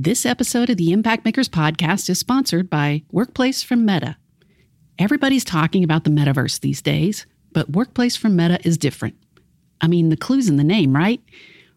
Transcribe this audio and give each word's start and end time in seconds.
This 0.00 0.24
episode 0.24 0.70
of 0.70 0.76
the 0.76 0.92
Impact 0.92 1.24
Makers 1.24 1.48
podcast 1.48 2.08
is 2.08 2.20
sponsored 2.20 2.70
by 2.70 3.02
Workplace 3.10 3.64
from 3.64 3.84
Meta. 3.84 4.16
Everybody's 4.96 5.42
talking 5.42 5.82
about 5.82 6.04
the 6.04 6.10
metaverse 6.10 6.60
these 6.60 6.80
days, 6.80 7.26
but 7.50 7.70
Workplace 7.70 8.14
from 8.14 8.36
Meta 8.36 8.60
is 8.62 8.78
different. 8.78 9.16
I 9.80 9.88
mean, 9.88 10.10
the 10.10 10.16
clue's 10.16 10.48
in 10.48 10.54
the 10.54 10.62
name, 10.62 10.94
right? 10.94 11.20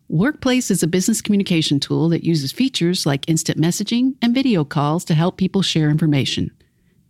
Workplace 0.07 0.70
is 0.70 0.84
a 0.84 0.88
business 0.88 1.20
communication 1.20 1.79
tool 1.79 2.10
that 2.10 2.23
uses 2.23 2.52
features 2.52 3.07
like 3.07 3.28
instant 3.28 3.60
messaging 3.60 4.13
and 4.22 4.35
video 4.35 4.63
calls 4.63 5.03
to 5.06 5.15
help 5.15 5.38
people 5.38 5.63
share 5.63 5.90
information. 5.90 6.51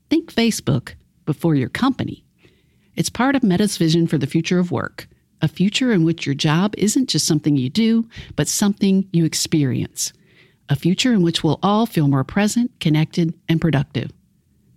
Think 0.09 0.33
Facebook 0.33 0.93
before 1.25 1.55
your 1.55 1.67
company. 1.67 2.23
It's 2.95 3.09
part 3.09 3.35
of 3.35 3.43
Meta's 3.43 3.75
vision 3.75 4.07
for 4.07 4.17
the 4.17 4.27
future 4.27 4.59
of 4.59 4.71
work, 4.71 5.09
a 5.41 5.49
future 5.49 5.91
in 5.91 6.05
which 6.05 6.25
your 6.25 6.35
job 6.35 6.73
isn't 6.77 7.09
just 7.09 7.27
something 7.27 7.57
you 7.57 7.69
do, 7.69 8.07
but 8.37 8.47
something 8.47 9.09
you 9.11 9.25
experience 9.25 10.13
a 10.71 10.75
future 10.75 11.11
in 11.11 11.21
which 11.21 11.43
we'll 11.43 11.59
all 11.61 11.85
feel 11.85 12.07
more 12.07 12.23
present, 12.23 12.71
connected, 12.79 13.33
and 13.49 13.59
productive. 13.59 14.09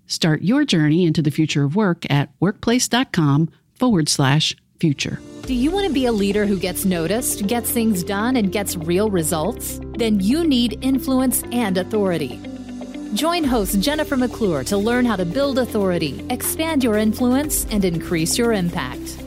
Start 0.06 0.42
your 0.42 0.64
journey 0.64 1.06
into 1.06 1.22
the 1.22 1.30
future 1.30 1.62
of 1.62 1.76
work 1.76 2.04
at 2.10 2.30
workplace.com 2.40 3.48
forward 3.74 4.08
slash 4.08 4.54
future. 4.80 5.20
Do 5.46 5.54
you 5.54 5.70
want 5.70 5.86
to 5.86 5.92
be 5.92 6.06
a 6.06 6.12
leader 6.12 6.46
who 6.46 6.58
gets 6.58 6.84
noticed, 6.84 7.46
gets 7.46 7.70
things 7.70 8.02
done, 8.02 8.34
and 8.34 8.50
gets 8.50 8.76
real 8.76 9.08
results? 9.08 9.78
Then 9.96 10.18
you 10.18 10.42
need 10.42 10.78
influence 10.82 11.44
and 11.52 11.78
authority. 11.78 12.40
Join 13.14 13.44
host 13.44 13.80
Jennifer 13.80 14.16
McClure 14.16 14.64
to 14.64 14.76
learn 14.76 15.04
how 15.04 15.14
to 15.14 15.24
build 15.24 15.58
authority, 15.58 16.26
expand 16.28 16.82
your 16.82 16.96
influence, 16.96 17.66
and 17.70 17.84
increase 17.84 18.36
your 18.36 18.52
impact. 18.52 19.22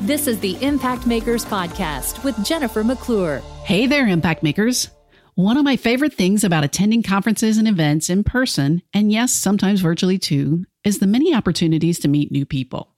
This 0.00 0.26
is 0.26 0.40
the 0.40 0.60
Impact 0.64 1.06
Makers 1.06 1.44
Podcast 1.44 2.24
with 2.24 2.44
Jennifer 2.44 2.82
McClure. 2.82 3.38
Hey 3.62 3.86
there, 3.86 4.08
Impact 4.08 4.42
Makers. 4.42 4.90
One 5.38 5.56
of 5.56 5.62
my 5.62 5.76
favorite 5.76 6.14
things 6.14 6.42
about 6.42 6.64
attending 6.64 7.04
conferences 7.04 7.58
and 7.58 7.68
events 7.68 8.10
in 8.10 8.24
person, 8.24 8.82
and 8.92 9.12
yes, 9.12 9.32
sometimes 9.32 9.80
virtually 9.80 10.18
too, 10.18 10.64
is 10.82 10.98
the 10.98 11.06
many 11.06 11.32
opportunities 11.32 12.00
to 12.00 12.08
meet 12.08 12.32
new 12.32 12.44
people. 12.44 12.96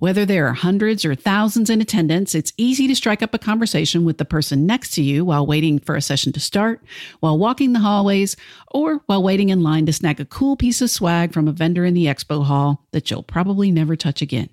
Whether 0.00 0.26
there 0.26 0.48
are 0.48 0.54
hundreds 0.54 1.04
or 1.04 1.14
thousands 1.14 1.70
in 1.70 1.80
attendance, 1.80 2.34
it's 2.34 2.52
easy 2.56 2.88
to 2.88 2.96
strike 2.96 3.22
up 3.22 3.32
a 3.32 3.38
conversation 3.38 4.04
with 4.04 4.18
the 4.18 4.24
person 4.24 4.66
next 4.66 4.90
to 4.94 5.02
you 5.04 5.24
while 5.24 5.46
waiting 5.46 5.78
for 5.78 5.94
a 5.94 6.02
session 6.02 6.32
to 6.32 6.40
start, 6.40 6.82
while 7.20 7.38
walking 7.38 7.74
the 7.74 7.78
hallways, 7.78 8.34
or 8.72 9.00
while 9.06 9.22
waiting 9.22 9.50
in 9.50 9.62
line 9.62 9.86
to 9.86 9.92
snag 9.92 10.18
a 10.18 10.24
cool 10.24 10.56
piece 10.56 10.82
of 10.82 10.90
swag 10.90 11.32
from 11.32 11.46
a 11.46 11.52
vendor 11.52 11.84
in 11.84 11.94
the 11.94 12.06
expo 12.06 12.44
hall 12.44 12.88
that 12.90 13.08
you'll 13.08 13.22
probably 13.22 13.70
never 13.70 13.94
touch 13.94 14.20
again. 14.20 14.48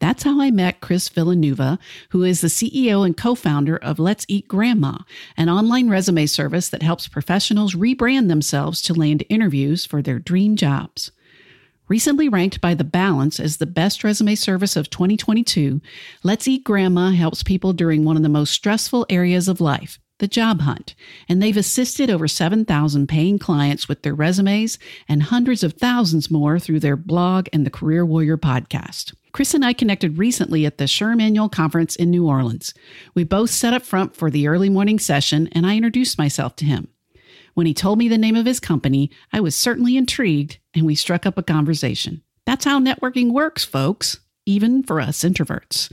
That's 0.00 0.22
how 0.22 0.40
I 0.40 0.50
met 0.50 0.80
Chris 0.80 1.08
Villanueva, 1.08 1.78
who 2.10 2.22
is 2.22 2.40
the 2.40 2.48
CEO 2.48 3.04
and 3.04 3.16
co 3.16 3.34
founder 3.34 3.76
of 3.76 3.98
Let's 3.98 4.24
Eat 4.28 4.46
Grandma, 4.46 4.98
an 5.36 5.48
online 5.48 5.88
resume 5.88 6.26
service 6.26 6.68
that 6.68 6.82
helps 6.82 7.08
professionals 7.08 7.74
rebrand 7.74 8.28
themselves 8.28 8.80
to 8.82 8.94
land 8.94 9.24
interviews 9.28 9.84
for 9.84 10.00
their 10.00 10.18
dream 10.18 10.54
jobs. 10.54 11.10
Recently 11.88 12.28
ranked 12.28 12.60
by 12.60 12.74
The 12.74 12.84
Balance 12.84 13.40
as 13.40 13.56
the 13.56 13.66
best 13.66 14.04
resume 14.04 14.34
service 14.34 14.76
of 14.76 14.90
2022, 14.90 15.80
Let's 16.22 16.46
Eat 16.46 16.62
Grandma 16.62 17.10
helps 17.10 17.42
people 17.42 17.72
during 17.72 18.04
one 18.04 18.16
of 18.16 18.22
the 18.22 18.28
most 18.28 18.52
stressful 18.52 19.06
areas 19.08 19.48
of 19.48 19.60
life, 19.60 19.98
the 20.18 20.28
job 20.28 20.60
hunt, 20.60 20.94
and 21.28 21.42
they've 21.42 21.56
assisted 21.56 22.10
over 22.10 22.28
7,000 22.28 23.08
paying 23.08 23.38
clients 23.38 23.88
with 23.88 24.02
their 24.02 24.14
resumes 24.14 24.78
and 25.08 25.24
hundreds 25.24 25.62
of 25.62 25.74
thousands 25.74 26.30
more 26.30 26.58
through 26.58 26.80
their 26.80 26.96
blog 26.96 27.48
and 27.52 27.64
the 27.64 27.70
Career 27.70 28.04
Warrior 28.04 28.36
podcast. 28.36 29.14
Chris 29.32 29.54
and 29.54 29.64
I 29.64 29.72
connected 29.72 30.18
recently 30.18 30.66
at 30.66 30.78
the 30.78 30.84
SHRM 30.84 31.22
Annual 31.22 31.50
Conference 31.50 31.94
in 31.96 32.10
New 32.10 32.26
Orleans. 32.26 32.74
We 33.14 33.24
both 33.24 33.50
sat 33.50 33.74
up 33.74 33.82
front 33.82 34.16
for 34.16 34.30
the 34.30 34.48
early 34.48 34.68
morning 34.68 34.98
session, 34.98 35.48
and 35.52 35.66
I 35.66 35.76
introduced 35.76 36.18
myself 36.18 36.56
to 36.56 36.64
him. 36.64 36.88
When 37.54 37.66
he 37.66 37.74
told 37.74 37.98
me 37.98 38.08
the 38.08 38.18
name 38.18 38.36
of 38.36 38.46
his 38.46 38.60
company, 38.60 39.10
I 39.32 39.40
was 39.40 39.54
certainly 39.54 39.96
intrigued, 39.96 40.58
and 40.74 40.86
we 40.86 40.94
struck 40.94 41.26
up 41.26 41.36
a 41.38 41.42
conversation. 41.42 42.22
That's 42.46 42.64
how 42.64 42.80
networking 42.80 43.32
works, 43.32 43.64
folks, 43.64 44.20
even 44.46 44.82
for 44.82 45.00
us 45.00 45.20
introverts. 45.20 45.92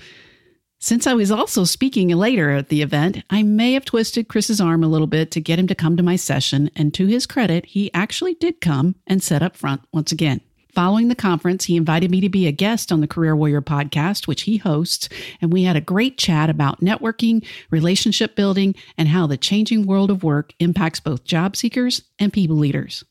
Since 0.80 1.08
I 1.08 1.14
was 1.14 1.32
also 1.32 1.64
speaking 1.64 2.10
later 2.10 2.52
at 2.52 2.70
the 2.70 2.82
event, 2.82 3.24
I 3.30 3.44
may 3.44 3.74
have 3.74 3.86
twisted 3.86 4.28
Chris's 4.28 4.62
arm 4.62 4.84
a 4.84 4.88
little 4.88 5.08
bit 5.08 5.32
to 5.32 5.42
get 5.42 5.58
him 5.58 5.68
to 5.68 5.76
come 5.76 5.98
to 5.98 6.04
my 6.04 6.16
session, 6.16 6.70
and 6.76 6.94
to 6.94 7.08
his 7.08 7.26
credit, 7.26 7.66
he 7.66 7.92
actually 7.94 8.36
did 8.36 8.62
come 8.62 8.96
and 9.08 9.24
sat 9.24 9.42
up 9.42 9.56
front 9.56 9.82
once 9.92 10.12
again. 10.12 10.42
Following 10.76 11.08
the 11.08 11.16
conference, 11.16 11.64
he 11.64 11.78
invited 11.78 12.12
me 12.12 12.20
to 12.20 12.28
be 12.28 12.48
a 12.48 12.52
guest 12.52 12.92
on 12.92 13.00
the 13.00 13.08
Career 13.08 13.34
Warrior 13.34 13.62
podcast, 13.62 14.28
which 14.28 14.42
he 14.42 14.58
hosts, 14.58 15.08
and 15.42 15.54
we 15.54 15.64
had 15.64 15.78
a 15.78 15.82
great 15.82 16.18
chat 16.18 16.50
about 16.50 16.82
networking, 16.82 17.48
relationship 17.72 18.36
building, 18.36 18.76
and 18.98 19.08
how 19.08 19.26
the 19.26 19.38
changing 19.38 19.86
world 19.86 20.12
of 20.12 20.24
work 20.24 20.54
impacts 20.60 21.00
both 21.00 21.24
job 21.24 21.56
seekers 21.56 22.04
and 22.20 22.34
people 22.34 22.58
leaders. 22.58 23.06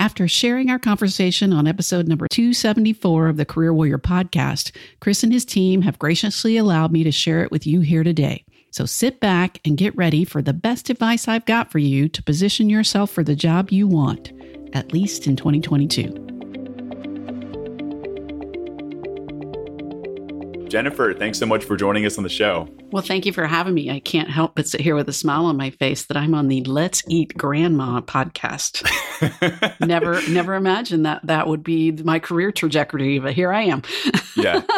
After 0.00 0.26
sharing 0.26 0.70
our 0.70 0.78
conversation 0.78 1.52
on 1.52 1.66
episode 1.66 2.08
number 2.08 2.26
274 2.26 3.28
of 3.28 3.36
the 3.36 3.44
Career 3.44 3.74
Warrior 3.74 3.98
podcast, 3.98 4.74
Chris 4.98 5.22
and 5.22 5.30
his 5.30 5.44
team 5.44 5.82
have 5.82 5.98
graciously 5.98 6.56
allowed 6.56 6.90
me 6.90 7.04
to 7.04 7.12
share 7.12 7.44
it 7.44 7.50
with 7.50 7.66
you 7.66 7.82
here 7.82 8.02
today. 8.02 8.42
So 8.70 8.86
sit 8.86 9.20
back 9.20 9.60
and 9.62 9.76
get 9.76 9.94
ready 9.94 10.24
for 10.24 10.40
the 10.40 10.54
best 10.54 10.88
advice 10.88 11.28
I've 11.28 11.44
got 11.44 11.70
for 11.70 11.80
you 11.80 12.08
to 12.08 12.22
position 12.22 12.70
yourself 12.70 13.10
for 13.10 13.22
the 13.22 13.36
job 13.36 13.72
you 13.72 13.86
want, 13.86 14.32
at 14.72 14.90
least 14.94 15.26
in 15.26 15.36
2022. 15.36 16.29
Jennifer, 20.70 21.12
thanks 21.12 21.36
so 21.36 21.46
much 21.46 21.64
for 21.64 21.76
joining 21.76 22.06
us 22.06 22.16
on 22.16 22.22
the 22.22 22.30
show. 22.30 22.68
Well, 22.92 23.02
thank 23.02 23.26
you 23.26 23.32
for 23.32 23.44
having 23.44 23.74
me. 23.74 23.90
I 23.90 23.98
can't 23.98 24.30
help 24.30 24.54
but 24.54 24.68
sit 24.68 24.80
here 24.80 24.94
with 24.94 25.08
a 25.08 25.12
smile 25.12 25.46
on 25.46 25.56
my 25.56 25.70
face 25.70 26.04
that 26.04 26.16
I'm 26.16 26.32
on 26.32 26.46
the 26.46 26.62
Let's 26.62 27.02
Eat 27.08 27.36
Grandma 27.36 28.00
podcast. 28.02 28.86
never, 29.86 30.22
never 30.30 30.54
imagined 30.54 31.04
that 31.06 31.26
that 31.26 31.48
would 31.48 31.64
be 31.64 31.90
my 31.90 32.20
career 32.20 32.52
trajectory, 32.52 33.18
but 33.18 33.32
here 33.32 33.52
I 33.52 33.62
am. 33.62 33.82
yeah. 34.36 34.62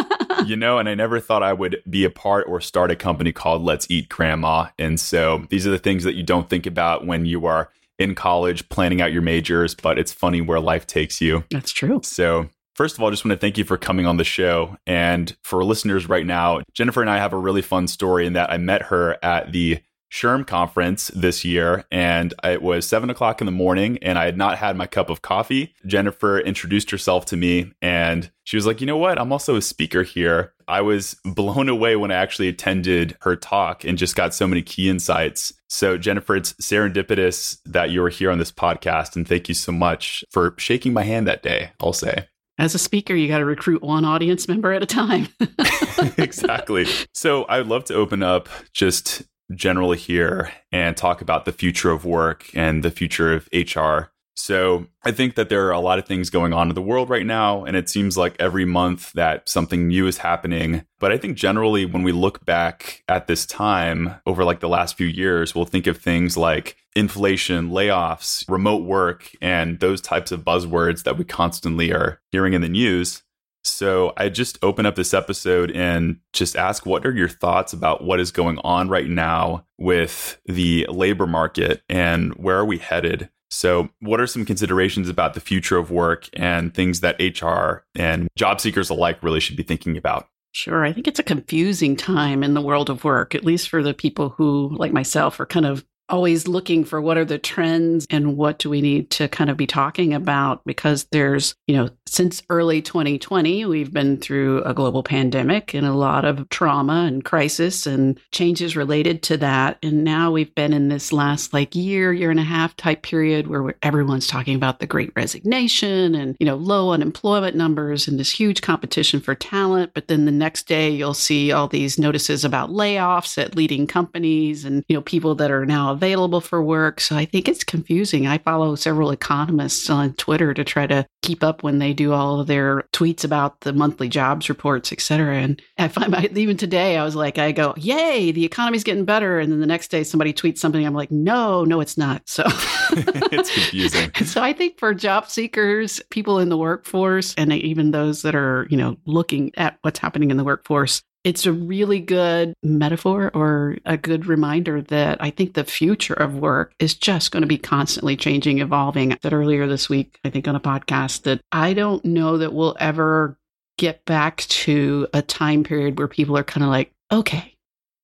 You 0.46 0.56
know, 0.56 0.78
and 0.78 0.88
I 0.88 0.94
never 0.94 1.20
thought 1.20 1.44
I 1.44 1.52
would 1.52 1.82
be 1.88 2.04
a 2.04 2.10
part 2.10 2.48
or 2.48 2.60
start 2.60 2.90
a 2.90 2.96
company 2.96 3.30
called 3.30 3.62
Let's 3.62 3.88
Eat 3.88 4.08
Grandma. 4.08 4.68
And 4.76 4.98
so 4.98 5.46
these 5.50 5.68
are 5.68 5.70
the 5.70 5.78
things 5.78 6.02
that 6.02 6.14
you 6.14 6.24
don't 6.24 6.50
think 6.50 6.66
about 6.66 7.06
when 7.06 7.26
you 7.26 7.46
are 7.46 7.70
in 7.96 8.16
college 8.16 8.68
planning 8.68 9.00
out 9.00 9.12
your 9.12 9.22
majors, 9.22 9.76
but 9.76 9.98
it's 9.98 10.10
funny 10.10 10.40
where 10.40 10.58
life 10.58 10.84
takes 10.84 11.20
you. 11.20 11.44
That's 11.50 11.70
true. 11.70 12.00
So 12.02 12.48
First 12.74 12.96
of 12.96 13.02
all, 13.02 13.08
I 13.08 13.10
just 13.10 13.24
want 13.24 13.32
to 13.32 13.40
thank 13.40 13.58
you 13.58 13.64
for 13.64 13.76
coming 13.76 14.06
on 14.06 14.16
the 14.16 14.24
show. 14.24 14.76
And 14.86 15.36
for 15.42 15.62
listeners 15.64 16.08
right 16.08 16.26
now, 16.26 16.62
Jennifer 16.72 17.02
and 17.02 17.10
I 17.10 17.18
have 17.18 17.32
a 17.32 17.38
really 17.38 17.62
fun 17.62 17.86
story 17.86 18.26
in 18.26 18.32
that 18.32 18.50
I 18.50 18.56
met 18.56 18.82
her 18.82 19.18
at 19.22 19.52
the 19.52 19.80
SHRM 20.12 20.46
conference 20.46 21.10
this 21.14 21.42
year, 21.42 21.86
and 21.90 22.34
it 22.44 22.60
was 22.60 22.86
seven 22.86 23.08
o'clock 23.08 23.40
in 23.40 23.46
the 23.46 23.50
morning, 23.50 23.98
and 24.02 24.18
I 24.18 24.26
had 24.26 24.36
not 24.36 24.58
had 24.58 24.76
my 24.76 24.86
cup 24.86 25.08
of 25.08 25.22
coffee. 25.22 25.74
Jennifer 25.86 26.38
introduced 26.38 26.90
herself 26.90 27.24
to 27.26 27.36
me, 27.36 27.72
and 27.80 28.30
she 28.44 28.56
was 28.56 28.66
like, 28.66 28.82
You 28.82 28.86
know 28.86 28.98
what? 28.98 29.18
I'm 29.18 29.32
also 29.32 29.56
a 29.56 29.62
speaker 29.62 30.02
here. 30.02 30.52
I 30.68 30.82
was 30.82 31.16
blown 31.24 31.70
away 31.70 31.96
when 31.96 32.10
I 32.10 32.16
actually 32.16 32.48
attended 32.48 33.16
her 33.22 33.36
talk 33.36 33.84
and 33.84 33.96
just 33.96 34.14
got 34.14 34.34
so 34.34 34.46
many 34.46 34.60
key 34.60 34.90
insights. 34.90 35.54
So, 35.68 35.96
Jennifer, 35.96 36.36
it's 36.36 36.52
serendipitous 36.54 37.58
that 37.64 37.90
you 37.90 38.04
are 38.04 38.10
here 38.10 38.30
on 38.30 38.38
this 38.38 38.52
podcast, 38.52 39.16
and 39.16 39.26
thank 39.26 39.48
you 39.48 39.54
so 39.54 39.72
much 39.72 40.24
for 40.30 40.54
shaking 40.58 40.92
my 40.92 41.04
hand 41.04 41.26
that 41.26 41.42
day, 41.42 41.72
I'll 41.80 41.94
say 41.94 42.26
as 42.58 42.74
a 42.74 42.78
speaker, 42.78 43.14
you 43.14 43.28
got 43.28 43.38
to 43.38 43.44
recruit 43.44 43.82
one 43.82 44.04
audience 44.04 44.46
member 44.48 44.72
at 44.72 44.82
a 44.82 44.86
time. 44.86 45.28
exactly. 46.18 46.86
So 47.14 47.44
I 47.44 47.58
would 47.58 47.68
love 47.68 47.84
to 47.84 47.94
open 47.94 48.22
up 48.22 48.48
just 48.72 49.22
generally 49.54 49.98
here 49.98 50.52
and 50.70 50.96
talk 50.96 51.20
about 51.20 51.44
the 51.44 51.52
future 51.52 51.90
of 51.90 52.04
work 52.04 52.50
and 52.54 52.82
the 52.82 52.90
future 52.90 53.32
of 53.34 53.48
HR. 53.52 54.12
So 54.34 54.86
I 55.04 55.12
think 55.12 55.34
that 55.34 55.50
there 55.50 55.66
are 55.66 55.72
a 55.72 55.80
lot 55.80 55.98
of 55.98 56.06
things 56.06 56.30
going 56.30 56.52
on 56.54 56.70
in 56.70 56.74
the 56.74 56.82
world 56.82 57.10
right 57.10 57.26
now, 57.26 57.64
and 57.64 57.76
it 57.76 57.90
seems 57.90 58.16
like 58.16 58.34
every 58.38 58.64
month 58.64 59.12
that 59.12 59.48
something 59.48 59.88
new 59.88 60.06
is 60.06 60.18
happening. 60.18 60.86
But 60.98 61.12
I 61.12 61.18
think 61.18 61.36
generally, 61.36 61.84
when 61.84 62.02
we 62.02 62.12
look 62.12 62.44
back 62.44 63.04
at 63.08 63.26
this 63.26 63.44
time 63.44 64.14
over 64.24 64.42
like 64.42 64.60
the 64.60 64.70
last 64.70 64.96
few 64.96 65.06
years, 65.06 65.54
we'll 65.54 65.66
think 65.66 65.86
of 65.86 65.98
things 65.98 66.36
like 66.36 66.76
inflation, 66.94 67.70
layoffs, 67.70 68.48
remote 68.48 68.84
work, 68.84 69.30
and 69.40 69.80
those 69.80 70.00
types 70.00 70.32
of 70.32 70.44
buzzwords 70.44 71.04
that 71.04 71.18
we 71.18 71.24
constantly 71.24 71.92
are 71.92 72.20
hearing 72.30 72.52
in 72.52 72.62
the 72.62 72.68
news. 72.68 73.22
So 73.64 74.12
I 74.16 74.28
just 74.28 74.58
open 74.62 74.86
up 74.86 74.96
this 74.96 75.14
episode 75.14 75.70
and 75.70 76.18
just 76.32 76.56
ask 76.56 76.84
what 76.84 77.06
are 77.06 77.12
your 77.12 77.28
thoughts 77.28 77.72
about 77.72 78.04
what 78.04 78.18
is 78.20 78.32
going 78.32 78.58
on 78.64 78.88
right 78.88 79.08
now 79.08 79.64
with 79.78 80.40
the 80.46 80.86
labor 80.88 81.26
market 81.26 81.82
and 81.88 82.34
where 82.34 82.58
are 82.58 82.64
we 82.64 82.78
headed? 82.78 83.30
So, 83.50 83.90
what 84.00 84.18
are 84.18 84.26
some 84.26 84.46
considerations 84.46 85.10
about 85.10 85.34
the 85.34 85.40
future 85.40 85.76
of 85.76 85.90
work 85.90 86.26
and 86.32 86.72
things 86.72 87.00
that 87.00 87.20
HR 87.20 87.84
and 87.94 88.28
job 88.34 88.62
seekers 88.62 88.88
alike 88.88 89.22
really 89.22 89.40
should 89.40 89.58
be 89.58 89.62
thinking 89.62 89.98
about? 89.98 90.26
Sure. 90.52 90.84
I 90.84 90.92
think 90.92 91.06
it's 91.06 91.18
a 91.18 91.24
confusing 91.24 91.94
time 91.94 92.42
in 92.42 92.54
the 92.54 92.62
world 92.62 92.88
of 92.88 93.04
work, 93.04 93.34
at 93.34 93.44
least 93.44 93.68
for 93.68 93.82
the 93.82 93.92
people 93.92 94.30
who, 94.30 94.74
like 94.76 94.92
myself, 94.92 95.38
are 95.38 95.46
kind 95.46 95.66
of 95.66 95.84
always 96.12 96.46
looking 96.46 96.84
for 96.84 97.00
what 97.00 97.16
are 97.16 97.24
the 97.24 97.38
trends 97.38 98.06
and 98.10 98.36
what 98.36 98.58
do 98.58 98.68
we 98.68 98.82
need 98.82 99.10
to 99.10 99.26
kind 99.28 99.48
of 99.48 99.56
be 99.56 99.66
talking 99.66 100.12
about 100.12 100.62
because 100.64 101.06
there's, 101.10 101.54
you 101.66 101.74
know, 101.74 101.88
since 102.06 102.42
early 102.50 102.82
2020, 102.82 103.64
we've 103.64 103.90
been 103.90 104.18
through 104.18 104.62
a 104.64 104.74
global 104.74 105.02
pandemic 105.02 105.72
and 105.72 105.86
a 105.86 105.94
lot 105.94 106.26
of 106.26 106.46
trauma 106.50 107.06
and 107.06 107.24
crisis 107.24 107.86
and 107.86 108.20
changes 108.32 108.76
related 108.76 109.22
to 109.22 109.38
that. 109.38 109.78
And 109.82 110.04
now 110.04 110.30
we've 110.30 110.54
been 110.54 110.74
in 110.74 110.90
this 110.90 111.10
last 111.10 111.54
like 111.54 111.74
year, 111.74 112.12
year 112.12 112.30
and 112.30 112.38
a 112.38 112.44
half 112.44 112.76
type 112.76 113.00
period 113.02 113.46
where 113.46 113.74
everyone's 113.82 114.26
talking 114.26 114.54
about 114.54 114.78
the 114.78 114.86
great 114.86 115.10
resignation 115.16 116.14
and, 116.14 116.36
you 116.38 116.44
know, 116.44 116.56
low 116.56 116.92
unemployment 116.92 117.56
numbers 117.56 118.06
and 118.06 118.20
this 118.20 118.30
huge 118.30 118.60
competition 118.60 119.18
for 119.18 119.34
talent. 119.34 119.94
But 119.94 120.08
then 120.08 120.26
the 120.26 120.30
next 120.30 120.68
day, 120.68 120.90
you'll 120.90 121.14
see 121.14 121.50
all 121.50 121.66
these 121.66 121.98
notices 121.98 122.44
about 122.44 122.68
layoffs 122.68 123.42
at 123.42 123.56
leading 123.56 123.86
companies 123.86 124.66
and, 124.66 124.84
you 124.86 124.94
know, 124.94 125.02
people 125.02 125.34
that 125.36 125.50
are 125.50 125.64
now 125.64 125.94
available 126.02 126.40
for 126.40 126.60
work. 126.60 127.00
So 127.00 127.14
I 127.14 127.24
think 127.24 127.46
it's 127.46 127.62
confusing. 127.62 128.26
I 128.26 128.38
follow 128.38 128.74
several 128.74 129.12
economists 129.12 129.88
on 129.88 130.14
Twitter 130.14 130.52
to 130.52 130.64
try 130.64 130.84
to 130.88 131.06
keep 131.22 131.44
up 131.44 131.62
when 131.62 131.78
they 131.78 131.92
do 131.92 132.12
all 132.12 132.40
of 132.40 132.48
their 132.48 132.82
tweets 132.92 133.22
about 133.22 133.60
the 133.60 133.72
monthly 133.72 134.08
jobs 134.08 134.48
reports, 134.48 134.92
et 134.92 135.00
cetera. 135.00 135.36
And 135.36 135.62
I 135.78 135.86
find 135.86 136.10
my, 136.10 136.28
even 136.34 136.56
today, 136.56 136.96
I 136.96 137.04
was 137.04 137.14
like, 137.14 137.38
I 137.38 137.52
go, 137.52 137.72
yay, 137.76 138.32
the 138.32 138.44
economy's 138.44 138.82
getting 138.82 139.04
better. 139.04 139.38
And 139.38 139.52
then 139.52 139.60
the 139.60 139.66
next 139.66 139.92
day 139.92 140.02
somebody 140.02 140.32
tweets 140.32 140.58
something. 140.58 140.84
I'm 140.84 140.92
like, 140.92 141.12
no, 141.12 141.64
no, 141.64 141.80
it's 141.80 141.96
not. 141.96 142.22
So 142.32 142.44
it's 143.30 143.52
confusing. 143.52 144.10
so 144.24 144.42
I 144.42 144.54
think 144.54 144.78
for 144.78 144.94
job 144.94 145.28
seekers, 145.28 146.00
people 146.10 146.38
in 146.38 146.48
the 146.48 146.56
workforce, 146.56 147.34
and 147.36 147.52
even 147.52 147.90
those 147.90 148.22
that 148.22 148.34
are, 148.34 148.66
you 148.70 148.76
know, 148.78 148.96
looking 149.04 149.50
at 149.58 149.78
what's 149.82 149.98
happening 149.98 150.30
in 150.30 150.38
the 150.38 150.44
workforce, 150.44 151.02
it's 151.24 151.46
a 151.46 151.52
really 151.52 152.00
good 152.00 152.54
metaphor 152.62 153.30
or 153.34 153.76
a 153.84 153.96
good 153.96 154.26
reminder 154.26 154.82
that 154.82 155.22
I 155.22 155.30
think 155.30 155.54
the 155.54 155.64
future 155.64 156.14
of 156.14 156.34
work 156.34 156.74
is 156.78 156.94
just 156.94 157.30
going 157.30 157.42
to 157.42 157.46
be 157.46 157.58
constantly 157.58 158.16
changing, 158.16 158.58
evolving. 158.58 159.12
I 159.12 159.18
said 159.22 159.32
earlier 159.32 159.66
this 159.66 159.88
week, 159.88 160.18
I 160.24 160.30
think 160.30 160.48
on 160.48 160.56
a 160.56 160.60
podcast, 160.60 161.22
that 161.22 161.40
I 161.52 161.74
don't 161.74 162.04
know 162.04 162.38
that 162.38 162.52
we'll 162.52 162.76
ever 162.80 163.38
get 163.78 164.04
back 164.04 164.38
to 164.48 165.06
a 165.14 165.22
time 165.22 165.64
period 165.64 165.98
where 165.98 166.08
people 166.08 166.36
are 166.36 166.44
kind 166.44 166.64
of 166.64 166.70
like, 166.70 166.92
okay, 167.12 167.54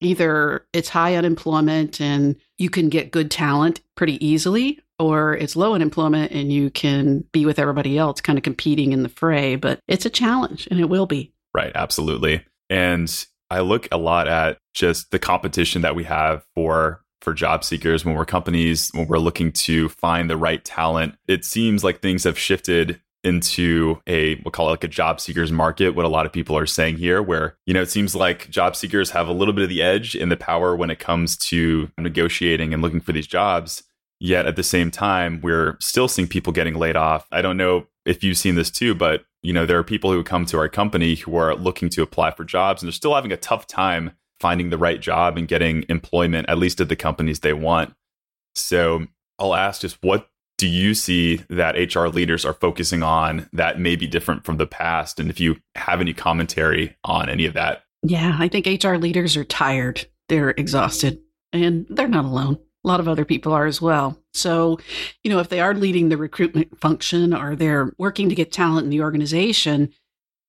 either 0.01 0.65
it's 0.73 0.89
high 0.89 1.17
unemployment 1.17 2.01
and 2.01 2.37
you 2.57 2.71
can 2.71 2.89
get 2.89 3.11
good 3.11 3.31
talent 3.31 3.81
pretty 3.97 4.25
easily, 4.25 4.81
or 4.99 5.35
it's 5.35 5.57
low 5.57 5.75
unemployment 5.75 6.33
and 6.33 6.53
you 6.53 6.71
can 6.71 7.25
be 7.33 7.45
with 7.45 7.59
everybody 7.59 7.99
else 7.99 8.21
kind 8.21 8.39
of 8.39 8.45
competing 8.45 8.93
in 8.93 9.03
the 9.03 9.09
fray. 9.09 9.57
But 9.57 9.81
it's 9.89 10.07
a 10.07 10.11
challenge 10.11 10.69
and 10.71 10.79
it 10.79 10.89
will 10.89 11.07
be. 11.07 11.33
Right, 11.53 11.73
absolutely. 11.75 12.45
And 12.71 13.27
I 13.51 13.61
look 13.61 13.89
a 13.91 13.99
lot 13.99 14.29
at 14.29 14.59
just 14.75 15.11
the 15.11 15.19
competition 15.19 15.83
that 15.83 15.97
we 15.97 16.05
have 16.05 16.45
for 16.55 17.03
for 17.21 17.35
job 17.35 17.65
seekers 17.65 18.05
when 18.05 18.15
we're 18.15 18.25
companies 18.25 18.91
when 18.93 19.09
we're 19.09 19.19
looking 19.19 19.51
to 19.53 19.89
find 19.89 20.31
the 20.31 20.37
right 20.37 20.65
talent. 20.65 21.17
It 21.27 21.45
seems 21.45 21.83
like 21.83 22.01
things 22.01 22.25
have 22.25 22.39
shifted 22.39 23.01
into 23.25 24.01
a 24.07 24.37
we'll 24.37 24.53
call 24.53 24.69
it 24.69 24.71
like 24.71 24.85
a 24.85 24.89
job 24.89 25.21
seekers 25.21 25.51
market 25.51 25.91
what 25.91 26.05
a 26.05 26.09
lot 26.09 26.25
of 26.25 26.33
people 26.33 26.57
are 26.57 26.67
saying 26.67 26.97
here 26.97 27.21
where 27.21 27.57
you 27.67 27.75
know 27.75 27.83
it 27.83 27.91
seems 27.91 28.15
like 28.15 28.49
job 28.49 28.77
seekers 28.77 29.11
have 29.11 29.27
a 29.27 29.33
little 29.33 29.53
bit 29.53 29.65
of 29.65 29.69
the 29.69 29.83
edge 29.83 30.15
in 30.15 30.29
the 30.29 30.37
power 30.37 30.77
when 30.77 30.91
it 30.91 31.01
comes 31.01 31.37
to 31.37 31.91
negotiating 31.99 32.73
and 32.73 32.81
looking 32.81 33.01
for 33.01 33.13
these 33.13 33.27
jobs 33.27 33.83
yet 34.21 34.47
at 34.47 34.55
the 34.55 34.63
same 34.63 34.91
time 34.91 35.41
we're 35.43 35.77
still 35.81 36.07
seeing 36.07 36.29
people 36.29 36.53
getting 36.53 36.75
laid 36.75 36.95
off 36.95 37.27
i 37.33 37.43
don't 37.43 37.57
know 37.57 37.87
if 38.09 38.25
you've 38.25 38.39
seen 38.39 38.55
this 38.55 38.71
too 38.71 38.95
but 38.95 39.25
you 39.43 39.53
know, 39.53 39.67
there 39.67 39.79
are 39.79 39.85
people 39.85 40.13
who 40.13 40.23
come 40.23 40.47
to 40.47 40.59
our 40.59 40.69
company 40.69 41.15
who 41.15 41.37
are 41.37 41.55
looking 41.55 41.89
to 41.91 42.03
apply 42.03 42.33
for 42.33 42.45
jobs 42.45 42.83
and 42.83 42.89
they're 42.89 42.93
still 42.93 43.15
having 43.15 43.33
a 43.33 43.37
tough 43.37 43.67
time 43.67 44.13
finding 44.41 44.71
the 44.71 44.79
right 44.79 45.01
job 45.01 45.37
and 45.37 45.49
getting 45.49 45.85
employment, 45.89 46.49
at 46.49 46.59
least 46.59 46.81
at 46.81 46.89
the 46.89 46.97
companies 46.97 47.41
they 47.41 47.53
want. 47.53 47.95
So 48.55 49.07
I'll 49.39 49.55
ask 49.55 49.81
just 49.81 49.99
what 50.03 50.29
do 50.57 50.67
you 50.67 50.95
see 50.95 51.37
that 51.49 51.95
HR 51.95 52.09
leaders 52.09 52.45
are 52.45 52.53
focusing 52.53 53.03
on 53.03 53.49
that 53.53 53.79
may 53.79 53.95
be 53.95 54.09
different 54.09 54.45
from 54.45 54.57
the 54.57 54.67
past? 54.67 55.21
And 55.21 55.31
if 55.31 55.39
you 55.39 55.57
have 55.77 56.01
any 56.01 56.13
commentary 56.13 56.97
on 57.05 57.29
any 57.29 57.47
of 57.47 57.55
that. 57.55 57.85
Yeah, 58.03 58.37
I 58.39 58.49
think 58.49 58.67
HR 58.67 58.97
leaders 58.97 59.37
are 59.37 59.45
tired. 59.45 60.07
They're 60.29 60.51
exhausted 60.51 61.21
and 61.53 61.87
they're 61.89 62.09
not 62.09 62.25
alone 62.25 62.59
a 62.89 62.91
lot 62.91 63.01
of 63.01 63.09
other 63.09 63.27
people 63.27 63.53
are 63.53 63.67
as 63.67 63.83
well. 63.83 64.19
So, 64.33 64.79
you 65.23 65.31
know, 65.31 65.41
if 65.41 65.51
they 65.51 65.61
are 65.61 65.75
leading 65.75 66.09
the 66.09 66.17
recruitment 66.17 66.81
function 66.81 67.35
or 67.35 67.55
they're 67.55 67.93
working 67.99 68.31
to 68.31 68.35
get 68.35 68.51
talent 68.51 68.85
in 68.85 68.91
the 68.91 69.03
organization, 69.03 69.93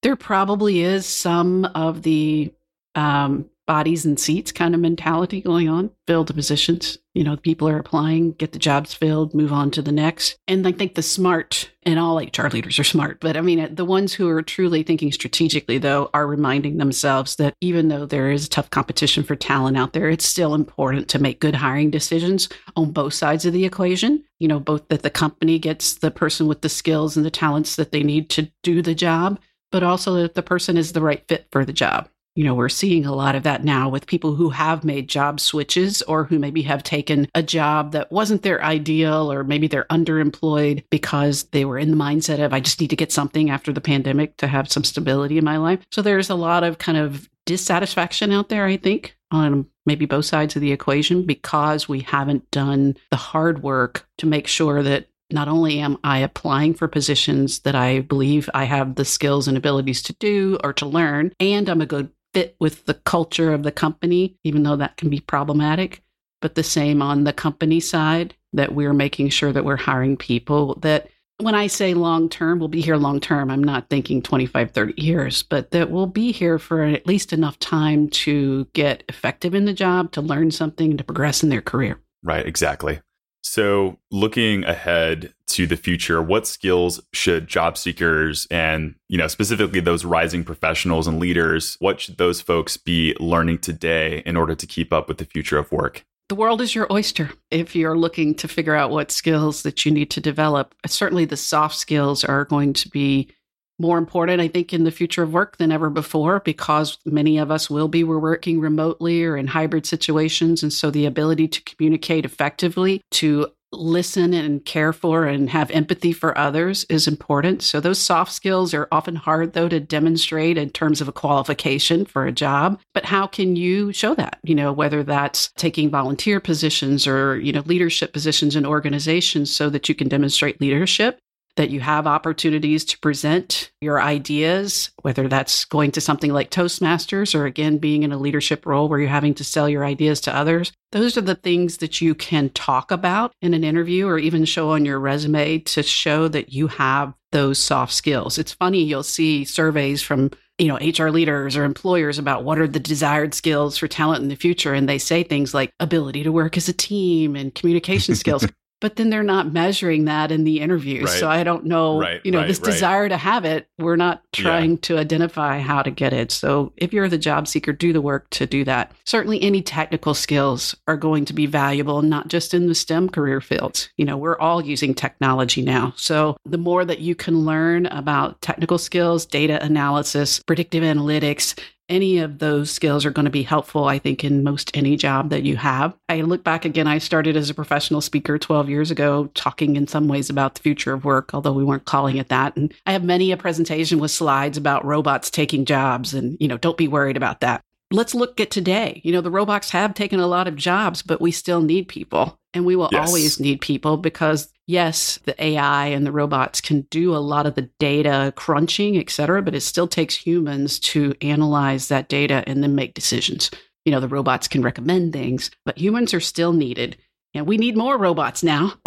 there 0.03 0.15
probably 0.15 0.81
is 0.81 1.06
some 1.06 1.65
of 1.75 2.03
the 2.03 2.53
um, 2.95 3.50
bodies 3.69 4.04
and 4.04 4.19
seats 4.19 4.51
kind 4.51 4.74
of 4.74 4.81
mentality 4.81 5.42
going 5.42 5.69
on. 5.69 5.92
Fill 6.07 6.24
the 6.24 6.33
positions. 6.33 6.98
You 7.13 7.24
know, 7.24 7.38
people 7.38 7.69
are 7.69 7.77
applying, 7.77 8.31
get 8.31 8.51
the 8.51 8.57
jobs 8.57 8.95
filled, 8.95 9.36
move 9.36 9.54
on 9.54 9.69
to 9.71 9.83
the 9.83 9.92
next. 9.92 10.39
And 10.48 10.68
I 10.68 10.71
think 10.71 10.95
the 10.95 11.04
smart, 11.04 11.69
and 11.83 12.00
all 12.00 12.18
HR 12.18 12.48
leaders 12.48 12.80
are 12.80 12.83
smart, 12.83 13.19
but 13.19 13.38
I 13.38 13.42
mean, 13.42 13.75
the 13.75 13.86
ones 13.86 14.12
who 14.12 14.27
are 14.27 14.42
truly 14.42 14.81
thinking 14.81 15.12
strategically, 15.12 15.77
though, 15.77 16.10
are 16.16 16.25
reminding 16.25 16.77
themselves 16.77 17.36
that 17.36 17.54
even 17.62 17.89
though 17.89 18.07
there 18.07 18.31
is 18.31 18.50
tough 18.50 18.71
competition 18.71 19.24
for 19.24 19.36
talent 19.36 19.77
out 19.77 19.94
there, 19.94 20.10
it's 20.10 20.25
still 20.25 20.56
important 20.56 21.07
to 21.10 21.19
make 21.19 21.39
good 21.39 21.54
hiring 21.54 21.92
decisions 21.92 22.50
on 22.75 22.92
both 22.92 23.13
sides 23.13 23.45
of 23.45 23.54
the 23.54 23.65
equation. 23.65 24.24
You 24.39 24.48
know, 24.48 24.60
both 24.60 24.88
that 24.88 25.04
the 25.04 25.12
company 25.12 25.60
gets 25.60 25.94
the 25.94 26.10
person 26.10 26.48
with 26.48 26.62
the 26.62 26.69
skills 26.69 27.15
and 27.15 27.24
the 27.24 27.30
talents 27.30 27.75
that 27.75 27.92
they 27.92 28.01
need 28.01 28.31
to 28.31 28.51
do 28.63 28.81
the 28.81 28.95
job, 28.95 29.39
but 29.72 29.83
also 29.83 30.15
that 30.15 30.33
the 30.33 30.42
person 30.42 30.75
is 30.75 30.94
the 30.94 31.01
right 31.01 31.24
fit 31.27 31.45
for 31.51 31.65
the 31.65 31.74
job 31.74 32.10
you 32.39 32.45
know, 32.45 32.56
we're 32.56 32.69
seeing 32.69 33.06
a 33.06 33.13
lot 33.13 33.36
of 33.36 33.44
that 33.44 33.65
now 33.65 33.89
with 33.89 34.07
people 34.07 34.33
who 34.33 34.50
have 34.50 34.86
made 34.86 35.09
job 35.09 35.41
switches 35.41 36.01
or 36.03 36.24
who 36.24 36.39
maybe 36.39 36.62
have 36.62 36.81
taken 36.83 37.27
a 37.36 37.44
job 37.44 37.91
that 37.91 38.13
wasn't 38.13 38.44
their 38.44 38.63
ideal 38.63 39.30
or 39.30 39.44
maybe 39.44 39.68
they're 39.68 39.83
underemployed 39.89 40.81
because 40.89 41.44
they 41.51 41.65
were 41.65 41.77
in 41.77 41.91
the 41.91 41.97
mindset 41.97 42.39
of, 42.41 42.53
I 42.53 42.62
just 42.62 42.80
need 42.80 42.91
to 42.91 42.95
get 42.95 43.12
something 43.12 43.50
after 43.50 43.74
the 43.74 43.81
pandemic 43.81 44.38
to 44.38 44.47
have 44.47 44.71
some 44.71 44.86
stability 44.86 45.38
in 45.38 45.44
my 45.44 45.57
life. 45.57 45.81
So 45.91 46.01
there's 46.01 46.30
a 46.30 46.36
lot 46.36 46.63
of 46.63 46.77
kind 46.77 46.97
of 46.97 47.30
dissatisfaction 47.45 48.31
out 48.31 48.47
there, 48.47 48.65
I 48.65 48.77
think, 48.77 49.18
on 49.31 49.65
maybe 49.86 50.06
both 50.06 50.24
sides 50.24 50.56
of 50.56 50.62
the 50.62 50.71
equation 50.71 51.25
because 51.25 51.89
we 51.89 52.00
haven't 52.00 52.50
done 52.51 52.95
the 53.12 53.18
hard 53.18 53.63
work 53.63 54.07
to 54.19 54.25
make 54.25 54.47
sure 54.47 54.81
that 54.81 55.07
not 55.31 55.47
only 55.47 55.80
am 55.80 55.97
I 56.03 56.19
applying 56.19 56.74
for 56.74 56.88
positions 56.88 57.59
that 57.59 57.75
I 57.75 58.00
believe 58.00 58.50
I 58.53 58.63
have 58.63 58.95
the 58.95 59.06
skills 59.06 59.47
and 59.47 59.57
abilities 59.57 60.01
to 60.03 60.13
do 60.13 60.57
or 60.63 60.74
to 60.74 60.86
learn, 60.86 61.33
and 61.39 61.68
I'm 61.69 61.81
a 61.81 61.86
good 61.86 62.09
fit 62.33 62.55
with 62.59 62.85
the 62.85 62.93
culture 62.93 63.53
of 63.53 63.63
the 63.63 63.71
company, 63.71 64.37
even 64.43 64.63
though 64.63 64.75
that 64.75 64.97
can 64.97 65.09
be 65.09 65.19
problematic. 65.19 66.01
But 66.41 66.55
the 66.55 66.63
same 66.63 67.01
on 67.01 67.25
the 67.25 67.33
company 67.33 67.79
side, 67.79 68.35
that 68.53 68.73
we're 68.73 68.93
making 68.93 69.29
sure 69.29 69.51
that 69.51 69.65
we're 69.65 69.77
hiring 69.77 70.17
people 70.17 70.75
that 70.81 71.09
when 71.37 71.55
I 71.55 71.67
say 71.67 71.93
long 71.93 72.27
term, 72.27 72.59
we'll 72.59 72.67
be 72.67 72.81
here 72.81 72.97
long 72.97 73.19
term. 73.19 73.49
I'm 73.49 73.63
not 73.63 73.89
thinking 73.89 74.21
25, 74.21 74.71
30 74.71 75.01
years, 75.01 75.43
but 75.43 75.71
that 75.71 75.89
we'll 75.89 76.07
be 76.07 76.31
here 76.31 76.59
for 76.59 76.83
at 76.83 77.07
least 77.07 77.31
enough 77.31 77.57
time 77.59 78.09
to 78.09 78.67
get 78.73 79.03
effective 79.07 79.55
in 79.55 79.65
the 79.65 79.73
job, 79.73 80.11
to 80.13 80.21
learn 80.21 80.51
something, 80.51 80.97
to 80.97 81.03
progress 81.03 81.41
in 81.43 81.49
their 81.49 81.61
career. 81.61 81.99
Right, 82.23 82.45
exactly. 82.45 82.99
So, 83.41 83.97
looking 84.12 84.63
ahead 84.65 85.33
to 85.47 85.65
the 85.65 85.77
future, 85.77 86.21
what 86.21 86.46
skills 86.46 87.01
should 87.13 87.48
job 87.48 87.77
seekers 87.77 88.48
and, 88.51 88.96
you 89.08 89.17
know, 89.17 89.27
specifically 89.27 89.79
those 89.79 90.05
rising 90.05 90.43
professionals 90.43 91.08
and 91.08 91.19
leaders, 91.19 91.75
what 91.79 92.00
should 92.00 92.17
those 92.17 92.41
folks 92.41 92.77
be 92.77 93.15
learning 93.19 93.60
today 93.60 94.22
in 94.25 94.38
order 94.38 94.55
to 94.55 94.67
keep 94.67 94.93
up 94.93 95.08
with 95.08 95.17
the 95.17 95.25
future 95.25 95.58
of 95.58 95.72
work? 95.72 96.05
The 96.29 96.36
world 96.36 96.62
is 96.62 96.75
your 96.75 96.91
oyster. 96.93 97.31
If 97.50 97.75
you're 97.75 97.98
looking 97.98 98.36
to 98.36 98.48
figure 98.48 98.75
out 98.75 98.91
what 98.91 99.12
skills 99.12 99.63
that 99.63 99.84
you 99.84 99.91
need 99.91 100.12
to 100.12 100.22
develop, 100.22 100.75
certainly 100.86 101.25
the 101.25 101.36
soft 101.36 101.75
skills 101.75 102.24
are 102.24 102.46
going 102.46 102.74
to 102.74 102.89
be 102.89 103.31
more 103.79 103.98
important, 103.98 104.41
I 104.41 104.48
think, 104.48 104.74
in 104.74 104.83
the 104.83 104.91
future 104.91 105.24
of 105.24 105.33
work 105.33 105.57
than 105.57 105.71
ever 105.71 105.89
before 105.89 106.41
because 106.41 106.98
many 107.05 107.38
of 107.38 107.50
us 107.50 107.69
will 107.69 107.88
be 107.88 108.03
we're 108.03 108.19
working 108.19 108.59
remotely 108.59 109.24
or 109.24 109.38
in 109.38 109.48
hybrid 109.48 109.86
situations. 109.86 110.62
And 110.62 110.71
so 110.71 110.91
the 110.91 111.05
ability 111.05 111.48
to 111.48 111.63
communicate 111.63 112.25
effectively, 112.25 113.01
to 113.12 113.48
listen 113.71 114.33
and 114.33 114.65
care 114.65 114.91
for 114.93 115.25
and 115.25 115.50
have 115.50 115.69
empathy 115.71 116.12
for 116.12 116.38
others 116.38 116.86
is 116.89 117.07
important. 117.07 117.62
So 117.62 117.79
those 117.79 118.00
soft 118.00 118.31
skills 118.31 118.74
are 118.74 118.88
often 118.91 119.15
hard 119.15 119.53
though 119.53 119.69
to 119.69 119.79
demonstrate 119.79 120.57
in 120.57 120.69
terms 120.71 121.01
of 121.01 121.07
a 121.07 121.13
qualification 121.13 122.05
for 122.05 122.25
a 122.25 122.31
job. 122.31 122.79
But 122.93 123.05
how 123.05 123.27
can 123.27 123.55
you 123.55 123.93
show 123.93 124.15
that? 124.15 124.39
You 124.43 124.55
know, 124.55 124.74
whether 124.74 125.03
that's 125.03 125.51
taking 125.55 125.89
volunteer 125.89 126.39
positions 126.39 127.05
or, 127.05 127.39
you 127.39 127.53
know, 127.53 127.63
leadership 127.65 128.12
positions 128.12 128.55
in 128.55 128.65
organizations 128.65 129.55
so 129.55 129.69
that 129.69 129.88
you 129.88 129.95
can 129.95 130.07
demonstrate 130.07 130.59
leadership 130.59 131.19
that 131.60 131.70
you 131.72 131.82
have 131.82 132.08
opportunities 132.08 132.86
to 132.86 132.98
present 133.00 133.70
your 133.82 134.01
ideas, 134.01 134.92
whether 135.01 135.28
that's 135.28 135.66
going 135.66 135.92
to 135.92 136.00
something 136.00 136.32
like 136.32 136.51
Toastmasters 136.51 137.36
or 137.36 137.46
again 137.46 137.80
being 137.80 138.04
in 138.04 138.13
a 138.13 138.18
leadership 138.18 138.66
role 138.66 138.88
where 138.88 138.98
you're 138.98 139.10
having 139.10 139.34
to 139.34 139.44
sell 139.44 139.68
your 139.68 139.84
ideas 139.84 140.22
to 140.22 140.34
others. 140.34 140.72
Those 140.94 141.18
are 141.18 141.22
the 141.22 141.36
things 141.36 141.80
that 141.80 142.00
you 142.00 142.16
can 142.16 142.48
talk 142.51 142.92
about 142.92 143.34
in 143.42 143.54
an 143.54 143.66
interview 143.66 144.08
or 144.08 144.18
even 144.18 144.46
show 144.46 144.70
on 144.70 144.86
your 144.86 145.01
resume 145.01 145.60
to 145.60 145.84
show 145.84 146.30
that 146.30 146.54
you 146.54 146.68
have 146.68 147.13
those 147.34 147.60
soft 147.60 147.92
skills. 147.92 148.38
It's 148.38 148.54
funny, 148.54 148.82
you'll 148.82 149.04
see 149.04 149.44
surveys 149.44 150.01
from 150.01 150.32
you 150.60 150.70
know 150.70 150.78
HR 150.78 151.10
leaders 151.10 151.58
or 151.58 151.66
employers 151.66 152.18
about 152.18 152.46
what 152.46 152.60
are 152.60 152.68
the 152.70 152.80
desired 152.80 153.34
skills 153.34 153.78
for 153.78 153.89
talent 153.89 154.24
in 154.24 154.30
the 154.30 154.36
future 154.36 154.74
and 154.74 154.88
they 154.88 154.98
say 154.98 155.24
things 155.24 155.54
like 155.54 155.72
ability 155.80 156.24
to 156.24 156.34
work 156.34 156.58
as 156.58 156.68
a 156.68 156.74
team 156.74 157.36
and 157.38 157.56
communication 157.56 158.13
skills 158.24 158.46
but 158.79 158.95
then 158.95 159.09
they're 159.09 159.24
not 159.24 159.51
measuring 159.51 160.05
that 160.05 160.31
in 160.31 160.43
the 160.43 160.59
interviews. 160.59 161.05
Right. 161.05 161.19
So 161.19 161.29
I 161.29 161.43
don't 161.43 161.65
know, 161.65 162.00
right, 162.00 162.21
you 162.24 162.31
know, 162.31 162.39
right, 162.39 162.48
this 162.48 162.59
desire 162.59 163.09
to 163.09 163.17
have 163.17 163.45
it, 163.45 163.67
we're 163.77 163.95
not 163.95 164.21
trying 164.31 164.71
yeah. 164.71 164.77
to 164.81 164.98
identify 164.98 165.59
how 165.59 165.81
to 165.81 165.91
get 165.91 166.13
it. 166.13 166.31
So 166.31 166.74
if 166.77 166.93
you're 166.93 167.09
the 167.09 167.17
job 167.17 167.48
seeker, 167.48 167.74
do 167.74 167.93
the 167.93 168.01
work 168.01 168.29
to 168.31 168.45
do 168.45 168.63
that. 168.65 168.91
Certainly 169.05 169.41
any 169.41 169.62
technical 169.62 170.13
skills 170.13 170.75
are 170.88 170.98
going 170.98 171.25
to 171.25 171.33
be 171.33 171.45
valuable, 171.45 172.01
not 172.01 172.27
just 172.27 172.53
in 172.53 172.67
the 172.67 172.75
STEM 172.75 173.09
career 173.09 173.41
fields. 173.41 173.89
You 173.98 174.05
know, 174.05 174.17
we're 174.17 174.39
all 174.39 174.63
using 174.63 174.93
technology 174.93 175.62
now. 175.62 175.93
So 175.98 176.38
the 176.45 176.57
more 176.57 176.86
that 176.86 177.00
you 177.00 177.15
can 177.15 177.45
learn 177.45 177.86
about 177.88 178.41
technical 178.41 178.77
skills, 178.77 179.25
data 179.25 179.63
analysis, 179.63 180.39
predictive 180.39 180.83
analytics, 180.83 181.59
any 181.89 182.19
of 182.19 182.39
those 182.39 182.72
skills 182.72 183.05
are 183.05 183.12
going 183.12 183.25
to 183.25 183.31
be 183.31 183.43
helpful, 183.43 183.86
I 183.86 184.00
think, 184.00 184.24
in 184.24 184.43
most 184.43 184.75
any 184.75 184.96
job 184.96 185.29
that 185.31 185.43
you 185.43 185.58
have. 185.58 185.96
I 186.08 186.22
look 186.22 186.43
back 186.43 186.63
again, 186.65 186.88
I 186.88 187.00
started 187.00 187.36
as 187.36 187.50
a 187.50 187.55
professional 187.55 188.01
speaker 188.01 188.38
12 188.38 188.69
years 188.69 188.91
ago, 188.91 189.29
talking 189.34 189.75
in 189.75 189.88
some 189.88 190.08
ways 190.08 190.29
about 190.29 190.55
the 190.55 190.62
future 190.62 190.93
of 190.93 191.03
work, 191.03 191.34
although 191.34 191.53
we 191.53 191.63
weren't 191.63 191.86
calling 191.86 192.17
it 192.17 192.29
that. 192.29 192.55
And 192.55 192.74
I 192.86 192.91
have 192.91 193.03
many 193.03 193.31
a 193.31 193.38
presentation 193.38 194.00
with 194.00 194.12
slides 194.12 194.58
about 194.58 194.86
robots 194.86 195.29
taking 195.29 195.65
jobs 195.65 196.13
and, 196.13 196.38
you 196.39 196.48
know, 196.48 196.58
don't 196.58 196.77
be 196.77 196.88
worried 196.88 197.17
about 197.17 197.41
that. 197.41 197.62
Let's 197.91 198.13
look 198.13 198.39
at 198.39 198.51
today. 198.51 199.01
You 199.03 199.12
know, 199.12 199.22
the 199.22 199.31
robots 199.31 199.72
have 199.72 199.96
taken 199.96 200.19
a 200.19 200.27
lot 200.27 200.48
of 200.48 200.55
jobs, 200.55 201.01
but 201.01 201.19
we 201.19 201.31
still 201.31 201.62
need 201.62 201.88
people. 201.88 202.38
And 202.53 202.65
we 202.65 202.75
will 202.75 202.89
yes. 202.91 203.08
always 203.08 203.39
need 203.39 203.62
people 203.62 203.98
because 203.98 204.51
yes, 204.69 205.17
the 205.25 205.43
AI 205.43 205.88
and 205.88 206.05
the 206.05 206.11
robots 206.11 206.61
can 206.61 206.81
do 206.91 207.15
a 207.15 207.17
lot 207.17 207.47
of 207.47 207.55
the 207.55 207.69
data 207.79 208.31
crunching, 208.35 208.97
et 208.97 209.09
cetera, 209.09 209.41
but 209.41 209.55
it 209.55 209.61
still 209.61 209.88
takes 209.88 210.15
humans 210.15 210.77
to 210.79 211.15
analyze 211.21 211.88
that 211.88 212.07
data 212.07 212.43
and 212.45 212.61
then 212.61 212.75
make 212.75 212.93
decisions. 212.93 213.49
You 213.83 213.91
know, 213.91 213.99
the 213.99 214.07
robots 214.07 214.47
can 214.47 214.61
recommend 214.61 215.11
things, 215.11 215.49
but 215.65 215.79
humans 215.79 216.13
are 216.13 216.19
still 216.19 216.53
needed. 216.53 216.97
And 217.33 217.47
we 217.47 217.57
need 217.57 217.75
more 217.75 217.97
robots 217.97 218.43
now 218.43 218.73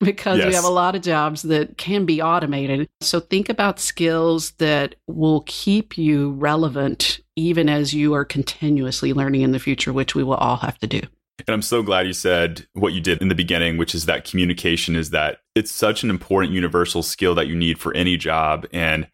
because 0.00 0.38
yes. 0.38 0.48
we 0.48 0.54
have 0.54 0.64
a 0.64 0.68
lot 0.68 0.96
of 0.96 1.02
jobs 1.02 1.42
that 1.42 1.78
can 1.78 2.04
be 2.04 2.20
automated. 2.20 2.88
So 3.02 3.20
think 3.20 3.48
about 3.48 3.78
skills 3.78 4.50
that 4.58 4.96
will 5.06 5.44
keep 5.46 5.96
you 5.96 6.32
relevant 6.32 7.20
even 7.36 7.68
as 7.68 7.94
you 7.94 8.14
are 8.14 8.24
continuously 8.24 9.12
learning 9.12 9.42
in 9.42 9.52
the 9.52 9.60
future, 9.60 9.92
which 9.92 10.16
we 10.16 10.24
will 10.24 10.34
all 10.34 10.56
have 10.56 10.78
to 10.78 10.88
do. 10.88 11.02
And 11.46 11.54
I'm 11.54 11.62
so 11.62 11.82
glad 11.82 12.06
you 12.06 12.12
said 12.12 12.66
what 12.74 12.92
you 12.92 13.00
did 13.00 13.20
in 13.20 13.28
the 13.28 13.34
beginning, 13.34 13.76
which 13.76 13.94
is 13.94 14.06
that 14.06 14.24
communication 14.24 14.96
is 14.96 15.10
that 15.10 15.38
it's 15.54 15.72
such 15.72 16.02
an 16.02 16.10
important 16.10 16.52
universal 16.52 17.02
skill 17.02 17.34
that 17.34 17.46
you 17.46 17.56
need 17.56 17.78
for 17.78 17.94
any 17.94 18.16
job. 18.16 18.66
And 18.72 19.08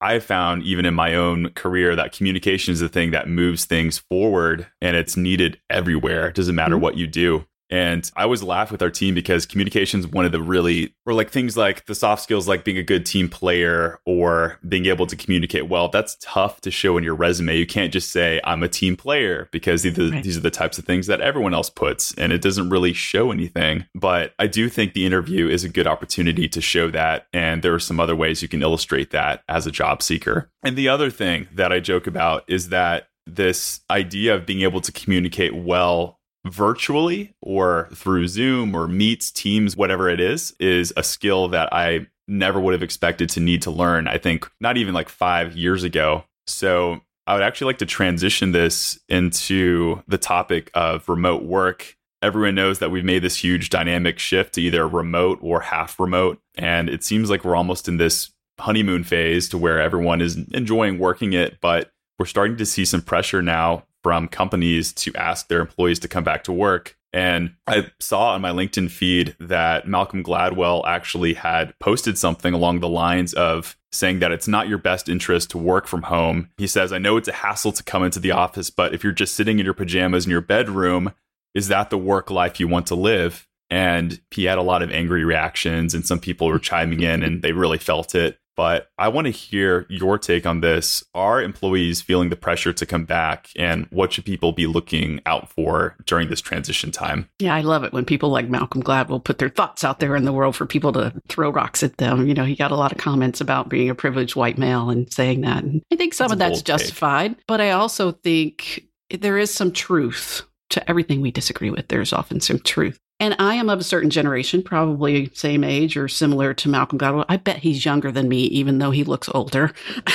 I 0.00 0.18
found 0.18 0.62
even 0.62 0.84
in 0.84 0.94
my 0.94 1.14
own 1.14 1.50
career 1.50 1.96
that 1.96 2.12
communication 2.12 2.72
is 2.72 2.80
the 2.80 2.88
thing 2.88 3.10
that 3.12 3.28
moves 3.28 3.64
things 3.64 3.98
forward 3.98 4.66
and 4.80 4.96
it's 4.96 5.16
needed 5.16 5.58
everywhere. 5.70 6.28
It 6.28 6.34
doesn't 6.34 6.54
matter 6.54 6.74
mm-hmm. 6.74 6.82
what 6.82 6.96
you 6.96 7.06
do. 7.06 7.46
And 7.70 8.10
I 8.16 8.22
always 8.22 8.42
laugh 8.42 8.70
with 8.70 8.82
our 8.82 8.90
team 8.90 9.14
because 9.14 9.46
communication 9.46 10.00
is 10.00 10.06
one 10.06 10.24
of 10.24 10.32
the 10.32 10.40
really, 10.40 10.94
or 11.04 11.14
like 11.14 11.30
things 11.30 11.56
like 11.56 11.86
the 11.86 11.94
soft 11.94 12.22
skills, 12.22 12.46
like 12.46 12.64
being 12.64 12.78
a 12.78 12.82
good 12.82 13.04
team 13.04 13.28
player 13.28 14.00
or 14.04 14.58
being 14.68 14.86
able 14.86 15.06
to 15.06 15.16
communicate 15.16 15.68
well. 15.68 15.88
That's 15.88 16.16
tough 16.20 16.60
to 16.62 16.70
show 16.70 16.96
in 16.96 17.04
your 17.04 17.14
resume. 17.14 17.56
You 17.56 17.66
can't 17.66 17.92
just 17.92 18.10
say, 18.10 18.40
I'm 18.44 18.62
a 18.62 18.68
team 18.68 18.96
player 18.96 19.48
because 19.50 19.82
these, 19.82 19.98
right. 19.98 20.22
these 20.22 20.36
are 20.36 20.40
the 20.40 20.50
types 20.50 20.78
of 20.78 20.84
things 20.84 21.06
that 21.06 21.20
everyone 21.20 21.54
else 21.54 21.70
puts 21.70 22.14
and 22.14 22.32
it 22.32 22.42
doesn't 22.42 22.70
really 22.70 22.92
show 22.92 23.30
anything. 23.30 23.86
But 23.94 24.34
I 24.38 24.46
do 24.46 24.68
think 24.68 24.92
the 24.92 25.06
interview 25.06 25.48
is 25.48 25.64
a 25.64 25.68
good 25.68 25.86
opportunity 25.86 26.48
to 26.48 26.60
show 26.60 26.90
that. 26.90 27.26
And 27.32 27.62
there 27.62 27.74
are 27.74 27.80
some 27.80 28.00
other 28.00 28.16
ways 28.16 28.42
you 28.42 28.48
can 28.48 28.62
illustrate 28.62 29.10
that 29.10 29.42
as 29.48 29.66
a 29.66 29.72
job 29.72 30.02
seeker. 30.02 30.50
And 30.62 30.76
the 30.76 30.88
other 30.88 31.10
thing 31.10 31.48
that 31.54 31.72
I 31.72 31.80
joke 31.80 32.06
about 32.06 32.44
is 32.48 32.68
that 32.68 33.08
this 33.26 33.80
idea 33.90 34.34
of 34.34 34.46
being 34.46 34.62
able 34.62 34.80
to 34.80 34.92
communicate 34.92 35.54
well 35.54 36.20
virtually 36.46 37.34
or 37.42 37.88
through 37.94 38.28
Zoom 38.28 38.74
or 38.74 38.88
Meets, 38.88 39.30
Teams, 39.30 39.76
whatever 39.76 40.08
it 40.08 40.20
is, 40.20 40.54
is 40.58 40.92
a 40.96 41.02
skill 41.02 41.48
that 41.48 41.72
I 41.72 42.06
never 42.28 42.58
would 42.60 42.72
have 42.72 42.82
expected 42.82 43.28
to 43.30 43.40
need 43.40 43.62
to 43.62 43.70
learn. 43.70 44.08
I 44.08 44.18
think 44.18 44.50
not 44.60 44.76
even 44.76 44.94
like 44.94 45.08
five 45.08 45.56
years 45.56 45.84
ago. 45.84 46.24
So 46.46 47.00
I 47.26 47.34
would 47.34 47.42
actually 47.42 47.66
like 47.66 47.78
to 47.78 47.86
transition 47.86 48.52
this 48.52 48.98
into 49.08 50.02
the 50.08 50.18
topic 50.18 50.70
of 50.74 51.08
remote 51.08 51.42
work. 51.42 51.96
Everyone 52.22 52.54
knows 52.54 52.78
that 52.78 52.90
we've 52.90 53.04
made 53.04 53.22
this 53.22 53.36
huge 53.36 53.70
dynamic 53.70 54.18
shift 54.18 54.54
to 54.54 54.62
either 54.62 54.86
remote 54.88 55.38
or 55.42 55.60
half 55.60 56.00
remote. 56.00 56.40
And 56.56 56.88
it 56.88 57.04
seems 57.04 57.30
like 57.30 57.44
we're 57.44 57.56
almost 57.56 57.88
in 57.88 57.98
this 57.98 58.30
honeymoon 58.58 59.04
phase 59.04 59.48
to 59.50 59.58
where 59.58 59.80
everyone 59.80 60.20
is 60.20 60.36
enjoying 60.52 60.98
working 60.98 61.32
it, 61.32 61.60
but 61.60 61.92
we're 62.18 62.26
starting 62.26 62.56
to 62.56 62.66
see 62.66 62.84
some 62.84 63.02
pressure 63.02 63.42
now 63.42 63.84
from 64.06 64.28
companies 64.28 64.92
to 64.92 65.12
ask 65.16 65.48
their 65.48 65.60
employees 65.60 65.98
to 65.98 66.06
come 66.06 66.22
back 66.22 66.44
to 66.44 66.52
work. 66.52 66.96
And 67.12 67.56
I 67.66 67.90
saw 67.98 68.34
on 68.34 68.40
my 68.40 68.50
LinkedIn 68.50 68.88
feed 68.88 69.34
that 69.40 69.88
Malcolm 69.88 70.22
Gladwell 70.22 70.86
actually 70.86 71.34
had 71.34 71.76
posted 71.80 72.16
something 72.16 72.54
along 72.54 72.78
the 72.78 72.88
lines 72.88 73.34
of 73.34 73.76
saying 73.90 74.20
that 74.20 74.30
it's 74.30 74.46
not 74.46 74.68
your 74.68 74.78
best 74.78 75.08
interest 75.08 75.50
to 75.50 75.58
work 75.58 75.88
from 75.88 76.02
home. 76.02 76.50
He 76.56 76.68
says, 76.68 76.92
I 76.92 76.98
know 76.98 77.16
it's 77.16 77.26
a 77.26 77.32
hassle 77.32 77.72
to 77.72 77.82
come 77.82 78.04
into 78.04 78.20
the 78.20 78.30
office, 78.30 78.70
but 78.70 78.94
if 78.94 79.02
you're 79.02 79.12
just 79.12 79.34
sitting 79.34 79.58
in 79.58 79.64
your 79.64 79.74
pajamas 79.74 80.24
in 80.24 80.30
your 80.30 80.40
bedroom, 80.40 81.12
is 81.52 81.66
that 81.66 81.90
the 81.90 81.98
work 81.98 82.30
life 82.30 82.60
you 82.60 82.68
want 82.68 82.86
to 82.86 82.94
live? 82.94 83.48
And 83.70 84.20
he 84.30 84.44
had 84.44 84.58
a 84.58 84.62
lot 84.62 84.82
of 84.82 84.92
angry 84.92 85.24
reactions, 85.24 85.94
and 85.94 86.06
some 86.06 86.20
people 86.20 86.46
were 86.46 86.60
chiming 86.60 87.00
in 87.00 87.24
and 87.24 87.42
they 87.42 87.50
really 87.50 87.78
felt 87.78 88.14
it. 88.14 88.38
But 88.56 88.90
I 88.98 89.08
want 89.08 89.26
to 89.26 89.30
hear 89.30 89.86
your 89.88 90.18
take 90.18 90.46
on 90.46 90.60
this. 90.60 91.04
Are 91.14 91.42
employees 91.42 92.00
feeling 92.00 92.30
the 92.30 92.36
pressure 92.36 92.72
to 92.72 92.86
come 92.86 93.04
back? 93.04 93.50
And 93.56 93.86
what 93.90 94.12
should 94.12 94.24
people 94.24 94.52
be 94.52 94.66
looking 94.66 95.20
out 95.26 95.50
for 95.50 95.96
during 96.06 96.28
this 96.28 96.40
transition 96.40 96.90
time? 96.90 97.28
Yeah, 97.38 97.54
I 97.54 97.60
love 97.60 97.84
it 97.84 97.92
when 97.92 98.04
people 98.04 98.30
like 98.30 98.48
Malcolm 98.48 98.82
Gladwell 98.82 99.22
put 99.22 99.38
their 99.38 99.50
thoughts 99.50 99.84
out 99.84 100.00
there 100.00 100.16
in 100.16 100.24
the 100.24 100.32
world 100.32 100.56
for 100.56 100.66
people 100.66 100.92
to 100.92 101.12
throw 101.28 101.50
rocks 101.50 101.82
at 101.82 101.98
them. 101.98 102.26
You 102.26 102.34
know, 102.34 102.44
he 102.44 102.56
got 102.56 102.70
a 102.70 102.76
lot 102.76 102.92
of 102.92 102.98
comments 102.98 103.40
about 103.40 103.68
being 103.68 103.90
a 103.90 103.94
privileged 103.94 104.36
white 104.36 104.58
male 104.58 104.90
and 104.90 105.12
saying 105.12 105.42
that. 105.42 105.62
And 105.62 105.82
I 105.92 105.96
think 105.96 106.14
some 106.14 106.28
that's 106.28 106.32
of 106.32 106.38
that's 106.38 106.62
justified. 106.62 107.36
Take. 107.36 107.46
But 107.46 107.60
I 107.60 107.70
also 107.72 108.12
think 108.12 108.84
there 109.10 109.38
is 109.38 109.52
some 109.52 109.70
truth 109.70 110.42
to 110.70 110.88
everything 110.90 111.20
we 111.20 111.30
disagree 111.30 111.70
with. 111.70 111.88
There's 111.88 112.12
often 112.12 112.40
some 112.40 112.58
truth. 112.58 112.98
And 113.18 113.34
I 113.38 113.54
am 113.54 113.70
of 113.70 113.80
a 113.80 113.84
certain 113.84 114.10
generation, 114.10 114.62
probably 114.62 115.30
same 115.32 115.64
age 115.64 115.96
or 115.96 116.06
similar 116.06 116.52
to 116.54 116.68
Malcolm 116.68 116.98
Gladwell. 116.98 117.24
I 117.30 117.38
bet 117.38 117.58
he's 117.58 117.84
younger 117.84 118.12
than 118.12 118.28
me, 118.28 118.42
even 118.44 118.78
though 118.78 118.90
he 118.90 119.04
looks 119.04 119.30
older. 119.34 119.72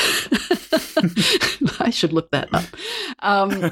I 1.80 1.90
should 1.90 2.14
look 2.14 2.30
that 2.30 2.50
up. 2.54 2.66
Um, 3.20 3.72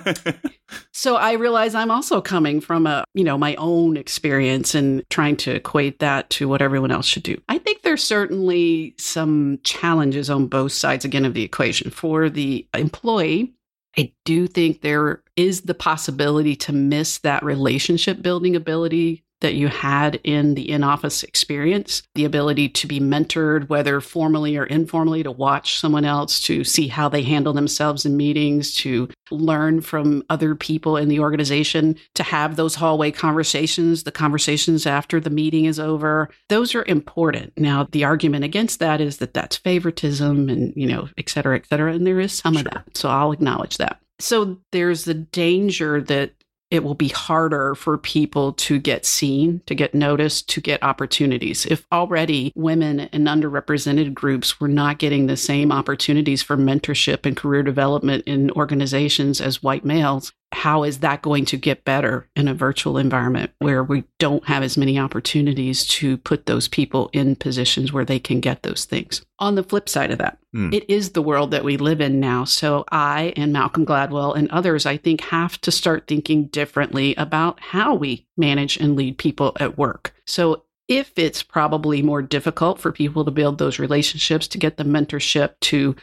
so 0.94 1.16
I 1.16 1.34
realize 1.34 1.76
I'm 1.76 1.92
also 1.92 2.22
coming 2.22 2.60
from 2.60 2.88
a, 2.88 3.04
you 3.14 3.24
know, 3.24 3.38
my 3.38 3.54
own 3.56 3.98
experience 3.98 4.74
and 4.74 5.04
trying 5.12 5.38
to 5.38 5.52
equate 5.52 6.00
that 6.00 6.32
to 6.32 6.48
what 6.48 6.64
everyone 6.64 6.92
else 6.92 7.06
should 7.06 7.24
do. 7.24 7.40
I 7.50 7.60
think 7.60 7.84
there's 7.84 8.04
certainly 8.04 8.96
some 8.98 9.60
challenges 9.64 10.32
on 10.32 10.48
both 10.48 10.72
sides 10.72 11.06
again 11.06 11.26
of 11.26 11.36
the 11.36 11.44
equation. 11.44 11.92
For 11.92 12.32
the 12.32 12.68
employee, 12.74 13.54
I 13.96 14.12
do 14.26 14.48
think 14.48 14.82
there 14.82 15.24
is 15.40 15.62
the 15.62 15.74
possibility 15.74 16.56
to 16.58 16.74
miss 16.74 17.20
that 17.20 17.44
relationship 17.44 18.22
building 18.22 18.56
ability 18.56 19.24
that 19.42 19.54
you 19.54 19.70
had 19.70 20.20
in 20.26 20.54
the 20.56 20.70
in 20.70 20.84
office 20.84 21.24
experience, 21.24 22.04
the 22.14 22.26
ability 22.26 22.68
to 22.68 22.86
be 22.86 23.00
mentored, 23.00 23.70
whether 23.70 24.02
formally 24.02 24.58
or 24.58 24.66
informally, 24.66 25.24
to 25.24 25.32
watch 25.32 25.80
someone 25.80 26.04
else, 26.04 26.42
to 26.42 26.66
see 26.66 26.90
how 26.90 27.08
they 27.08 27.24
handle 27.24 27.54
themselves 27.54 28.06
in 28.06 28.18
meetings, 28.18 28.76
to 28.76 29.08
learn 29.32 29.80
from 29.80 30.24
other 30.30 30.56
people 30.56 30.98
in 30.98 31.08
the 31.08 31.22
organization, 31.22 31.96
to 32.16 32.24
have 32.24 32.58
those 32.58 32.76
hallway 32.76 33.12
conversations, 33.12 34.04
the 34.04 34.12
conversations 34.12 34.86
after 34.86 35.22
the 35.22 35.30
meeting 35.30 35.64
is 35.64 35.80
over. 35.80 36.30
Those 36.50 36.76
are 36.76 36.84
important. 36.86 37.54
Now, 37.56 37.88
the 37.92 38.04
argument 38.04 38.44
against 38.44 38.80
that 38.80 39.00
is 39.00 39.20
that 39.20 39.34
that's 39.34 39.56
favoritism 39.56 40.50
and, 40.50 40.74
you 40.76 40.86
know, 40.88 41.08
et 41.18 41.30
cetera, 41.30 41.56
et 41.56 41.66
cetera. 41.68 41.94
And 41.94 42.06
there 42.06 42.20
is 42.20 42.34
some 42.34 42.56
sure. 42.56 42.68
of 42.68 42.74
that. 42.74 42.98
So 42.98 43.08
I'll 43.08 43.32
acknowledge 43.32 43.78
that. 43.78 44.02
So 44.20 44.58
there's 44.72 45.06
the 45.06 45.14
danger 45.14 46.02
that 46.02 46.34
it 46.72 46.84
will 46.84 46.96
be 46.96 47.08
harder 47.08 47.74
for 47.74 47.98
people 47.98 48.54
to 48.54 48.80
get 48.80 49.06
seen, 49.06 49.62
to 49.66 49.74
get 49.74 49.96
noticed, 49.96 50.48
to 50.50 50.62
get 50.62 50.84
opportunities. 50.84 51.66
If 51.66 51.86
already 51.92 52.52
women 52.56 53.00
and 53.00 53.28
underrepresented 53.28 54.14
groups 54.14 54.60
were 54.60 54.68
not 54.68 55.00
getting 55.00 55.26
the 55.26 55.38
same 55.38 55.72
opportunities 55.72 56.44
for 56.44 56.58
mentorship 56.58 57.26
and 57.26 57.36
career 57.36 57.64
development 57.64 58.24
in 58.28 58.52
organizations 58.52 59.42
as 59.42 59.64
white 59.64 59.84
males, 59.84 60.32
how 60.52 60.84
is 60.84 61.00
that 61.00 61.22
going 61.22 61.46
to 61.46 61.58
get 61.58 61.86
better 61.86 62.28
in 62.36 62.48
a 62.48 62.54
virtual 62.54 62.98
environment 62.98 63.52
where 63.60 63.84
we 63.84 64.04
don't 64.18 64.46
have 64.48 64.64
as 64.64 64.78
many 64.78 64.98
opportunities 64.98 65.86
to 65.86 66.18
put 66.18 66.46
those 66.46 66.68
people 66.68 67.10
in 67.14 67.36
positions 67.36 67.94
where 67.94 68.06
they 68.06 68.20
can 68.20 68.40
get 68.40 68.64
those 68.64 68.86
things? 68.86 69.24
On 69.40 69.56
the 69.56 69.64
flip 69.64 69.88
side 69.88 70.12
of 70.12 70.18
that, 70.18 70.40
mm. 70.56 70.74
it 70.74 70.90
is 70.90 71.12
the 71.12 71.22
world 71.22 71.52
that 71.52 71.64
we 71.64 71.78
live 71.78 72.02
in 72.02 72.20
now. 72.20 72.44
So 72.44 72.84
I 72.92 73.34
and 73.36 73.54
Malcolm 73.54 73.86
Gladwell 73.86 74.36
and 74.36 74.50
others, 74.50 74.86
I 74.86 74.98
think, 74.98 75.22
have 75.22 75.60
to 75.62 75.72
start 75.72 76.08
thinking 76.08 76.48
differently 76.48 77.16
about 77.16 77.60
how 77.60 77.94
we 77.94 78.28
manage 78.36 78.78
and 78.78 78.96
lead 78.96 79.18
people 79.18 79.56
at 79.60 79.78
work. 79.78 80.14
So 80.26 80.64
if 80.90 81.14
it's 81.18 81.44
probably 81.44 82.02
more 82.02 82.24
difficult 82.24 82.80
for 82.80 82.92
people 82.92 83.24
to 83.24 83.30
build 83.30 83.60
those 83.60 83.78
relationships, 83.78 84.48
to 84.48 84.58
get 84.58 84.78
the 84.78 84.84
mentorship, 84.84 85.52
to 85.62 85.96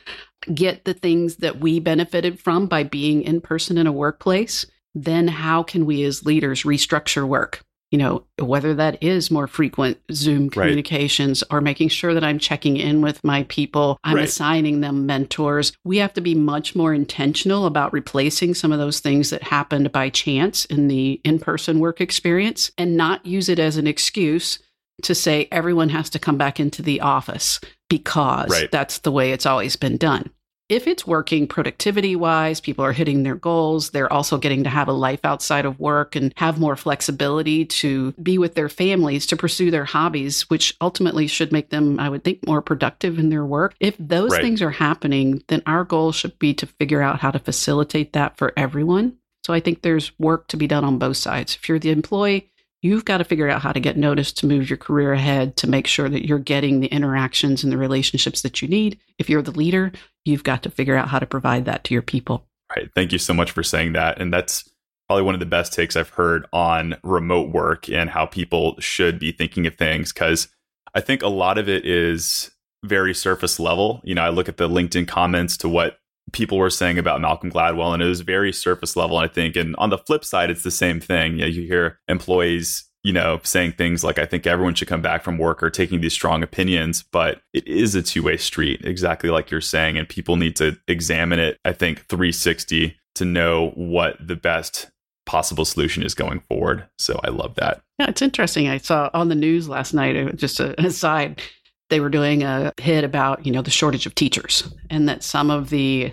get 0.52 0.84
the 0.84 0.94
things 0.94 1.36
that 1.36 1.60
we 1.60 1.80
benefited 1.80 2.40
from 2.40 2.66
by 2.66 2.82
being 2.82 3.22
in 3.22 3.40
person 3.40 3.78
in 3.78 3.86
a 3.86 3.92
workplace, 3.92 4.66
then 4.94 5.28
how 5.28 5.62
can 5.62 5.86
we 5.86 6.02
as 6.04 6.24
leaders 6.24 6.62
restructure 6.62 7.26
work? 7.26 7.62
You 7.92 7.98
know, 7.98 8.24
whether 8.40 8.74
that 8.74 9.00
is 9.02 9.30
more 9.30 9.46
frequent 9.46 9.98
Zoom 10.12 10.50
communications 10.50 11.44
right. 11.48 11.56
or 11.56 11.60
making 11.60 11.88
sure 11.88 12.14
that 12.14 12.24
I'm 12.24 12.40
checking 12.40 12.76
in 12.76 13.00
with 13.00 13.22
my 13.22 13.44
people, 13.44 13.98
I'm 14.02 14.16
right. 14.16 14.24
assigning 14.24 14.80
them 14.80 15.06
mentors. 15.06 15.72
We 15.84 15.98
have 15.98 16.12
to 16.14 16.20
be 16.20 16.34
much 16.34 16.74
more 16.74 16.92
intentional 16.92 17.64
about 17.64 17.92
replacing 17.92 18.54
some 18.54 18.72
of 18.72 18.80
those 18.80 18.98
things 18.98 19.30
that 19.30 19.44
happened 19.44 19.92
by 19.92 20.10
chance 20.10 20.64
in 20.64 20.88
the 20.88 21.20
in 21.22 21.38
person 21.38 21.78
work 21.78 22.00
experience 22.00 22.72
and 22.76 22.96
not 22.96 23.24
use 23.24 23.48
it 23.48 23.60
as 23.60 23.76
an 23.76 23.86
excuse 23.86 24.58
to 25.02 25.14
say 25.14 25.46
everyone 25.52 25.90
has 25.90 26.10
to 26.10 26.18
come 26.18 26.38
back 26.38 26.58
into 26.58 26.82
the 26.82 27.00
office 27.00 27.60
because 27.88 28.50
right. 28.50 28.70
that's 28.70 28.98
the 28.98 29.12
way 29.12 29.32
it's 29.32 29.46
always 29.46 29.76
been 29.76 29.96
done 29.96 30.30
if 30.68 30.86
it's 30.86 31.06
working 31.06 31.46
productivity 31.46 32.16
wise, 32.16 32.60
people 32.60 32.84
are 32.84 32.92
hitting 32.92 33.22
their 33.22 33.36
goals, 33.36 33.90
they're 33.90 34.12
also 34.12 34.36
getting 34.36 34.64
to 34.64 34.70
have 34.70 34.88
a 34.88 34.92
life 34.92 35.20
outside 35.24 35.64
of 35.64 35.78
work 35.78 36.16
and 36.16 36.32
have 36.36 36.58
more 36.58 36.74
flexibility 36.74 37.64
to 37.64 38.12
be 38.12 38.36
with 38.36 38.54
their 38.54 38.68
families, 38.68 39.26
to 39.26 39.36
pursue 39.36 39.70
their 39.70 39.84
hobbies, 39.84 40.50
which 40.50 40.76
ultimately 40.80 41.28
should 41.28 41.52
make 41.52 41.70
them, 41.70 42.00
I 42.00 42.08
would 42.08 42.24
think, 42.24 42.44
more 42.46 42.62
productive 42.62 43.18
in 43.18 43.30
their 43.30 43.44
work. 43.44 43.74
If 43.78 43.96
those 43.98 44.32
right. 44.32 44.42
things 44.42 44.60
are 44.60 44.70
happening, 44.70 45.42
then 45.46 45.62
our 45.66 45.84
goal 45.84 46.10
should 46.10 46.38
be 46.38 46.52
to 46.54 46.66
figure 46.66 47.02
out 47.02 47.20
how 47.20 47.30
to 47.30 47.38
facilitate 47.38 48.12
that 48.14 48.36
for 48.36 48.52
everyone. 48.56 49.16
So 49.44 49.52
I 49.52 49.60
think 49.60 49.82
there's 49.82 50.18
work 50.18 50.48
to 50.48 50.56
be 50.56 50.66
done 50.66 50.84
on 50.84 50.98
both 50.98 51.16
sides. 51.16 51.54
If 51.54 51.68
you're 51.68 51.78
the 51.78 51.90
employee, 51.90 52.50
You've 52.86 53.04
got 53.04 53.18
to 53.18 53.24
figure 53.24 53.48
out 53.48 53.62
how 53.62 53.72
to 53.72 53.80
get 53.80 53.96
noticed 53.96 54.38
to 54.38 54.46
move 54.46 54.70
your 54.70 54.76
career 54.76 55.12
ahead, 55.12 55.56
to 55.56 55.68
make 55.68 55.88
sure 55.88 56.08
that 56.08 56.24
you're 56.24 56.38
getting 56.38 56.78
the 56.78 56.86
interactions 56.86 57.64
and 57.64 57.72
the 57.72 57.76
relationships 57.76 58.42
that 58.42 58.62
you 58.62 58.68
need. 58.68 59.00
If 59.18 59.28
you're 59.28 59.42
the 59.42 59.50
leader, 59.50 59.90
you've 60.24 60.44
got 60.44 60.62
to 60.62 60.70
figure 60.70 60.94
out 60.94 61.08
how 61.08 61.18
to 61.18 61.26
provide 61.26 61.64
that 61.64 61.82
to 61.84 61.94
your 61.94 62.02
people. 62.02 62.46
Right. 62.76 62.88
Thank 62.94 63.10
you 63.10 63.18
so 63.18 63.34
much 63.34 63.50
for 63.50 63.64
saying 63.64 63.94
that. 63.94 64.20
And 64.20 64.32
that's 64.32 64.70
probably 65.08 65.24
one 65.24 65.34
of 65.34 65.40
the 65.40 65.46
best 65.46 65.72
takes 65.72 65.96
I've 65.96 66.10
heard 66.10 66.46
on 66.52 66.94
remote 67.02 67.50
work 67.50 67.88
and 67.88 68.08
how 68.08 68.24
people 68.24 68.76
should 68.78 69.18
be 69.18 69.32
thinking 69.32 69.66
of 69.66 69.74
things. 69.74 70.12
Cause 70.12 70.46
I 70.94 71.00
think 71.00 71.22
a 71.22 71.28
lot 71.28 71.58
of 71.58 71.68
it 71.68 71.84
is 71.84 72.52
very 72.84 73.14
surface 73.14 73.58
level. 73.58 74.00
You 74.04 74.14
know, 74.14 74.22
I 74.22 74.28
look 74.28 74.48
at 74.48 74.58
the 74.58 74.68
LinkedIn 74.68 75.08
comments 75.08 75.56
to 75.58 75.68
what 75.68 75.98
people 76.33 76.59
were 76.59 76.71
saying 76.71 76.99
about 76.99 77.21
Malcolm 77.21 77.50
Gladwell, 77.50 77.95
and 77.95 78.02
it 78.02 78.06
was 78.06 78.21
very 78.21 78.52
surface 78.52 78.97
level, 78.97 79.16
I 79.16 79.28
think. 79.28 79.56
And 79.56 79.76
on 79.76 79.90
the 79.90 79.99
flip 79.99 80.25
side, 80.25 80.50
it's 80.50 80.62
the 80.62 80.71
same 80.71 81.00
thing. 81.00 81.35
You, 81.35 81.40
know, 81.40 81.47
you 81.47 81.62
hear 81.62 81.99
employees, 82.09 82.85
you 83.04 83.12
know, 83.12 83.40
saying 83.45 83.73
things 83.73 84.02
like, 84.02 84.18
I 84.18 84.26
think 84.26 84.47
everyone 84.47 84.75
should 84.75 84.88
come 84.88 85.02
back 85.02 85.23
from 85.23 85.38
work 85.38 85.62
or 85.62 85.71
taking 85.71 86.00
these 86.00 86.12
strong 86.12 86.42
opinions, 86.42 87.04
but 87.12 87.42
it 87.52 87.66
is 87.66 87.95
a 87.95 88.02
two 88.02 88.23
way 88.23 88.37
street, 88.37 88.85
exactly 88.85 89.30
like 89.30 89.50
you're 89.50 89.61
saying. 89.61 89.99
And 89.99 90.09
people 90.09 90.37
need 90.37 90.56
to 90.56 90.76
examine 90.88 91.38
it, 91.38 91.59
I 91.64 91.73
think, 91.73 92.06
360 92.09 92.97
to 93.16 93.25
know 93.25 93.71
what 93.71 94.16
the 94.21 94.37
best 94.37 94.90
possible 95.26 95.64
solution 95.64 96.02
is 96.02 96.14
going 96.14 96.40
forward. 96.49 96.87
So 96.99 97.21
I 97.25 97.28
love 97.28 97.56
that. 97.56 97.83
Yeah, 97.99 98.09
it's 98.09 98.23
interesting. 98.23 98.68
I 98.68 98.78
saw 98.78 99.11
on 99.12 99.28
the 99.28 99.35
news 99.35 99.68
last 99.68 99.92
night, 99.92 100.16
uh, 100.16 100.33
just 100.33 100.61
an 100.61 100.75
aside, 100.78 101.42
they 101.90 102.00
were 102.00 102.08
doing 102.08 102.42
a 102.42 102.72
hit 102.80 103.04
about 103.04 103.46
you 103.46 103.52
know 103.52 103.62
the 103.62 103.70
shortage 103.70 104.06
of 104.06 104.14
teachers 104.14 104.72
and 104.90 105.08
that 105.08 105.22
some 105.22 105.50
of 105.50 105.70
the 105.70 106.12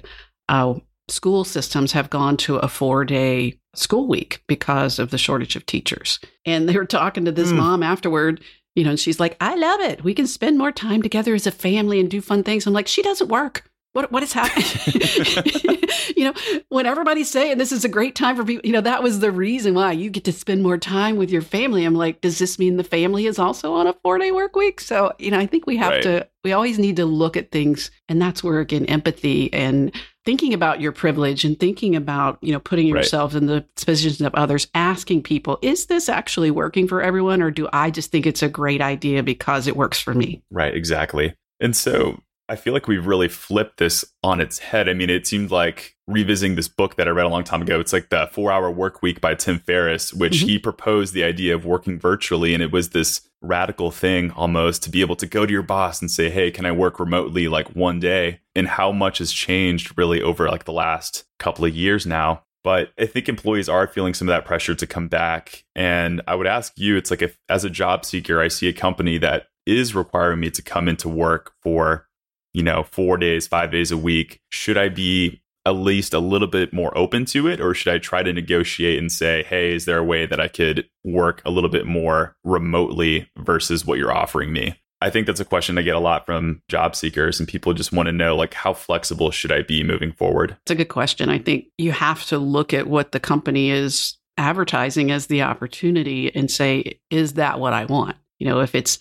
uh, 0.50 0.76
school 1.08 1.44
systems 1.44 1.92
have 1.92 2.10
gone 2.10 2.38
to 2.38 2.58
a 2.58 2.68
four 2.68 3.06
day 3.06 3.58
school 3.76 4.08
week 4.08 4.44
because 4.48 5.00
of 5.00 5.10
the 5.10 5.18
shortage 5.18 5.56
of 5.56 5.66
teachers. 5.66 6.20
And 6.46 6.70
they 6.70 6.78
were 6.78 6.86
talking 6.86 7.26
to 7.26 7.32
this 7.32 7.52
mm. 7.52 7.58
mom 7.58 7.84
afterward 7.84 8.42
you 8.76 8.84
know 8.84 8.92
and 8.92 9.00
she's 9.00 9.20
like 9.20 9.38
i 9.40 9.56
love 9.56 9.80
it. 9.82 10.04
We 10.04 10.14
can 10.14 10.28
spend 10.28 10.58
more 10.58 10.72
time 10.72 11.02
together 11.02 11.36
as 11.36 11.48
a 11.48 11.52
family 11.52 12.00
and 12.00 12.10
do 12.10 12.22
fun 12.22 12.44
things. 12.44 12.66
I'm 12.66 12.74
like 12.74 12.88
she 12.88 13.02
doesn't 13.02 13.30
work 13.30 13.70
what 13.94 14.12
what 14.12 14.24
is 14.24 14.34
happening? 14.34 14.66
you 16.18 16.26
know, 16.26 16.34
when 16.70 16.86
everybody's 16.86 17.30
saying 17.30 17.58
this 17.58 17.72
is 17.72 17.86
a 17.86 17.90
great 17.90 18.16
time 18.16 18.36
for 18.36 18.44
people, 18.44 18.66
you 18.66 18.74
know, 18.74 18.82
that 18.82 19.04
was 19.04 19.20
the 19.20 19.32
reason 19.32 19.76
why 19.76 19.92
you 19.92 20.10
get 20.10 20.26
to 20.26 20.32
spend 20.32 20.64
more 20.64 20.78
time 20.78 21.16
with 21.16 21.30
your 21.30 21.42
family. 21.42 21.86
I'm 21.86 21.96
like, 21.96 22.22
does 22.22 22.40
this 22.40 22.60
mean 22.60 22.78
the 22.78 22.84
family 22.84 23.28
is 23.28 23.40
also 23.40 23.74
on 23.74 23.88
a 23.88 23.94
four 24.04 24.18
day 24.18 24.32
work 24.32 24.56
week? 24.56 24.82
So, 24.82 25.14
you 25.20 25.32
know, 25.32 25.40
I 25.40 25.46
think 25.46 25.66
we 25.68 25.78
have 25.78 25.92
right. 25.92 26.04
to 26.04 26.28
we 26.44 26.52
always 26.52 26.78
need 26.78 26.98
to 26.98 27.06
look 27.06 27.38
at 27.38 27.52
things 27.52 27.92
and 28.10 28.22
that's 28.22 28.44
where 28.44 28.60
again 28.60 28.86
empathy 28.88 29.54
and 29.54 29.94
thinking 30.26 30.54
about 30.54 30.82
your 30.82 30.92
privilege 30.92 31.46
and 31.46 31.60
thinking 31.60 31.96
about, 31.96 32.40
you 32.42 32.52
know, 32.52 32.60
putting 32.60 32.88
yourself 32.88 33.34
right. 33.34 33.42
in 33.42 33.48
the 33.48 33.66
positions 33.86 34.22
of 34.22 34.34
others, 34.36 34.68
asking 34.74 35.22
people, 35.22 35.60
is 35.62 35.88
this 35.88 36.10
actually 36.10 36.50
working 36.50 36.88
for 36.88 37.02
everyone 37.02 37.42
or 37.42 37.52
do 37.52 37.68
I 37.74 37.92
just 37.92 38.12
think 38.12 38.26
it's 38.26 38.42
a 38.42 38.50
great 38.50 38.82
idea 38.82 39.22
because 39.22 39.68
it 39.68 39.76
works 39.76 40.00
for 40.00 40.14
me? 40.14 40.42
Right, 40.50 40.74
exactly. 40.74 41.36
And 41.60 41.76
so 41.76 42.22
I 42.50 42.56
feel 42.58 42.74
like 42.74 42.88
we've 42.88 43.06
really 43.06 43.30
flipped 43.30 43.78
this 43.78 44.04
on 44.22 44.42
its 44.42 44.60
head. 44.60 44.90
I 44.90 44.94
mean, 44.94 45.10
it 45.10 45.26
seemed 45.26 45.50
like 45.50 45.96
revisiting 46.08 46.56
this 46.56 46.68
book 46.68 46.98
that 46.98 47.08
I 47.08 47.12
read 47.12 47.26
a 47.26 47.30
long 47.30 47.46
time 47.46 47.62
ago. 47.62 47.80
It's 47.80 47.94
like 47.94 48.10
the 48.10 48.30
Four 48.32 48.52
Hour 48.52 48.70
Work 48.70 49.02
Week 49.02 49.22
by 49.22 49.36
Tim 49.36 49.60
Ferriss, 49.60 50.14
which 50.14 50.40
mm-hmm. 50.40 50.48
he 50.48 50.60
proposed 50.60 51.14
the 51.14 51.24
idea 51.24 51.56
of 51.56 51.66
working 51.66 51.98
virtually, 51.98 52.54
and 52.54 52.62
it 52.62 52.72
was 52.72 52.90
this 52.90 53.22
radical 53.42 53.92
thing 53.92 54.32
almost 54.32 54.84
to 54.84 54.90
be 54.90 55.02
able 55.02 55.16
to 55.18 55.26
go 55.26 55.46
to 55.46 55.52
your 55.52 55.64
boss 55.64 56.02
and 56.02 56.12
say, 56.12 56.30
"Hey, 56.30 56.52
can 56.52 56.66
I 56.66 56.72
work 56.72 57.00
remotely 57.00 57.48
like 57.48 57.76
one 57.76 58.00
day?" 58.00 58.42
And 58.56 58.68
how 58.68 58.92
much 58.92 59.20
has 59.20 59.32
changed 59.32 59.98
really 59.98 60.22
over 60.22 60.50
like 60.50 60.66
the 60.66 60.74
last 60.74 61.24
couple 61.40 61.66
of 61.66 61.76
years 61.76 62.06
now. 62.06 62.44
But 62.64 62.92
I 62.98 63.06
think 63.06 63.28
employees 63.28 63.68
are 63.68 63.88
feeling 63.88 64.14
some 64.14 64.30
of 64.30 64.34
that 64.34 64.46
pressure 64.46 64.76
to 64.76 64.88
come 64.88 65.10
back. 65.10 65.66
And 65.76 66.22
I 66.28 66.36
would 66.36 66.48
ask 66.48 66.74
you, 66.78 66.96
it's 66.96 67.12
like 67.12 67.22
if 67.22 67.38
as 67.50 67.66
a 67.66 67.70
job 67.70 68.06
seeker, 68.06 68.42
I 68.42 68.48
see 68.48 68.70
a 68.70 68.74
company 68.74 69.18
that 69.18 69.48
is 69.66 69.96
requiring 69.96 70.40
me 70.40 70.50
to 70.52 70.62
come 70.62 70.88
into 70.88 71.10
work 71.10 71.54
for 71.62 72.08
you 72.54 72.64
know, 72.64 72.84
four 72.84 73.18
days, 73.18 73.48
five 73.48 73.72
days 73.72 73.92
a 73.92 73.98
week, 73.98 74.40
should 74.50 74.78
I 74.78 74.90
be 74.90 75.42
at 75.66 75.72
least 75.72 76.14
a 76.14 76.20
little 76.20 76.48
bit 76.48 76.74
more 76.74 76.96
open 76.98 77.26
to 77.26 77.48
it? 77.48 77.62
Or 77.62 77.74
should 77.74 77.94
I 77.94 77.98
try 77.98 78.22
to 78.22 78.34
negotiate 78.34 79.00
and 79.00 79.12
say, 79.12 79.44
hey, 79.44 79.74
is 79.74 79.86
there 79.86 79.98
a 79.98 80.04
way 80.04 80.26
that 80.26 80.40
I 80.40 80.50
could 80.50 80.90
work 81.04 81.42
a 81.46 81.52
little 81.52 81.70
bit 81.70 81.86
more 81.86 82.36
remotely 82.44 83.30
versus 83.38 83.86
what 83.86 83.98
you're 83.98 84.12
offering 84.12 84.52
me? 84.52 84.76
I 85.02 85.10
think 85.10 85.28
that's 85.28 85.40
a 85.42 85.46
question 85.46 85.78
I 85.78 85.82
get 85.82 85.96
a 85.96 86.00
lot 86.00 86.26
from 86.26 86.62
job 86.70 86.96
seekers, 86.96 87.38
and 87.38 87.48
people 87.48 87.74
just 87.74 87.92
want 87.92 88.08
to 88.08 88.14
know, 88.14 88.38
like, 88.38 88.54
how 88.54 88.74
flexible 88.74 89.32
should 89.32 89.52
I 89.52 89.62
be 89.62 89.84
moving 89.84 90.14
forward? 90.14 90.56
It's 90.62 90.72
a 90.72 90.76
good 90.76 90.88
question. 90.88 91.28
I 91.30 91.40
think 91.40 91.66
you 91.78 91.92
have 91.92 92.26
to 92.28 92.38
look 92.38 92.74
at 92.74 92.88
what 92.88 93.12
the 93.12 93.20
company 93.20 93.70
is 93.70 94.18
advertising 94.38 95.12
as 95.12 95.28
the 95.28 95.42
opportunity 95.42 96.34
and 96.34 96.50
say, 96.50 97.00
is 97.10 97.34
that 97.34 97.60
what 97.60 97.74
I 97.74 97.84
want? 97.84 98.16
You 98.40 98.48
know, 98.48 98.62
if 98.62 98.76
it's 98.76 99.00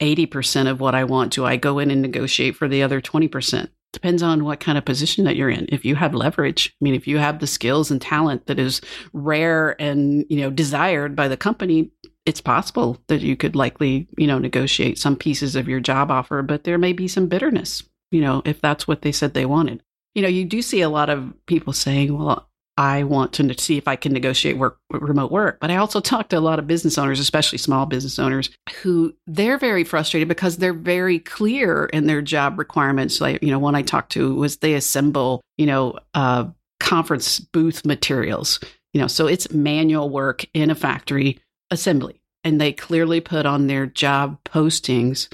80% 0.00 0.70
of 0.70 0.80
what 0.80 0.94
I 0.94 1.04
want? 1.04 1.32
Do 1.32 1.44
I 1.44 1.56
go 1.56 1.78
in 1.78 1.90
and 1.90 2.02
negotiate 2.02 2.56
for 2.56 2.68
the 2.68 2.82
other 2.82 3.00
20%? 3.00 3.68
Depends 3.92 4.22
on 4.22 4.44
what 4.44 4.60
kind 4.60 4.76
of 4.76 4.84
position 4.84 5.24
that 5.24 5.36
you're 5.36 5.48
in. 5.48 5.66
If 5.70 5.84
you 5.84 5.94
have 5.96 6.14
leverage, 6.14 6.74
I 6.80 6.84
mean, 6.84 6.94
if 6.94 7.06
you 7.06 7.18
have 7.18 7.38
the 7.38 7.46
skills 7.46 7.90
and 7.90 8.00
talent 8.00 8.46
that 8.46 8.58
is 8.58 8.80
rare 9.12 9.80
and, 9.80 10.26
you 10.28 10.40
know, 10.40 10.50
desired 10.50 11.16
by 11.16 11.28
the 11.28 11.38
company, 11.38 11.90
it's 12.26 12.42
possible 12.42 12.98
that 13.08 13.22
you 13.22 13.34
could 13.34 13.56
likely, 13.56 14.06
you 14.18 14.26
know, 14.26 14.38
negotiate 14.38 14.98
some 14.98 15.16
pieces 15.16 15.56
of 15.56 15.68
your 15.68 15.80
job 15.80 16.10
offer, 16.10 16.42
but 16.42 16.64
there 16.64 16.76
may 16.76 16.92
be 16.92 17.08
some 17.08 17.28
bitterness, 17.28 17.82
you 18.10 18.20
know, 18.20 18.42
if 18.44 18.60
that's 18.60 18.86
what 18.86 19.00
they 19.00 19.12
said 19.12 19.32
they 19.32 19.46
wanted. 19.46 19.82
You 20.14 20.22
know, 20.22 20.28
you 20.28 20.44
do 20.44 20.60
see 20.60 20.82
a 20.82 20.90
lot 20.90 21.08
of 21.08 21.32
people 21.46 21.72
saying, 21.72 22.16
well, 22.16 22.47
I 22.78 23.02
want 23.02 23.32
to 23.34 23.58
see 23.58 23.76
if 23.76 23.88
I 23.88 23.96
can 23.96 24.12
negotiate 24.12 24.56
work 24.56 24.78
remote 24.90 25.32
work. 25.32 25.58
But 25.60 25.72
I 25.72 25.76
also 25.76 25.98
talk 25.98 26.28
to 26.28 26.38
a 26.38 26.40
lot 26.40 26.60
of 26.60 26.68
business 26.68 26.96
owners, 26.96 27.18
especially 27.18 27.58
small 27.58 27.86
business 27.86 28.20
owners, 28.20 28.50
who 28.82 29.12
they're 29.26 29.58
very 29.58 29.82
frustrated 29.82 30.28
because 30.28 30.58
they're 30.58 30.72
very 30.72 31.18
clear 31.18 31.86
in 31.86 32.06
their 32.06 32.22
job 32.22 32.56
requirements. 32.56 33.20
Like, 33.20 33.42
you 33.42 33.50
know, 33.50 33.58
one 33.58 33.74
I 33.74 33.82
talked 33.82 34.12
to 34.12 34.32
was 34.32 34.58
they 34.58 34.74
assemble, 34.74 35.42
you 35.56 35.66
know, 35.66 35.98
uh, 36.14 36.44
conference 36.78 37.40
booth 37.40 37.84
materials. 37.84 38.60
You 38.94 39.00
know, 39.00 39.08
so 39.08 39.26
it's 39.26 39.50
manual 39.50 40.08
work 40.08 40.46
in 40.54 40.70
a 40.70 40.76
factory 40.76 41.40
assembly. 41.72 42.22
And 42.44 42.60
they 42.60 42.72
clearly 42.72 43.20
put 43.20 43.44
on 43.44 43.66
their 43.66 43.86
job 43.86 44.38
postings 44.44 45.28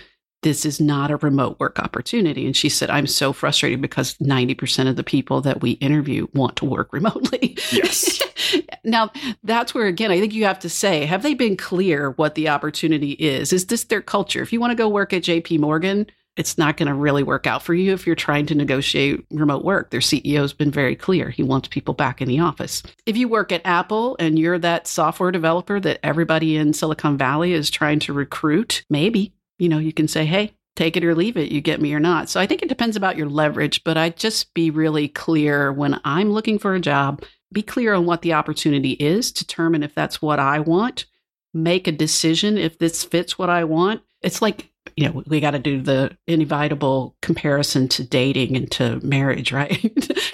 this 0.44 0.66
is 0.66 0.78
not 0.78 1.10
a 1.10 1.16
remote 1.16 1.58
work 1.58 1.78
opportunity. 1.78 2.44
And 2.44 2.54
she 2.54 2.68
said, 2.68 2.90
I'm 2.90 3.06
so 3.06 3.32
frustrated 3.32 3.80
because 3.80 4.14
90% 4.18 4.88
of 4.88 4.96
the 4.96 5.02
people 5.02 5.40
that 5.40 5.62
we 5.62 5.72
interview 5.72 6.26
want 6.34 6.56
to 6.56 6.66
work 6.66 6.92
remotely. 6.92 7.56
Yes. 7.72 8.22
now, 8.84 9.10
that's 9.42 9.74
where, 9.74 9.86
again, 9.86 10.10
I 10.10 10.20
think 10.20 10.34
you 10.34 10.44
have 10.44 10.58
to 10.60 10.68
say, 10.68 11.06
have 11.06 11.22
they 11.22 11.32
been 11.32 11.56
clear 11.56 12.10
what 12.10 12.34
the 12.34 12.50
opportunity 12.50 13.12
is? 13.12 13.54
Is 13.54 13.66
this 13.66 13.84
their 13.84 14.02
culture? 14.02 14.42
If 14.42 14.52
you 14.52 14.60
want 14.60 14.70
to 14.70 14.76
go 14.76 14.86
work 14.86 15.14
at 15.14 15.22
JP 15.22 15.60
Morgan, 15.60 16.06
it's 16.36 16.58
not 16.58 16.76
going 16.76 16.88
to 16.88 16.94
really 16.94 17.22
work 17.22 17.46
out 17.46 17.62
for 17.62 17.72
you 17.72 17.94
if 17.94 18.06
you're 18.06 18.14
trying 18.14 18.44
to 18.46 18.54
negotiate 18.54 19.24
remote 19.30 19.64
work. 19.64 19.90
Their 19.90 20.00
CEO 20.00 20.40
has 20.40 20.52
been 20.52 20.70
very 20.70 20.94
clear. 20.94 21.30
He 21.30 21.42
wants 21.42 21.68
people 21.68 21.94
back 21.94 22.20
in 22.20 22.28
the 22.28 22.40
office. 22.40 22.82
If 23.06 23.16
you 23.16 23.28
work 23.28 23.50
at 23.50 23.62
Apple 23.64 24.16
and 24.18 24.38
you're 24.38 24.58
that 24.58 24.86
software 24.86 25.30
developer 25.30 25.80
that 25.80 26.00
everybody 26.02 26.56
in 26.56 26.74
Silicon 26.74 27.16
Valley 27.16 27.54
is 27.54 27.70
trying 27.70 28.00
to 28.00 28.12
recruit, 28.12 28.84
maybe 28.90 29.32
you 29.58 29.68
know, 29.68 29.78
you 29.78 29.92
can 29.92 30.08
say, 30.08 30.24
hey, 30.26 30.52
take 30.76 30.96
it 30.96 31.04
or 31.04 31.14
leave 31.14 31.36
it. 31.36 31.52
You 31.52 31.60
get 31.60 31.80
me 31.80 31.94
or 31.94 32.00
not. 32.00 32.28
So 32.28 32.40
I 32.40 32.46
think 32.46 32.62
it 32.62 32.68
depends 32.68 32.96
about 32.96 33.16
your 33.16 33.28
leverage, 33.28 33.84
but 33.84 33.96
I 33.96 34.10
just 34.10 34.52
be 34.54 34.70
really 34.70 35.08
clear 35.08 35.72
when 35.72 36.00
I'm 36.04 36.30
looking 36.32 36.58
for 36.58 36.74
a 36.74 36.80
job, 36.80 37.22
be 37.52 37.62
clear 37.62 37.94
on 37.94 38.06
what 38.06 38.22
the 38.22 38.32
opportunity 38.32 38.92
is, 38.92 39.30
determine 39.30 39.82
if 39.82 39.94
that's 39.94 40.20
what 40.20 40.38
I 40.38 40.60
want 40.60 41.06
make 41.54 41.86
a 41.86 41.92
decision 41.92 42.58
if 42.58 42.78
this 42.78 43.04
fits 43.04 43.38
what 43.38 43.48
I 43.48 43.64
want. 43.64 44.02
It's 44.20 44.42
like 44.42 44.70
you 44.96 45.08
know, 45.08 45.22
we 45.26 45.40
got 45.40 45.52
to 45.52 45.58
do 45.58 45.80
the 45.80 46.16
inevitable 46.26 47.16
comparison 47.22 47.88
to 47.88 48.04
dating 48.04 48.54
and 48.54 48.70
to 48.72 49.00
marriage, 49.00 49.50
right? 49.50 49.82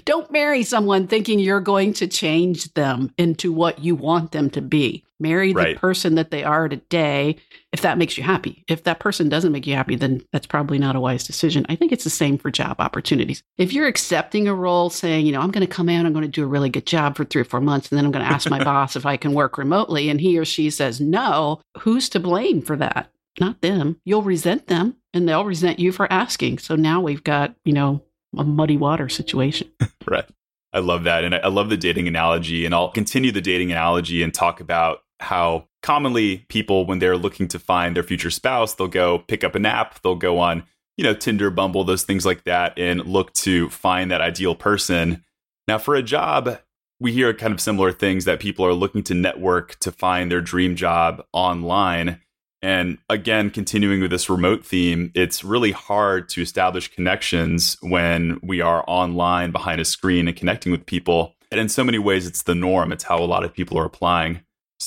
Don't 0.05 0.31
marry 0.31 0.65
someone 0.65 1.07
thinking 1.07 1.39
you're 1.39 1.61
going 1.61 1.93
to 1.95 2.09
change 2.09 2.75
them 2.75 3.15
into 3.17 3.53
what 3.53 3.79
you 3.79 3.95
want 3.95 4.33
them 4.33 4.51
to 4.51 4.61
be. 4.61 5.05
Marry 5.21 5.49
the 5.53 5.57
Right. 5.57 5.77
person 5.77 6.15
that 6.17 6.31
they 6.31 6.43
are 6.43 6.69
today 6.69 7.37
if 7.73 7.83
that 7.83 7.99
makes 7.99 8.19
you 8.19 8.25
happy. 8.25 8.65
If 8.67 8.83
that 8.85 8.99
person 8.99 9.29
doesn't 9.29 9.53
make 9.53 9.65
you 9.67 9.75
happy, 9.77 9.95
then 9.95 10.23
that's 10.33 10.47
probably 10.47 10.79
not 10.79 10.97
a 10.97 11.01
wise 11.01 11.25
decision. 11.25 11.65
I 11.69 11.77
think 11.77 11.93
it's 11.93 12.03
the 12.03 12.11
same 12.11 12.37
for 12.37 12.51
job 12.51 12.77
opportunities. 12.81 13.45
If 13.59 13.73
you're 13.73 13.87
accepting 13.87 14.49
a 14.49 14.55
role 14.55 14.91
saying, 14.91 15.25
you 15.27 15.31
know, 15.33 15.41
I'm 15.41 15.53
going 15.53 15.65
to 15.67 15.73
come 15.73 15.89
in, 15.89 16.05
I'm 16.05 16.13
going 16.13 16.25
to 16.25 16.29
do 16.29 16.43
a 16.43 16.49
really 16.49 16.69
good 16.69 16.87
job 16.87 17.17
for 17.17 17.25
three 17.25 17.43
or 17.43 17.45
four 17.45 17.61
months, 17.61 17.89
and 17.91 17.97
then 17.99 18.05
I'm 18.05 18.11
going 18.11 18.25
to 18.25 18.31
ask 18.33 18.51
my 18.51 18.63
boss 18.65 18.97
if 18.97 19.07
I 19.07 19.17
can 19.17 19.35
work 19.35 19.57
remotely, 19.57 20.09
and 20.09 20.21
he 20.21 20.37
or 20.37 20.45
she 20.45 20.69
says 20.71 21.01
no, 21.01 21.61
who's 21.79 22.09
to 22.09 22.19
blame 22.19 22.61
for 22.61 22.75
that? 22.77 23.13
Not 23.39 23.61
them. 23.61 24.01
You'll 24.05 24.23
resent 24.23 24.67
them 24.67 24.97
and 25.15 25.29
they'll 25.29 25.45
resent 25.45 25.79
you 25.79 25.93
for 25.93 26.13
asking. 26.13 26.59
So 26.59 26.75
now 26.75 27.01
we've 27.01 27.23
got, 27.23 27.55
you 27.65 27.73
know, 27.73 28.03
a 28.37 28.43
muddy 28.43 28.77
water 28.77 29.09
situation. 29.09 29.71
Right. 30.07 30.25
I 30.73 30.79
love 30.81 31.05
that. 31.05 31.25
And 31.25 31.35
I 31.35 31.39
I 31.39 31.49
love 31.49 31.69
the 31.69 31.77
dating 31.77 32.09
analogy. 32.09 32.65
And 32.67 32.75
I'll 32.75 32.91
continue 32.91 33.31
the 33.33 33.41
dating 33.41 33.71
analogy 33.71 34.23
and 34.23 34.33
talk 34.35 34.61
about 34.61 35.03
how 35.21 35.69
commonly 35.83 36.39
people, 36.49 36.87
when 36.87 36.99
they're 36.99 37.17
looking 37.17 37.49
to 37.49 37.59
find 37.59 37.97
their 37.97 38.03
future 38.03 38.31
spouse, 38.31 38.75
they'll 38.75 38.89
go 38.89 39.19
pick 39.19 39.45
up 39.45 39.55
an 39.55 39.67
app, 39.67 40.01
they'll 40.03 40.15
go 40.15 40.39
on, 40.39 40.65
you 40.97 41.05
know, 41.05 41.15
Tinder, 41.15 41.51
Bumble, 41.51 41.85
those 41.85 42.05
things 42.05 42.27
like 42.27 42.45
that, 42.45 42.79
and 42.79 43.05
look 43.07 43.33
to 43.35 43.69
find 43.71 44.11
that 44.11 44.21
ideal 44.21 44.55
person. 44.55 45.25
Now, 45.69 45.79
for 45.79 45.95
a 45.95 46.03
job, 46.03 46.59
we 46.99 47.13
hear 47.13 47.33
kind 47.33 47.53
of 47.53 47.61
similar 47.61 47.93
things 47.93 48.27
that 48.27 48.41
people 48.41 48.65
are 48.67 48.75
looking 48.75 49.03
to 49.05 49.15
network 49.15 49.79
to 49.81 49.91
find 49.91 50.31
their 50.31 50.43
dream 50.43 50.77
job 50.77 51.25
online. 51.33 52.21
And 52.63 52.99
again, 53.09 53.49
continuing 53.49 54.03
with 54.03 54.11
this 54.11 54.29
remote 54.29 54.67
theme, 54.67 55.11
it's 55.15 55.43
really 55.43 55.73
hard 55.73 56.29
to 56.31 56.43
establish 56.43 56.95
connections 56.95 57.79
when 57.81 58.39
we 58.43 58.61
are 58.61 58.85
online 58.87 59.51
behind 59.51 59.81
a 59.81 59.85
screen 59.87 60.29
and 60.29 60.37
connecting 60.37 60.71
with 60.71 60.85
people. 60.85 61.35
And 61.51 61.59
in 61.59 61.71
so 61.71 61.83
many 61.83 61.99
ways, 61.99 62.27
it's 62.27 62.43
the 62.43 62.55
norm. 62.55 62.93
It's 62.93 63.05
how 63.05 63.19
a 63.19 63.25
lot 63.25 63.45
of 63.45 63.55
people 63.55 63.79
are 63.79 63.87
applying. 63.87 64.41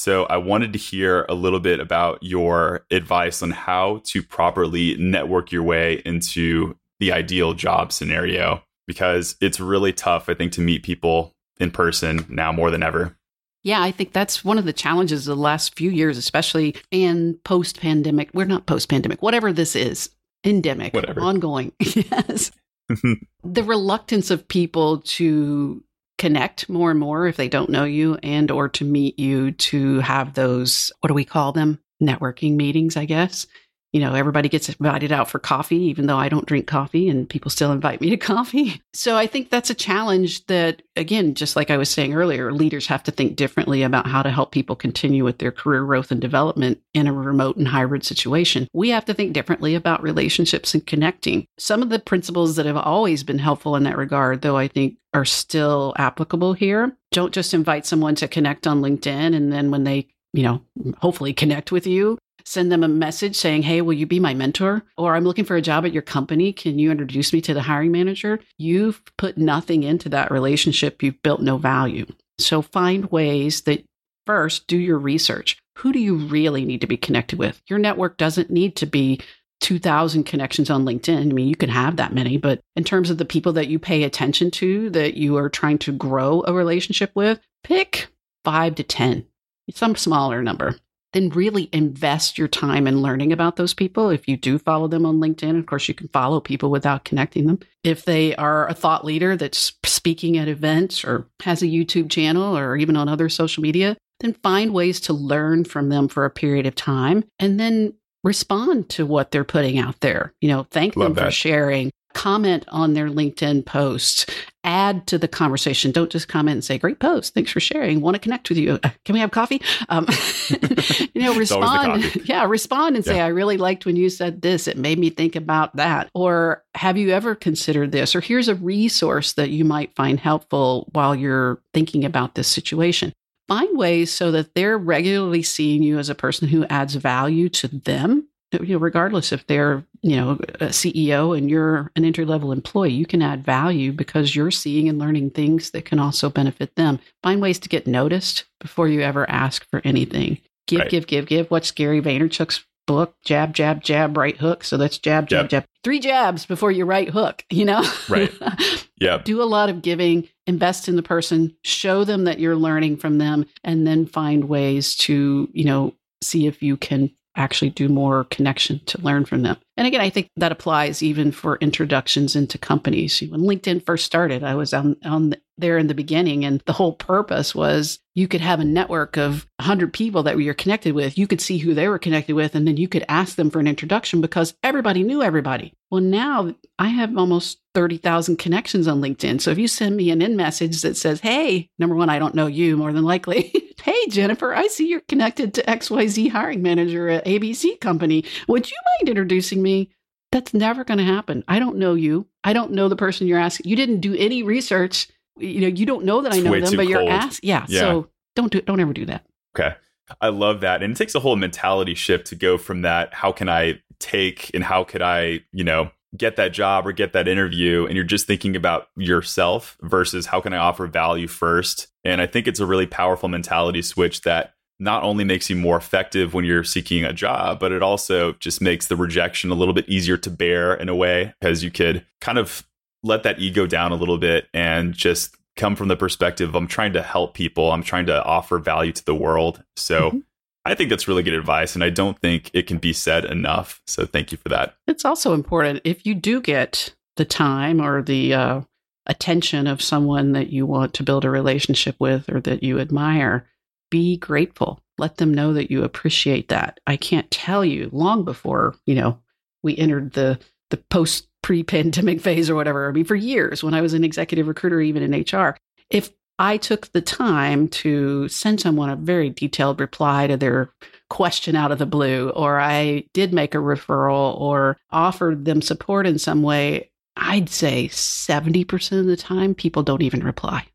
So 0.04 0.26
I 0.26 0.36
wanted 0.36 0.74
to 0.74 0.80
hear 0.80 1.26
a 1.30 1.34
little 1.34 1.62
bit 1.62 1.80
about 1.80 2.22
your 2.22 2.86
advice 2.92 3.42
on 3.42 3.52
how 3.52 4.02
to 4.08 4.22
properly 4.22 4.98
network 4.98 5.50
your 5.50 5.64
way 5.64 6.02
into 6.04 6.76
the 7.00 7.14
ideal 7.14 7.54
job 7.54 7.94
scenario, 7.94 8.62
because 8.86 9.38
it's 9.40 9.62
really 9.62 9.94
tough, 9.94 10.28
I 10.28 10.34
think, 10.34 10.52
to 10.54 10.62
meet 10.62 10.84
people 10.84 11.32
in 11.58 11.72
person 11.72 12.26
now 12.28 12.52
more 12.52 12.70
than 12.70 12.84
ever. 12.84 13.16
Yeah, 13.64 13.82
I 13.82 13.92
think 13.92 14.12
that's 14.12 14.44
one 14.44 14.58
of 14.58 14.66
the 14.66 14.74
challenges 14.74 15.26
of 15.26 15.38
the 15.38 15.42
last 15.42 15.78
few 15.78 15.90
years, 15.90 16.18
especially 16.18 16.76
in 16.92 17.40
post 17.46 17.80
pandemic. 17.80 18.30
We're 18.34 18.44
not 18.44 18.66
post 18.66 18.90
pandemic, 18.90 19.22
whatever 19.22 19.54
this 19.54 19.74
is, 19.74 20.10
endemic, 20.44 20.94
Whatever. 20.94 21.22
ongoing. 21.22 21.72
yes. 21.80 22.52
the 23.42 23.64
reluctance 23.64 24.32
of 24.32 24.50
people 24.50 24.98
to 24.98 25.82
connect 26.18 26.70
more 26.70 26.92
and 26.92 27.00
more 27.00 27.28
if 27.28 27.38
they 27.38 27.50
don't 27.50 27.70
know 27.70 27.84
you 27.84 28.18
and 28.24 28.52
or 28.52 28.70
to 28.70 28.86
meet 28.86 29.18
you 29.20 29.52
to 29.52 30.00
have 30.00 30.34
those 30.34 30.92
what 31.02 31.08
do 31.08 31.14
we 31.14 31.26
call 31.26 31.52
them? 31.52 31.80
Networking 32.02 32.56
meetings 32.56 32.98
i 32.98 33.06
guess 33.06 33.48
you 33.94 34.00
know 34.02 34.14
everybody 34.16 34.50
gets 34.50 34.68
invited 34.68 35.12
out 35.12 35.30
for 35.30 35.40
coffee 35.40 35.78
even 35.78 36.08
though 36.08 36.18
i 36.18 36.28
don't 36.28 36.48
drink 36.48 36.68
coffee 36.68 37.08
and 37.08 37.30
people 37.30 37.50
still 37.50 37.72
invite 37.72 38.02
me 38.02 38.10
to 38.10 38.18
coffee. 38.34 38.82
So 38.94 39.16
i 39.16 39.28
think 39.28 39.50
that's 39.50 39.70
a 39.70 39.76
challenge 39.76 40.46
that 40.48 40.82
again 40.96 41.36
just 41.36 41.56
like 41.56 41.72
i 41.72 41.78
was 41.78 41.90
saying 41.90 42.14
earlier 42.14 42.52
leaders 42.52 42.88
have 42.88 43.04
to 43.04 43.12
think 43.12 43.36
differently 43.36 43.84
about 43.84 44.08
how 44.08 44.22
to 44.24 44.32
help 44.32 44.52
people 44.52 44.76
continue 44.76 45.24
with 45.24 45.38
their 45.38 45.52
career 45.52 45.86
growth 45.86 46.12
and 46.12 46.20
development 46.20 46.82
in 46.94 47.08
a 47.08 47.14
remote 47.14 47.56
and 47.58 47.68
hybrid 47.68 48.04
situation. 48.04 48.68
We 48.74 48.90
have 48.90 49.06
to 49.06 49.14
think 49.14 49.34
differently 49.34 49.76
about 49.76 50.04
relationships 50.04 50.74
and 50.74 50.86
connecting. 50.86 51.46
Some 51.58 51.82
of 51.82 51.90
the 51.90 52.00
principles 52.00 52.56
that 52.56 52.66
have 52.66 52.78
always 52.78 53.24
been 53.24 53.40
helpful 53.40 53.76
in 53.76 53.84
that 53.84 53.98
regard 53.98 54.42
though 54.42 54.58
i 54.58 54.68
think 54.68 54.98
are 55.14 55.26
still 55.26 55.94
applicable 55.98 56.54
here. 56.54 56.98
Don't 57.12 57.34
just 57.34 57.54
invite 57.54 57.86
someone 57.86 58.16
to 58.16 58.28
connect 58.28 58.66
on 58.66 58.82
linkedin 58.82 59.36
and 59.36 59.54
then 59.54 59.70
when 59.70 59.84
they 59.84 60.08
you 60.34 60.44
know 60.44 60.62
hopefully 60.98 61.34
connect 61.34 61.72
with 61.72 61.88
you 61.88 62.18
send 62.46 62.72
them 62.72 62.84
a 62.84 62.88
message 62.88 63.36
saying, 63.36 63.64
Hey, 63.64 63.82
will 63.82 63.94
you 63.94 64.06
be 64.06 64.20
my 64.20 64.34
mentor? 64.34 64.84
Or 64.98 65.16
I'm 65.16 65.24
looking 65.24 65.46
for 65.46 65.56
a 65.56 65.62
job 65.62 65.86
at 65.86 65.94
your 65.94 66.02
company. 66.02 66.54
Can 66.54 66.80
you 66.80 66.92
introduce 66.92 67.34
me 67.34 67.42
to 67.42 67.54
the 67.54 67.62
hiring 67.62 67.92
manager? 67.92 68.40
You've 68.58 69.02
put 69.18 69.38
nothing 69.38 69.84
into 69.84 70.10
that 70.10 70.32
relationship. 70.32 71.02
You've 71.02 71.22
built 71.24 71.42
no 71.42 71.58
value. 71.58 72.06
So 72.40 72.62
find 72.62 73.12
ways 73.12 73.62
that 73.62 73.86
first 74.26 74.68
do 74.68 74.78
your 74.78 75.00
research. 75.00 75.58
Who 75.80 75.92
do 75.92 76.00
you 76.00 76.16
really 76.16 76.66
need 76.66 76.82
to 76.82 76.88
be 76.88 76.98
connected 76.98 77.40
with? 77.40 77.62
Your 77.68 77.80
network 77.80 78.18
doesn't 78.18 78.50
need 78.50 78.76
to 78.78 78.86
be 78.86 79.20
2000 79.62 80.24
connections 80.24 80.70
on 80.70 80.86
LinkedIn. 80.86 81.18
I 81.18 81.34
mean, 81.34 81.48
you 81.48 81.56
can 81.56 81.70
have 81.70 81.96
that 81.96 82.14
many, 82.14 82.38
but 82.38 82.60
in 82.76 82.84
terms 82.84 83.10
of 83.10 83.18
the 83.18 83.26
people 83.26 83.54
that 83.54 83.70
you 83.70 83.80
pay 83.80 84.04
attention 84.04 84.52
to, 84.52 84.90
that 84.90 85.16
you 85.16 85.38
are 85.38 85.50
trying 85.50 85.78
to 85.80 85.94
grow 85.94 86.44
a 86.46 86.54
relationship 86.54 87.12
with, 87.16 87.40
pick 87.64 88.08
five 88.44 88.76
to 88.76 88.84
10, 88.84 89.26
some 89.72 89.96
smaller 89.96 90.42
number 90.42 90.76
then 91.14 91.30
really 91.30 91.70
invest 91.72 92.38
your 92.38 92.48
time 92.48 92.88
in 92.88 93.02
learning 93.02 93.32
about 93.32 93.56
those 93.56 93.74
people. 93.74 94.10
If 94.10 94.28
you 94.28 94.36
do 94.36 94.58
follow 94.58 94.88
them 94.88 95.06
on 95.06 95.20
LinkedIn, 95.20 95.58
of 95.58 95.68
course, 95.68 95.88
you 95.88 95.94
can 95.94 96.10
follow 96.10 96.40
people 96.40 96.70
without 96.70 97.06
connecting 97.06 97.46
them. 97.46 97.60
If 97.84 98.04
they 98.06 98.36
are 98.36 98.68
a 98.68 98.74
thought 98.74 99.06
leader 99.06 99.38
that's 99.38 99.74
speaking 99.86 100.38
at 100.38 100.48
events 100.48 101.06
or 101.06 101.28
has 101.42 101.62
a 101.62 101.68
YouTube 101.68 102.10
channel 102.10 102.58
or 102.58 102.76
even 102.76 102.98
on 102.98 103.08
other 103.08 103.30
social 103.30 103.62
media, 103.62 103.96
then 104.20 104.34
find 104.44 104.74
ways 104.74 105.00
to 105.02 105.14
learn 105.14 105.66
from 105.66 105.90
them 105.90 106.08
for 106.08 106.26
a 106.26 106.32
period 106.32 106.66
of 106.66 106.76
time 106.76 107.24
and 107.40 107.60
then 107.60 107.94
respond 108.24 108.90
to 108.90 109.06
what 109.06 109.32
they're 109.32 109.44
putting 109.44 109.78
out 109.78 110.00
there. 110.00 110.34
You 110.42 110.50
know, 110.50 110.66
thank 110.72 110.96
Love 110.96 111.10
them 111.10 111.16
for 111.16 111.26
that. 111.26 111.34
sharing, 111.34 111.92
comment 112.14 112.66
on 112.70 112.94
their 112.94 113.10
LinkedIn 113.10 113.66
posts, 113.66 114.26
add 114.64 115.06
to 115.08 115.18
the 115.18 115.28
conversation. 115.28 115.92
Don't 115.92 116.12
just 116.12 116.28
comment 116.28 116.54
and 116.54 116.64
say, 116.64 116.78
great 116.78 117.00
post. 117.00 117.34
Thanks 117.34 117.52
for 117.52 117.60
sharing. 117.60 118.02
Want 118.02 118.16
to 118.16 118.20
connect 118.20 118.50
with 118.50 118.58
you. 118.58 118.80
Uh, 118.84 118.90
Can 119.06 119.14
we 119.14 119.20
have 119.20 119.32
coffee? 119.32 119.62
Um, 119.90 120.06
you 120.50 121.22
know, 121.22 121.38
It's 121.40 121.52
always 121.52 121.70
the 121.72 121.90
respond. 121.90 122.16
Yeah, 122.26 122.46
respond 122.46 122.96
and 122.96 123.04
say, 123.04 123.20
I 123.20 123.28
really 123.28 123.58
liked 123.58 123.86
when 123.86 123.96
you 123.96 124.10
said 124.10 124.42
this. 124.42 124.68
It 124.68 124.78
made 124.78 125.00
me 125.00 125.10
think 125.10 125.36
about 125.36 125.76
that. 125.76 126.10
Or 126.14 126.64
have 126.76 126.98
you 126.98 127.10
ever 127.10 127.36
considered 127.36 127.92
this? 127.92 128.16
Or 128.16 128.22
here's 128.22 128.48
a 128.48 128.56
resource 128.56 129.34
that 129.34 129.50
you 129.50 129.66
might 129.66 129.96
find 129.96 130.20
helpful 130.20 130.90
while 130.94 131.16
you're 131.16 131.62
thinking 131.74 132.06
about 132.06 132.36
this 132.36 132.48
situation. 132.48 133.12
Find 133.48 133.78
ways 133.78 134.12
so 134.12 134.32
that 134.32 134.56
they're 134.56 134.78
regularly 134.78 135.44
seeing 135.44 135.84
you 135.84 136.00
as 136.00 136.10
a 136.10 136.16
person 136.16 136.48
who 136.48 136.66
adds 136.66 136.96
value 136.96 137.50
to 137.50 137.68
them. 137.68 138.28
You 138.62 138.74
know, 138.76 138.80
regardless 138.80 139.32
if 139.32 139.46
they're, 139.48 139.84
you 140.02 140.16
know, 140.16 140.32
a 140.60 140.68
CEO 140.68 141.38
and 141.38 141.50
you're 141.50 141.92
an 141.96 142.06
entry 142.06 142.26
level 142.26 142.52
employee, 142.52 142.92
you 142.94 143.06
can 143.06 143.22
add 143.22 143.44
value 143.46 143.92
because 143.92 144.36
you're 144.36 144.52
seeing 144.52 144.88
and 144.90 145.00
learning 145.00 145.32
things 145.32 145.72
that 145.72 145.86
can 145.86 146.00
also 146.00 146.30
benefit 146.30 146.76
them. 146.76 147.00
Find 147.24 147.42
ways 147.42 147.60
to 147.60 147.70
get 147.70 147.88
noticed 147.88 148.46
before 148.60 148.88
you 148.88 149.02
ever 149.02 149.30
ask 149.30 149.66
for 149.70 149.82
anything. 149.84 150.40
Give, 150.68 150.80
Right. 150.82 150.90
give, 150.90 151.08
give, 151.08 151.26
give. 151.26 151.50
What's 151.52 151.72
Gary 151.72 152.02
Vaynerchuk's 152.02 152.64
book? 152.88 153.16
Jab, 153.26 153.54
jab, 153.54 153.82
jab, 153.84 154.18
right 154.18 154.38
hook. 154.38 154.64
So 154.64 154.78
that's 154.78 154.98
jab, 154.98 155.28
jab, 155.28 155.44
Yep. 155.46 155.50
jab. 155.50 155.66
Three 155.84 156.00
jabs 156.00 156.46
before 156.46 156.72
you 156.72 156.86
right 156.86 157.10
hook, 157.10 157.44
you 157.50 157.66
know? 157.66 157.84
Right. 158.10 158.32
Yeah. 159.00 159.18
do 159.22 159.42
a 159.42 159.44
lot 159.44 159.68
of 159.70 159.82
giving, 159.82 160.30
invest 160.48 160.88
in 160.88 160.96
the 160.96 161.04
person, 161.04 161.58
show 161.66 162.06
them 162.06 162.24
that 162.24 162.40
you're 162.40 162.56
learning 162.56 162.96
from 162.98 163.18
them, 163.18 163.46
and 163.62 163.86
then 163.86 164.06
find 164.06 164.46
ways 164.46 164.96
to, 164.98 165.50
you 165.52 165.66
know, 165.66 165.94
see 166.22 166.48
if 166.48 166.64
you 166.64 166.78
can 166.78 167.12
actually 167.36 167.72
do 167.72 167.90
more 167.90 168.26
connection 168.26 168.80
to 168.86 169.02
learn 169.02 169.26
from 169.26 169.42
them. 169.42 169.58
And 169.76 169.88
again, 169.88 170.02
I 170.02 170.10
think 170.10 170.30
that 170.38 170.52
applies 170.52 171.02
even 171.02 171.32
for 171.32 171.58
introductions 171.58 172.36
into 172.36 172.58
companies. 172.58 173.22
When 173.22 173.42
LinkedIn 173.42 173.86
first 173.86 174.06
started, 174.06 174.44
I 174.44 174.56
was 174.56 174.74
on, 174.74 174.98
on 175.04 175.36
there 175.58 175.78
in 175.78 175.88
the 175.88 175.94
beginning, 175.94 176.46
and 176.46 176.62
the 176.66 176.74
whole 176.74 176.94
purpose 176.94 177.54
was 177.54 178.00
you 178.16 178.28
could 178.28 178.42
have 178.42 178.60
a 178.60 178.66
network 178.66 179.18
of 179.18 179.48
100 179.58 179.94
people 179.94 180.24
that 180.24 180.40
you're 180.40 180.54
connected 180.54 180.94
with. 180.94 181.18
You 181.18 181.28
could 181.28 181.42
see 181.42 181.58
who 181.58 181.74
they 181.74 181.88
were 181.88 182.00
connected 182.00 182.34
with, 182.34 182.56
and 182.56 182.68
then 182.68 182.78
you 182.78 182.88
could 182.88 183.06
ask 183.08 183.36
them 183.36 183.50
for 183.50 183.60
an 183.60 183.68
introduction 183.68 184.22
because 184.22 184.54
everybody 184.64 185.04
knew 185.04 185.22
everybody. 185.22 185.74
Well, 185.90 186.02
now 186.02 186.56
I 186.80 186.88
have 186.88 187.18
almost 187.18 187.60
30,000 187.76 188.38
connections 188.38 188.88
on 188.88 189.02
LinkedIn. 189.02 189.42
So 189.42 189.52
if 189.52 189.58
you 189.58 189.68
send 189.68 189.96
me 189.96 190.12
an 190.12 190.22
in 190.22 190.36
message 190.36 190.82
that 190.82 190.98
says, 190.98 191.20
Hey, 191.20 191.70
number 191.78 191.96
one, 191.96 192.10
I 192.10 192.20
don't 192.20 192.36
know 192.36 192.48
you 192.48 192.78
more 192.78 192.94
than 192.94 193.04
likely. 193.04 193.74
hey, 193.84 194.08
Jennifer, 194.10 194.54
I 194.54 194.68
see 194.68 194.88
you're 194.88 195.02
connected 195.02 195.54
to 195.54 195.64
XYZ 195.64 196.32
hiring 196.32 196.62
manager 196.62 197.10
at 197.10 197.26
ABC 197.26 197.80
company. 197.80 198.26
Would 198.48 198.70
you 198.70 198.78
mind 198.98 199.10
introducing 199.10 199.62
me? 199.62 199.92
That's 200.32 200.54
never 200.54 200.84
going 200.84 200.98
to 200.98 201.04
happen. 201.04 201.44
I 201.48 201.60
don't 201.60 201.78
know 201.78 201.94
you. 201.94 202.26
I 202.44 202.54
don't 202.54 202.72
know 202.72 202.90
the 202.90 202.96
person 202.96 203.28
you're 203.28 203.38
asking. 203.38 203.70
You 203.70 203.76
didn't 203.76 204.00
do 204.00 204.16
any 204.16 204.42
research. 204.42 205.08
You 205.38 205.62
know, 205.62 205.68
you 205.68 205.86
don't 205.86 206.06
know 206.06 206.22
that 206.22 206.34
I 206.34 206.40
know 206.40 206.60
them, 206.60 206.76
but 206.76 206.88
you're 206.88 207.10
asked. 207.10 207.44
Yeah, 207.44 207.66
Yeah. 207.68 207.80
So 207.80 208.10
don't 208.36 208.52
do 208.52 208.62
don't 208.62 208.80
ever 208.80 208.94
do 208.94 209.06
that. 209.06 209.26
Okay. 209.56 209.76
I 210.22 210.30
love 210.30 210.62
that. 210.62 210.84
And 210.84 210.94
it 210.94 210.98
takes 210.98 211.16
a 211.16 211.20
whole 211.20 211.36
mentality 211.36 211.96
shift 211.96 212.28
to 212.28 212.36
go 212.36 212.58
from 212.58 212.82
that, 212.82 213.14
how 213.14 213.32
can 213.32 213.50
I 213.50 213.82
take 214.00 214.52
and 214.54 214.64
how 214.64 214.84
could 214.84 215.02
I, 215.02 215.42
you 215.52 215.64
know, 215.64 215.92
get 216.16 216.36
that 216.36 216.52
job 216.52 216.86
or 216.86 216.92
get 216.92 217.14
that 217.14 217.28
interview? 217.28 217.86
And 217.86 217.96
you're 217.96 218.04
just 218.04 218.28
thinking 218.28 218.56
about 218.56 218.90
yourself 218.96 219.78
versus 219.82 220.26
how 220.28 220.42
can 220.42 220.54
I 220.54 220.58
offer 220.58 220.88
value 220.88 221.28
first? 221.28 221.88
And 222.04 222.22
I 222.22 222.28
think 222.28 222.48
it's 222.48 222.60
a 222.60 222.66
really 222.66 222.86
powerful 222.86 223.30
mentality 223.30 223.82
switch 223.82 224.22
that 224.22 224.54
not 224.80 225.04
only 225.04 225.24
makes 225.24 225.50
you 225.50 225.56
more 225.56 225.78
effective 225.78 226.34
when 226.34 226.44
you're 226.46 226.64
seeking 226.64 227.06
a 227.06 227.14
job, 227.14 227.60
but 227.60 227.72
it 227.72 227.82
also 227.82 228.34
just 228.34 228.62
makes 228.62 228.88
the 228.88 228.96
rejection 228.96 229.52
a 229.52 229.56
little 229.56 229.74
bit 229.74 229.88
easier 229.88 230.18
to 230.18 230.30
bear 230.30 230.74
in 230.74 230.90
a 230.90 230.96
way 230.96 231.34
because 231.40 231.64
you 231.64 231.72
could 231.72 232.06
kind 232.20 232.38
of 232.38 232.68
let 233.04 233.24
that 233.24 233.40
ego 233.40 233.68
down 233.68 233.92
a 233.92 233.96
little 233.96 234.18
bit 234.18 234.48
and 234.54 234.94
just 234.94 235.36
come 235.56 235.76
from 235.76 235.88
the 235.88 235.96
perspective 235.96 236.56
I'm 236.56 236.68
trying 236.68 236.94
to 236.94 237.04
help 237.04 237.34
people, 237.34 237.72
I'm 237.72 237.84
trying 237.84 238.08
to 238.08 238.24
offer 238.24 238.58
value 238.60 238.92
to 238.92 239.06
the 239.06 239.16
world. 239.16 239.64
So 239.76 240.10
mm-hmm. 240.10 240.20
I 240.66 240.76
think 240.76 240.90
that's 240.90 241.08
really 241.08 241.24
good 241.24 241.34
advice. 241.34 241.76
And 241.76 241.84
I 241.84 241.90
don't 241.90 242.18
think 242.20 242.50
it 242.54 242.68
can 242.68 242.78
be 242.78 242.94
said 242.94 243.26
enough. 243.26 243.82
So 243.86 244.06
thank 244.06 244.32
you 244.32 244.38
for 244.38 244.50
that. 244.50 244.76
It's 244.88 245.06
also 245.06 245.34
important 245.34 245.82
if 245.84 246.06
you 246.06 246.16
do 246.16 246.42
get 246.42 246.96
the 247.18 247.26
time 247.26 247.82
or 247.82 248.02
the 248.02 248.34
uh, 248.34 248.62
attention 249.06 249.68
of 249.68 249.82
someone 249.82 250.32
that 250.32 250.50
you 250.50 250.66
want 250.66 250.94
to 250.96 251.04
build 251.04 251.26
a 251.26 251.30
relationship 251.30 251.96
with 252.00 252.30
or 252.30 252.40
that 252.42 252.64
you 252.64 252.80
admire, 252.80 253.46
be 253.92 254.18
grateful. 254.18 254.80
Let 254.98 255.18
them 255.18 255.34
know 255.34 255.54
that 255.54 255.70
you 255.70 255.84
appreciate 255.84 256.50
that. 256.50 256.80
I 256.88 256.98
can't 256.98 257.30
tell 257.30 257.66
you 257.66 257.90
long 257.92 258.24
before, 258.24 258.76
you 258.86 258.96
know, 258.96 259.20
we 259.62 259.78
entered 259.78 260.14
the 260.14 260.40
the 260.70 260.78
post 260.78 261.28
pre-pandemic 261.44 262.20
phase 262.20 262.50
or 262.50 262.56
whatever. 262.56 262.90
I 262.90 262.92
mean, 262.92 263.06
for 263.06 263.16
years 263.16 263.64
when 263.64 263.76
I 263.76 263.82
was 263.82 263.94
an 263.94 264.04
executive 264.04 264.48
recruiter, 264.48 264.82
even 264.82 265.04
in 265.04 265.22
HR, 265.22 265.56
if 265.92 266.10
I 266.40 266.58
took 266.58 266.92
the 266.92 267.02
time 267.02 267.68
to 267.70 268.28
send 268.28 268.60
someone 268.60 268.90
a 268.90 268.96
very 268.96 269.30
detailed 269.30 269.80
reply 269.80 270.26
to 270.26 270.36
their 270.36 270.74
question 271.12 271.56
out 271.56 271.72
of 271.72 271.78
the 271.78 271.86
blue, 271.86 272.30
or 272.32 272.60
I 272.60 273.06
did 273.14 273.34
make 273.34 273.54
a 273.54 273.60
referral 273.60 274.40
or 274.40 274.78
offered 274.90 275.46
them 275.46 275.62
support 275.62 276.08
in 276.08 276.18
some 276.18 276.42
way, 276.42 276.90
I'd 277.16 277.50
say 277.50 277.88
70% 277.90 279.00
of 279.00 279.06
the 279.06 279.16
time 279.16 279.54
people 279.54 279.84
don't 279.84 280.02
even 280.02 280.24
reply. 280.24 280.66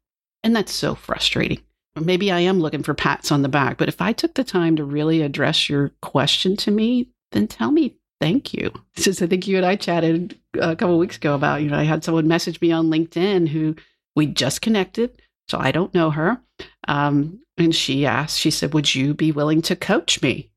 And 0.44 0.54
that's 0.54 0.72
so 0.72 0.94
frustrating. 0.94 1.60
Maybe 1.96 2.30
I 2.30 2.38
am 2.40 2.60
looking 2.60 2.84
for 2.84 2.94
pats 2.94 3.32
on 3.32 3.42
the 3.42 3.48
back, 3.48 3.76
but 3.76 3.88
if 3.88 4.00
I 4.00 4.12
took 4.12 4.34
the 4.34 4.44
time 4.44 4.76
to 4.76 4.84
really 4.84 5.22
address 5.22 5.68
your 5.68 5.90
question 6.00 6.56
to 6.58 6.70
me, 6.70 7.08
then 7.32 7.48
tell 7.48 7.72
me 7.72 7.96
thank 8.20 8.52
you. 8.54 8.72
Since 8.96 9.22
I 9.22 9.26
think 9.26 9.46
you 9.46 9.56
and 9.56 9.66
I 9.66 9.76
chatted 9.76 10.38
a 10.54 10.76
couple 10.76 10.98
weeks 10.98 11.16
ago 11.16 11.34
about, 11.34 11.62
you 11.62 11.70
know, 11.70 11.78
I 11.78 11.84
had 11.84 12.04
someone 12.04 12.28
message 12.28 12.60
me 12.60 12.72
on 12.72 12.90
LinkedIn 12.90 13.48
who 13.48 13.76
we 14.14 14.26
just 14.26 14.62
connected 14.62 15.20
so 15.48 15.58
I 15.58 15.72
don't 15.72 15.94
know 15.94 16.10
her. 16.10 16.40
Um, 16.86 17.40
and 17.56 17.74
she 17.74 18.06
asked, 18.06 18.38
she 18.38 18.50
said, 18.50 18.74
Would 18.74 18.94
you 18.94 19.14
be 19.14 19.32
willing 19.32 19.62
to 19.62 19.76
coach 19.76 20.22
me? 20.22 20.50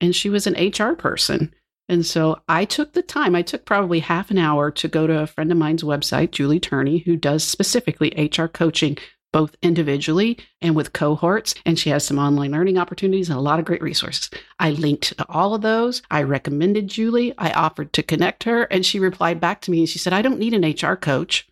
And 0.00 0.14
she 0.14 0.30
was 0.30 0.46
an 0.46 0.54
HR 0.54 0.94
person. 0.94 1.52
And 1.88 2.06
so 2.06 2.40
I 2.48 2.64
took 2.64 2.92
the 2.92 3.02
time, 3.02 3.34
I 3.34 3.42
took 3.42 3.64
probably 3.64 3.98
half 3.98 4.30
an 4.30 4.38
hour 4.38 4.70
to 4.70 4.88
go 4.88 5.06
to 5.06 5.20
a 5.20 5.26
friend 5.26 5.50
of 5.50 5.58
mine's 5.58 5.82
website, 5.82 6.30
Julie 6.30 6.60
Turney, 6.60 6.98
who 6.98 7.16
does 7.16 7.42
specifically 7.42 8.12
HR 8.16 8.46
coaching, 8.46 8.96
both 9.32 9.56
individually 9.62 10.38
and 10.60 10.74
with 10.74 10.92
cohorts. 10.92 11.54
And 11.64 11.78
she 11.78 11.90
has 11.90 12.04
some 12.04 12.18
online 12.18 12.50
learning 12.52 12.78
opportunities 12.78 13.28
and 13.28 13.38
a 13.38 13.42
lot 13.42 13.58
of 13.58 13.64
great 13.64 13.82
resources. 13.82 14.30
I 14.58 14.70
linked 14.70 15.16
to 15.18 15.26
all 15.28 15.54
of 15.54 15.62
those. 15.62 16.02
I 16.10 16.22
recommended 16.22 16.88
Julie. 16.88 17.34
I 17.38 17.50
offered 17.52 17.92
to 17.94 18.02
connect 18.02 18.44
her. 18.44 18.64
And 18.64 18.84
she 18.84 18.98
replied 18.98 19.40
back 19.40 19.60
to 19.62 19.70
me 19.70 19.80
and 19.80 19.88
she 19.88 19.98
said, 19.98 20.12
I 20.12 20.22
don't 20.22 20.38
need 20.38 20.54
an 20.54 20.64
HR 20.64 20.96
coach. 20.96 21.46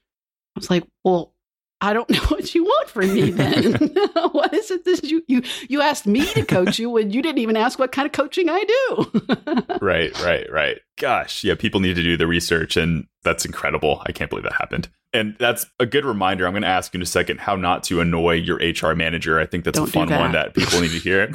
I 0.56 0.60
was 0.60 0.70
like, 0.70 0.84
Well, 1.04 1.32
I 1.80 1.92
don't 1.92 2.08
know 2.10 2.20
what 2.28 2.54
you 2.54 2.64
want 2.64 2.88
from 2.88 3.14
me 3.14 3.30
then. 3.30 3.74
what 4.32 4.52
is 4.52 4.70
it 4.70 4.84
that 4.84 5.04
you, 5.04 5.22
you 5.28 5.42
you 5.68 5.80
asked 5.80 6.06
me 6.06 6.26
to 6.26 6.44
coach 6.44 6.78
you 6.78 6.90
when 6.90 7.10
you 7.10 7.22
didn't 7.22 7.38
even 7.38 7.56
ask 7.56 7.78
what 7.78 7.92
kind 7.92 8.06
of 8.06 8.12
coaching 8.12 8.48
I 8.48 8.64
do? 8.64 9.78
right, 9.80 10.18
right, 10.22 10.50
right. 10.50 10.78
Gosh, 10.96 11.44
yeah, 11.44 11.54
people 11.54 11.80
need 11.80 11.94
to 11.94 12.02
do 12.02 12.16
the 12.16 12.26
research 12.26 12.76
and 12.76 13.06
that's 13.22 13.44
incredible. 13.44 14.02
I 14.06 14.12
can't 14.12 14.30
believe 14.30 14.44
that 14.44 14.54
happened. 14.54 14.88
And 15.12 15.36
that's 15.38 15.66
a 15.80 15.86
good 15.86 16.04
reminder. 16.04 16.46
I'm 16.46 16.52
going 16.52 16.62
to 16.62 16.68
ask 16.68 16.92
you 16.92 16.98
in 16.98 17.02
a 17.02 17.06
second 17.06 17.40
how 17.40 17.56
not 17.56 17.82
to 17.84 18.00
annoy 18.00 18.34
your 18.34 18.56
HR 18.56 18.94
manager. 18.94 19.40
I 19.40 19.46
think 19.46 19.64
that's 19.64 19.78
don't 19.78 19.88
a 19.88 19.92
fun 19.92 20.08
that. 20.08 20.20
one 20.20 20.32
that 20.32 20.54
people 20.54 20.80
need 20.80 20.90
to 20.90 20.98
hear. 20.98 21.30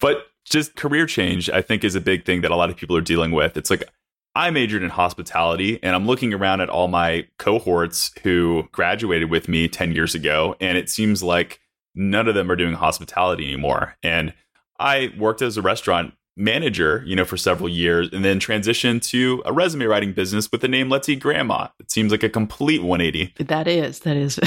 but 0.00 0.26
just 0.44 0.74
career 0.74 1.06
change, 1.06 1.50
I 1.50 1.60
think, 1.60 1.84
is 1.84 1.94
a 1.94 2.00
big 2.00 2.24
thing 2.24 2.40
that 2.40 2.50
a 2.50 2.56
lot 2.56 2.70
of 2.70 2.76
people 2.76 2.96
are 2.96 3.02
dealing 3.02 3.32
with. 3.32 3.56
It's 3.58 3.70
like 3.70 3.84
I 4.34 4.50
majored 4.50 4.82
in 4.82 4.90
hospitality 4.90 5.78
and 5.82 5.94
I'm 5.94 6.06
looking 6.06 6.34
around 6.34 6.60
at 6.60 6.68
all 6.68 6.88
my 6.88 7.26
cohorts 7.38 8.10
who 8.22 8.64
graduated 8.72 9.30
with 9.30 9.48
me 9.48 9.68
10 9.68 9.92
years 9.92 10.14
ago, 10.14 10.56
and 10.60 10.76
it 10.76 10.90
seems 10.90 11.22
like 11.22 11.60
none 11.94 12.26
of 12.26 12.34
them 12.34 12.50
are 12.50 12.56
doing 12.56 12.74
hospitality 12.74 13.46
anymore. 13.46 13.96
And 14.02 14.34
I 14.78 15.12
worked 15.16 15.42
as 15.42 15.56
a 15.56 15.62
restaurant 15.62 16.14
manager, 16.36 17.02
you 17.06 17.14
know, 17.14 17.24
for 17.24 17.36
several 17.36 17.68
years 17.68 18.08
and 18.12 18.24
then 18.24 18.40
transitioned 18.40 19.02
to 19.02 19.42
a 19.44 19.52
resume 19.52 19.84
writing 19.84 20.12
business 20.12 20.50
with 20.50 20.60
the 20.60 20.68
name 20.68 20.88
Let's 20.88 21.08
Eat 21.08 21.20
Grandma. 21.20 21.68
It 21.78 21.90
seems 21.92 22.10
like 22.10 22.24
a 22.24 22.28
complete 22.28 22.82
180. 22.82 23.34
That 23.44 23.68
is, 23.68 24.00
that 24.00 24.16
is. 24.16 24.40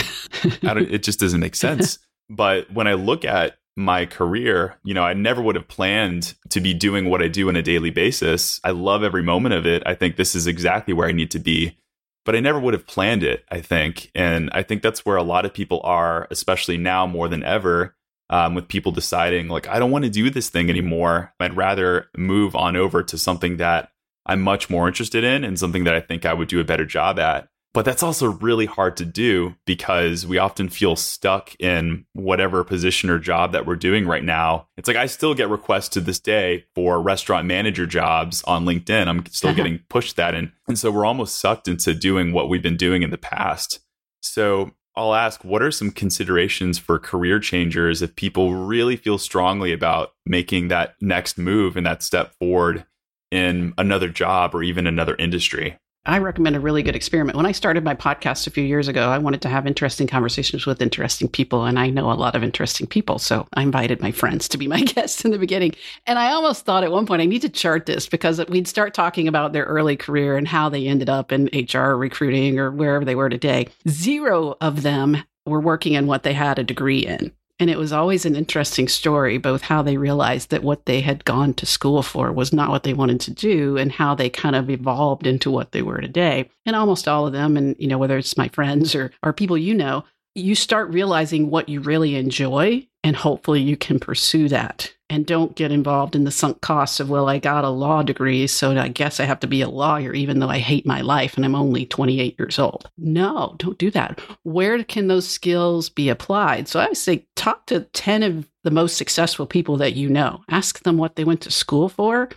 it 0.44 1.04
just 1.04 1.20
doesn't 1.20 1.40
make 1.40 1.56
sense. 1.56 2.00
But 2.30 2.72
when 2.74 2.88
I 2.88 2.94
look 2.94 3.24
at 3.24 3.58
my 3.78 4.08
career, 4.08 4.76
you 4.84 4.94
know, 4.96 5.04
I 5.04 5.14
never 5.14 5.40
would 5.40 5.56
have 5.56 5.68
planned 5.68 6.34
to 6.50 6.60
be 6.60 6.74
doing 6.74 7.06
what 7.10 7.22
I 7.22 7.28
do 7.28 7.48
on 7.48 7.56
a 7.56 7.62
daily 7.62 7.92
basis. 7.92 8.60
I 8.64 8.72
love 8.72 9.04
every 9.04 9.22
moment 9.22 9.54
of 9.54 9.68
it. 9.68 9.84
I 9.86 9.94
think 9.94 10.16
this 10.16 10.34
is 10.34 10.48
exactly 10.48 10.96
where 10.96 11.08
I 11.08 11.12
need 11.12 11.30
to 11.32 11.40
be, 11.40 11.78
but 12.26 12.36
I 12.36 12.40
never 12.40 12.60
would 12.60 12.74
have 12.74 12.88
planned 12.88 13.24
it, 13.24 13.46
I 13.52 13.62
think. 13.62 14.10
And 14.16 14.50
I 14.52 14.64
think 14.64 14.82
that's 14.82 15.06
where 15.06 15.16
a 15.16 15.24
lot 15.24 15.46
of 15.46 15.54
people 15.54 15.80
are, 15.84 16.28
especially 16.32 16.78
now 16.78 17.06
more 17.06 17.28
than 17.28 17.44
ever, 17.44 17.96
um, 18.32 18.56
with 18.56 18.68
people 18.68 18.92
deciding, 18.92 19.48
like, 19.48 19.68
I 19.68 19.78
don't 19.78 19.92
want 19.92 20.06
to 20.06 20.10
do 20.10 20.32
this 20.32 20.50
thing 20.50 20.72
anymore. 20.72 21.34
I'd 21.40 21.56
rather 21.56 22.08
move 22.18 22.56
on 22.56 22.76
over 22.76 23.04
to 23.04 23.18
something 23.18 23.58
that 23.58 23.92
I'm 24.26 24.42
much 24.42 24.72
more 24.72 24.88
interested 24.88 25.24
in 25.24 25.44
and 25.44 25.60
something 25.60 25.84
that 25.84 25.94
I 25.94 26.02
think 26.02 26.26
I 26.26 26.34
would 26.34 26.48
do 26.48 26.60
a 26.60 26.66
better 26.66 26.86
job 26.86 27.20
at. 27.20 27.48
But 27.74 27.86
that's 27.86 28.02
also 28.02 28.32
really 28.32 28.66
hard 28.66 28.98
to 28.98 29.06
do 29.06 29.56
because 29.66 30.26
we 30.26 30.40
often 30.40 30.68
feel 30.68 30.96
stuck 30.96 31.54
in 31.60 32.06
whatever 32.14 32.64
position 32.64 33.10
or 33.10 33.20
job 33.20 33.52
that 33.52 33.68
we're 33.68 33.76
doing 33.76 34.08
right 34.08 34.24
now. 34.24 34.68
It's 34.78 34.88
like 34.88 34.98
I 34.98 35.06
still 35.06 35.36
get 35.36 35.50
requests 35.50 35.90
to 35.90 36.02
this 36.02 36.20
day 36.20 36.66
for 36.74 37.00
restaurant 37.00 37.46
manager 37.46 37.86
jobs 37.86 38.44
on 38.46 38.66
LinkedIn. 38.66 39.08
I'm 39.08 39.26
still 39.28 39.52
uh-huh. 39.52 39.58
getting 39.58 39.80
pushed 39.90 40.16
that 40.16 40.34
in. 40.34 40.52
And 40.68 40.80
so 40.80 40.90
we're 40.90 41.06
almost 41.06 41.40
sucked 41.40 41.68
into 41.68 41.94
doing 41.94 42.32
what 42.32 42.50
we've 42.50 42.64
been 42.64 42.78
doing 42.78 43.04
in 43.04 43.12
the 43.12 43.18
past. 43.18 43.80
So 44.22 44.72
I'll 44.96 45.14
ask 45.14 45.46
what 45.46 45.62
are 45.62 45.70
some 45.70 45.92
considerations 45.92 46.80
for 46.80 46.98
career 46.98 47.40
changers 47.40 48.02
if 48.02 48.16
people 48.16 48.56
really 48.56 48.96
feel 48.96 49.20
strongly 49.20 49.72
about 49.72 50.14
making 50.26 50.70
that 50.70 50.96
next 51.00 51.38
move 51.38 51.78
and 51.78 51.86
that 51.86 52.02
step 52.02 52.34
forward 52.40 52.86
in 53.30 53.76
another 53.78 54.10
job 54.10 54.56
or 54.56 54.64
even 54.64 54.88
another 54.88 55.16
industry? 55.18 55.78
I 56.08 56.20
recommend 56.20 56.56
a 56.56 56.62
really 56.62 56.84
good 56.84 56.96
experiment. 56.96 57.36
When 57.36 57.46
I 57.46 57.52
started 57.52 57.84
my 57.84 57.94
podcast 57.94 58.48
a 58.48 58.50
few 58.50 58.64
years 58.64 58.88
ago, 58.88 59.10
I 59.10 59.18
wanted 59.18 59.42
to 59.42 59.50
have 59.50 59.68
interesting 59.68 60.08
conversations 60.08 60.66
with 60.66 60.82
interesting 60.82 61.28
people, 61.28 61.66
and 61.66 61.78
I 61.78 61.90
know 61.90 62.10
a 62.10 62.14
lot 62.14 62.34
of 62.34 62.44
interesting 62.44 62.88
people. 62.88 63.20
So 63.20 63.46
I 63.56 63.62
invited 63.62 64.00
my 64.00 64.12
friends 64.12 64.48
to 64.50 64.58
be 64.58 64.70
my 64.70 64.82
guests 64.84 65.26
in 65.26 65.32
the 65.32 65.38
beginning. 65.38 65.76
And 66.06 66.18
I 66.18 66.32
almost 66.32 66.64
thought 66.64 66.86
at 66.86 66.94
one 66.94 67.06
point 67.06 67.22
I 67.22 67.26
need 67.26 67.42
to 67.42 67.50
chart 67.50 67.88
this 67.88 68.08
because 68.08 68.44
we'd 68.48 68.70
start 68.70 68.94
talking 68.94 69.28
about 69.28 69.52
their 69.52 69.66
early 69.66 69.98
career 69.98 70.38
and 70.38 70.48
how 70.48 70.70
they 70.70 70.88
ended 70.88 71.10
up 71.10 71.34
in 71.34 71.50
HR 71.54 71.98
recruiting 71.98 72.58
or 72.58 72.72
wherever 72.72 73.04
they 73.04 73.16
were 73.16 73.30
today. 73.30 73.68
Zero 73.90 74.56
of 74.62 74.84
them 74.84 75.18
were 75.46 75.60
working 75.60 75.94
in 75.94 76.08
what 76.08 76.24
they 76.24 76.34
had 76.34 76.58
a 76.58 76.64
degree 76.64 77.00
in. 77.00 77.34
And 77.60 77.70
it 77.70 77.78
was 77.78 77.92
always 77.92 78.26
an 78.26 78.36
interesting 78.36 78.88
story, 78.88 79.38
both 79.40 79.64
how 79.64 79.82
they 79.82 79.98
realized 79.98 80.52
that 80.52 80.64
what 80.64 80.86
they 80.86 81.02
had 81.02 81.26
gone 81.26 81.54
to 81.56 81.66
school 81.66 82.04
for 82.04 82.32
was 82.32 82.54
not 82.54 82.70
what 82.70 82.84
they 82.84 82.94
wanted 82.94 83.20
to 83.22 83.32
do 83.32 83.78
and 83.78 83.92
how 83.92 84.14
they 84.14 84.30
kind 84.30 84.56
of 84.56 84.70
evolved 84.70 85.26
into 85.26 85.50
what 85.50 85.72
they 85.72 85.82
were 85.82 86.00
today. 86.00 86.50
And 86.66 86.76
almost 86.76 87.08
all 87.08 87.26
of 87.26 87.34
them, 87.34 87.58
and 87.58 87.76
you 87.80 87.88
know, 87.88 87.98
whether 87.98 88.18
it's 88.18 88.38
my 88.38 88.50
friends 88.50 88.94
or, 88.94 89.12
or 89.24 89.34
people 89.34 89.58
you 89.58 89.74
know, 89.74 90.04
you 90.36 90.54
start 90.54 90.92
realizing 90.92 91.50
what 91.50 91.68
you 91.68 91.82
really 91.82 92.16
enjoy 92.16 92.88
and 93.04 93.16
hopefully 93.16 93.62
you 93.62 93.76
can 93.76 94.00
pursue 94.00 94.48
that 94.50 94.94
and 95.10 95.26
don't 95.26 95.56
get 95.56 95.72
involved 95.72 96.16
in 96.16 96.24
the 96.24 96.32
sunk 96.32 96.62
costs 96.62 97.00
of 97.00 97.10
well 97.10 97.30
i 97.30 97.40
got 97.40 97.64
a 97.64 97.70
law 97.70 98.04
degree 98.04 98.48
so 98.48 98.72
i 98.72 98.88
guess 98.88 99.20
i 99.20 99.26
have 99.26 99.40
to 99.40 99.48
be 99.48 99.62
a 99.62 99.70
lawyer 99.70 100.14
even 100.14 100.40
though 100.40 100.50
i 100.50 100.60
hate 100.60 100.86
my 100.86 101.02
life 101.02 101.36
and 101.36 101.46
i'm 101.46 101.56
only 101.56 101.86
28 101.86 102.36
years 102.38 102.60
old. 102.60 102.90
No 102.98 103.56
don't 103.58 103.78
do 103.78 103.92
that. 103.92 104.20
Where 104.44 104.84
can 104.84 105.08
those 105.08 105.28
skills 105.28 105.90
be 105.90 106.10
applied? 106.10 106.68
So 106.68 106.80
i 106.80 106.94
say 106.94 107.26
talk 107.36 107.66
to 107.68 107.82
10 107.82 108.24
of 108.24 108.48
the 108.64 108.72
most 108.72 108.98
successful 108.98 109.46
people 109.46 109.78
that 109.78 109.96
you 109.96 110.10
know. 110.10 110.44
Ask 110.50 110.84
them 110.84 110.98
what 110.98 111.16
they 111.16 111.24
went 111.24 111.42
to 111.42 111.52
school 111.52 111.90
for. 111.90 112.30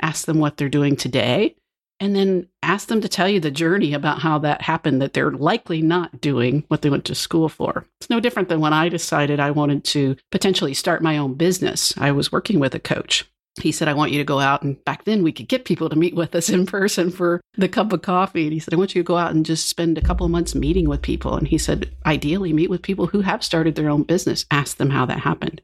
Ask 0.00 0.26
them 0.26 0.38
what 0.38 0.56
they're 0.56 0.68
doing 0.68 0.96
today 0.96 1.54
and 2.00 2.14
then 2.14 2.48
ask 2.62 2.88
them 2.88 3.00
to 3.00 3.08
tell 3.08 3.28
you 3.28 3.40
the 3.40 3.50
journey 3.50 3.92
about 3.92 4.20
how 4.20 4.38
that 4.38 4.62
happened 4.62 5.02
that 5.02 5.12
they're 5.12 5.32
likely 5.32 5.82
not 5.82 6.20
doing 6.20 6.64
what 6.68 6.82
they 6.82 6.90
went 6.90 7.04
to 7.06 7.14
school 7.14 7.48
for. 7.48 7.84
It's 8.00 8.10
no 8.10 8.20
different 8.20 8.48
than 8.48 8.60
when 8.60 8.72
I 8.72 8.88
decided 8.88 9.40
I 9.40 9.50
wanted 9.50 9.84
to 9.84 10.16
potentially 10.30 10.74
start 10.74 11.02
my 11.02 11.18
own 11.18 11.34
business. 11.34 11.94
I 11.98 12.12
was 12.12 12.30
working 12.30 12.60
with 12.60 12.74
a 12.74 12.80
coach. 12.80 13.28
He 13.60 13.72
said, 13.72 13.88
I 13.88 13.94
want 13.94 14.12
you 14.12 14.18
to 14.18 14.24
go 14.24 14.38
out. 14.38 14.62
And 14.62 14.82
back 14.84 15.04
then, 15.04 15.24
we 15.24 15.32
could 15.32 15.48
get 15.48 15.64
people 15.64 15.88
to 15.88 15.96
meet 15.96 16.14
with 16.14 16.34
us 16.34 16.48
in 16.48 16.64
person 16.66 17.10
for 17.10 17.40
the 17.56 17.68
cup 17.68 17.92
of 17.92 18.02
coffee. 18.02 18.44
And 18.44 18.52
he 18.52 18.60
said, 18.60 18.72
I 18.72 18.76
want 18.76 18.94
you 18.94 19.02
to 19.02 19.06
go 19.06 19.16
out 19.16 19.32
and 19.32 19.44
just 19.44 19.68
spend 19.68 19.98
a 19.98 20.02
couple 20.02 20.24
of 20.24 20.30
months 20.30 20.54
meeting 20.54 20.88
with 20.88 21.02
people. 21.02 21.34
And 21.34 21.48
he 21.48 21.58
said, 21.58 21.90
ideally, 22.06 22.52
meet 22.52 22.70
with 22.70 22.82
people 22.82 23.08
who 23.08 23.20
have 23.22 23.42
started 23.42 23.74
their 23.74 23.90
own 23.90 24.04
business. 24.04 24.46
Ask 24.50 24.76
them 24.76 24.90
how 24.90 25.06
that 25.06 25.20
happened. 25.20 25.60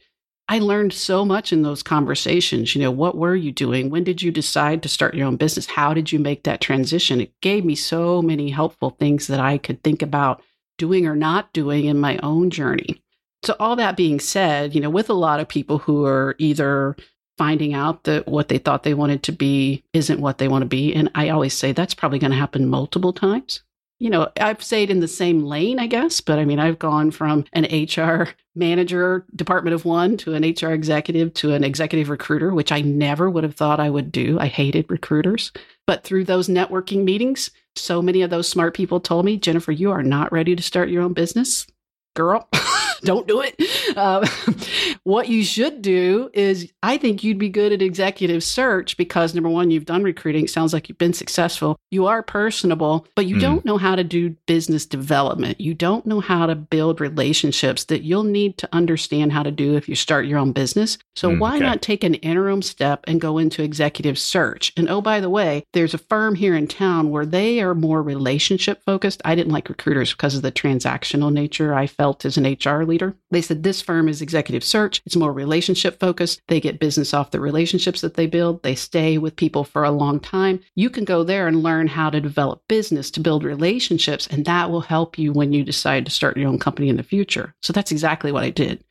I 0.49 0.59
learned 0.59 0.93
so 0.93 1.25
much 1.25 1.53
in 1.53 1.63
those 1.63 1.83
conversations. 1.83 2.75
You 2.75 2.83
know, 2.83 2.91
what 2.91 3.17
were 3.17 3.35
you 3.35 3.51
doing? 3.51 3.89
When 3.89 4.05
did 4.05 4.21
you 4.21 4.31
decide 4.31 4.83
to 4.83 4.89
start 4.91 5.15
your 5.15 5.27
own 5.27 5.37
business? 5.37 5.67
How 5.67 5.95
did 5.95 6.13
you 6.13 6.19
make 6.19 6.43
that 6.43 6.61
transition? 6.61 7.21
It 7.21 7.33
gave 7.41 7.65
me 7.65 7.75
so 7.75 8.21
many 8.21 8.51
helpful 8.51 8.91
things 8.91 9.27
that 9.29 9.41
I 9.41 9.57
could 9.57 9.83
think 9.83 10.03
about 10.03 10.43
doing 10.77 11.07
or 11.07 11.17
not 11.17 11.53
doing 11.53 11.87
in 11.87 11.99
my 11.99 12.19
own 12.19 12.51
journey. 12.51 13.03
So, 13.43 13.57
all 13.59 13.77
that 13.77 13.97
being 13.97 14.21
said, 14.21 14.75
you 14.75 14.81
know, 14.81 14.91
with 14.91 15.09
a 15.09 15.15
lot 15.15 15.41
of 15.41 15.49
people 15.49 15.79
who 15.79 16.05
are 16.05 16.35
either 16.39 16.97
finding 17.37 17.75
out 17.75 18.05
that 18.05 18.29
what 18.29 18.49
they 18.49 18.59
thought 18.59 18.85
they 18.85 18.95
wanted 18.95 19.23
to 19.25 19.33
be 19.33 19.83
isn't 19.93 20.21
what 20.21 20.39
they 20.39 20.49
want 20.49 20.63
to 20.63 20.69
be, 20.69 20.95
and 20.95 21.11
I 21.15 21.31
always 21.31 21.55
say 21.55 21.73
that's 21.73 21.95
probably 21.95 22.19
going 22.19 22.31
to 22.31 22.37
happen 22.37 22.69
multiple 22.69 23.13
times. 23.13 23.64
You 24.01 24.11
know, 24.11 24.29
I've 24.41 24.63
stayed 24.63 24.91
in 24.91 25.01
the 25.01 25.09
same 25.09 25.45
lane, 25.45 25.79
I 25.79 25.87
guess, 25.87 26.21
but 26.21 26.39
I 26.39 26.45
mean, 26.45 26.59
I've 26.59 26.79
gone 26.79 27.11
from 27.11 27.45
an 27.53 27.65
HR 27.65 28.29
manager, 28.55 29.25
department 29.35 29.75
of 29.75 29.85
one, 29.85 30.17
to 30.19 30.35
an 30.35 30.43
HR 30.43 30.73
executive, 30.73 31.33
to 31.35 31.55
an 31.55 31.65
executive 31.65 32.11
recruiter, 32.11 32.53
which 32.53 32.73
I 32.73 32.81
never 32.81 33.31
would 33.31 33.45
have 33.45 33.55
thought 33.55 33.81
I 33.81 33.91
would 33.91 34.11
do. 34.11 34.39
I 34.41 34.47
hated 34.47 34.91
recruiters. 34.91 35.53
But 35.87 36.03
through 36.03 36.25
those 36.25 36.49
networking 36.49 37.05
meetings, 37.05 37.51
so 37.77 38.03
many 38.03 38.23
of 38.23 38.31
those 38.31 38.49
smart 38.49 38.75
people 38.75 39.01
told 39.01 39.25
me, 39.25 39.37
Jennifer, 39.37 39.73
you 39.73 39.91
are 39.91 40.03
not 40.03 40.33
ready 40.33 40.57
to 40.57 40.63
start 40.63 40.89
your 40.89 41.03
own 41.03 41.13
business. 41.13 41.67
Girl, 42.15 42.49
don't 43.05 43.29
do 43.29 43.41
it. 43.41 43.55
Uh, 43.97 44.27
what 45.05 45.29
you 45.29 45.45
should 45.45 45.83
do 45.83 46.31
is, 46.33 46.73
I 46.83 46.97
think 46.97 47.23
you'd 47.23 47.39
be 47.39 47.49
good 47.49 47.73
at 47.73 47.83
executive 47.83 48.43
search 48.43 48.97
because 48.97 49.35
number 49.35 49.51
one, 49.51 49.71
you've 49.71 49.85
done 49.85 50.03
recruiting. 50.03 50.45
It 50.45 50.51
sounds 50.51 50.73
like 50.73 50.89
you've 50.89 50.99
been 50.99 51.13
successful. 51.13 51.79
You 51.91 52.07
are 52.07 52.23
personable, 52.23 53.07
but 53.15 53.27
you 53.27 53.37
mm. 53.37 53.41
don't 53.41 53.65
know 53.65 53.77
how 53.77 53.95
to 53.95 54.05
do 54.05 54.31
business 54.47 54.87
development. 54.87 55.61
You 55.61 55.75
don't 55.75 56.07
know 56.07 56.21
how 56.21 56.47
to 56.47 56.55
build 56.55 57.01
relationships 57.01 57.85
that 57.85 58.03
you'll 58.03 58.25
need 58.25 58.59
to 58.59 58.69
understand 58.73 59.33
how 59.33 59.43
to 59.43 59.51
do 59.51 59.77
if 59.77 59.89
you 59.89 59.95
start 59.95 60.27
your 60.27 60.39
own 60.39 60.53
business. 60.53 60.99
So 61.17 61.31
mm, 61.31 61.39
why 61.39 61.57
okay. 61.57 61.65
not 61.65 61.83
take 61.83 62.03
an 62.03 62.15
interim 62.15 62.63
step 62.63 63.05
and 63.07 63.21
go 63.21 63.39
into 63.39 63.63
executive 63.63 64.19
search? 64.19 64.73
And 64.77 64.89
oh, 64.89 65.01
by 65.01 65.21
the 65.21 65.31
way, 65.31 65.65
there's 65.73 65.95
a 65.95 65.99
firm 65.99 66.35
here 66.35 66.57
in 66.57 66.67
town 66.67 67.11
where 67.11 67.27
they 67.27 67.61
are 67.61 67.75
more 67.75 68.03
relationship 68.03 68.83
focused. 68.85 69.21
I 69.25 69.35
didn't 69.35 69.53
like 69.53 69.69
recruiters 69.69 70.13
because 70.13 70.35
of 70.35 70.43
the 70.43 70.53
transactional 70.53 71.33
nature 71.33 71.75
I 71.75 71.87
felt 71.87 72.25
as 72.25 72.37
an 72.37 72.45
HR 72.45 72.85
leader. 72.85 72.94
They 73.31 73.43
said 73.43 73.63
this 73.63 73.81
firm 73.81 74.09
is 74.09 74.23
executive 74.23 74.65
search. 74.65 75.03
It's 75.07 75.17
more 75.17 75.33
relationship 75.33 75.99
focused. 75.99 76.41
They 76.49 76.61
get 76.61 76.79
business 76.79 77.15
off 77.15 77.31
the 77.31 77.41
relationships 77.41 78.01
that 78.01 78.15
they 78.15 78.27
build. 78.27 78.63
They 78.63 78.75
stay 78.75 79.19
with 79.19 79.37
people 79.37 79.65
for 79.65 79.85
a 79.85 79.91
long 79.91 80.21
time. 80.21 80.61
You 80.75 80.91
can 80.91 81.05
go 81.05 81.25
there 81.25 81.47
and 81.49 81.63
learn 81.63 81.87
how 81.89 82.11
to 82.11 82.21
develop 82.21 82.63
business, 82.69 83.11
to 83.13 83.21
build 83.21 83.45
relationships, 83.45 84.27
and 84.27 84.45
that 84.45 84.71
will 84.71 84.83
help 84.83 85.19
you 85.19 85.33
when 85.33 85.53
you 85.53 85.65
decide 85.65 86.05
to 86.05 86.11
start 86.11 86.37
your 86.37 86.49
own 86.49 86.59
company 86.59 86.89
in 86.89 86.97
the 86.97 87.03
future. 87.03 87.55
So 87.63 87.73
that's 87.73 87.93
exactly 87.93 88.33
what 88.33 88.45
I 88.45 88.51
did. 88.51 88.85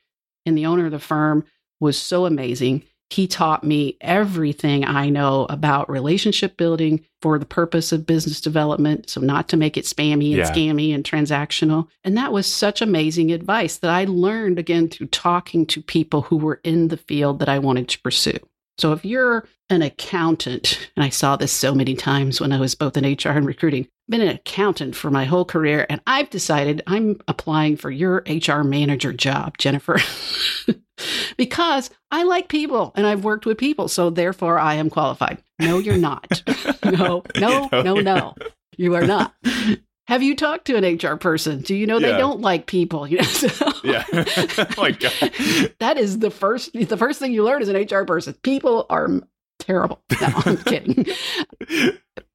And 0.46 0.58
the 0.58 0.66
owner 0.66 0.86
of 0.86 0.92
the 0.92 1.00
firm 1.00 1.46
was 1.80 1.98
so 1.98 2.26
amazing. 2.26 2.84
He 3.13 3.28
taught 3.28 3.63
me 3.63 3.95
everything 4.02 4.84
I 4.84 5.10
know 5.10 5.45
about 5.47 5.88
relationship 5.88 6.58
building 6.58 7.06
for 7.21 7.38
the 7.38 7.45
purpose 7.45 7.91
of 7.91 8.08
business 8.08 8.41
development. 8.41 9.08
So, 9.08 9.21
not 9.21 9.47
to 9.49 9.58
make 9.58 9.78
it 9.78 9.86
spammy 9.86 10.30
and 10.30 10.39
yeah. 10.39 10.52
scammy 10.52 10.95
and 10.95 11.04
transactional. 11.04 11.89
And 12.04 12.17
that 12.17 12.34
was 12.34 12.47
such 12.47 12.82
amazing 12.82 13.32
advice 13.32 13.78
that 13.78 13.91
I 13.91 14.06
learned 14.06 14.58
again 14.58 14.89
through 14.89 15.08
talking 15.08 15.67
to 15.67 15.82
people 15.84 16.23
who 16.23 16.38
were 16.38 16.60
in 16.63 16.88
the 16.88 16.97
field 16.97 17.38
that 17.38 17.49
I 17.49 17.60
wanted 17.60 17.88
to 17.89 18.02
pursue. 18.02 18.39
So, 18.80 18.93
if 18.93 19.06
you're 19.06 19.47
an 19.69 19.84
accountant, 19.84 20.89
and 20.95 21.06
I 21.06 21.10
saw 21.10 21.36
this 21.36 21.52
so 21.52 21.76
many 21.76 21.93
times 21.93 22.41
when 22.41 22.52
I 22.52 22.60
was 22.60 22.73
both 22.73 22.97
in 22.97 23.06
HR 23.06 23.38
and 23.38 23.45
recruiting, 23.45 23.88
been 24.10 24.21
an 24.21 24.30
accountant 24.30 24.95
for 24.95 25.12
my 25.12 25.26
whole 25.26 25.45
career, 25.45 25.86
and 25.88 26.02
I've 26.08 26.32
decided 26.32 26.82
I'm 26.88 27.21
applying 27.28 27.78
for 27.78 27.91
your 27.91 28.23
HR 28.28 28.63
manager 28.63 29.13
job, 29.13 29.60
Jennifer. 29.60 29.99
because 31.38 31.89
I 32.12 32.23
like 32.23 32.47
people 32.47 32.91
and 32.95 33.06
I've 33.06 33.23
worked 33.23 33.45
with 33.45 33.58
people. 33.58 33.88
So 33.88 34.10
therefore, 34.10 34.60
I 34.60 34.75
am 34.75 34.89
qualified. 34.89 35.43
No, 35.60 35.77
you're 35.77 35.97
not. 35.97 36.43
no, 36.86 37.23
no, 37.38 37.69
oh, 37.71 37.82
no, 37.82 37.95
no. 37.95 38.36
You 38.77 38.95
are 38.95 39.06
not. 39.06 39.34
Have 40.08 40.21
you 40.21 40.36
talked 40.36 40.65
to 40.65 40.75
an 40.75 40.97
HR 40.97 41.15
person? 41.15 41.62
Do 41.62 41.75
you 41.75 41.88
know 41.88 41.97
yeah. 41.97 42.12
they 42.12 42.17
don't 42.17 42.41
like 42.41 42.65
people? 42.65 43.08
You 43.13 43.17
know, 43.17 43.23
so, 43.23 43.71
yeah. 43.84 44.03
oh 44.13 44.65
my 44.77 44.91
God. 44.91 45.32
That 45.79 45.97
is 45.97 46.19
the 46.19 46.32
first 46.32 46.73
the 46.73 46.97
first 46.97 47.19
thing 47.19 47.32
you 47.32 47.43
learn 47.43 47.62
as 47.62 47.69
an 47.69 47.75
HR 47.75 48.06
person. 48.06 48.34
People 48.43 48.86
are 48.89 49.10
terrible. 49.60 50.01
No, 50.19 50.27
I'm 50.45 50.58
kidding. 50.58 51.06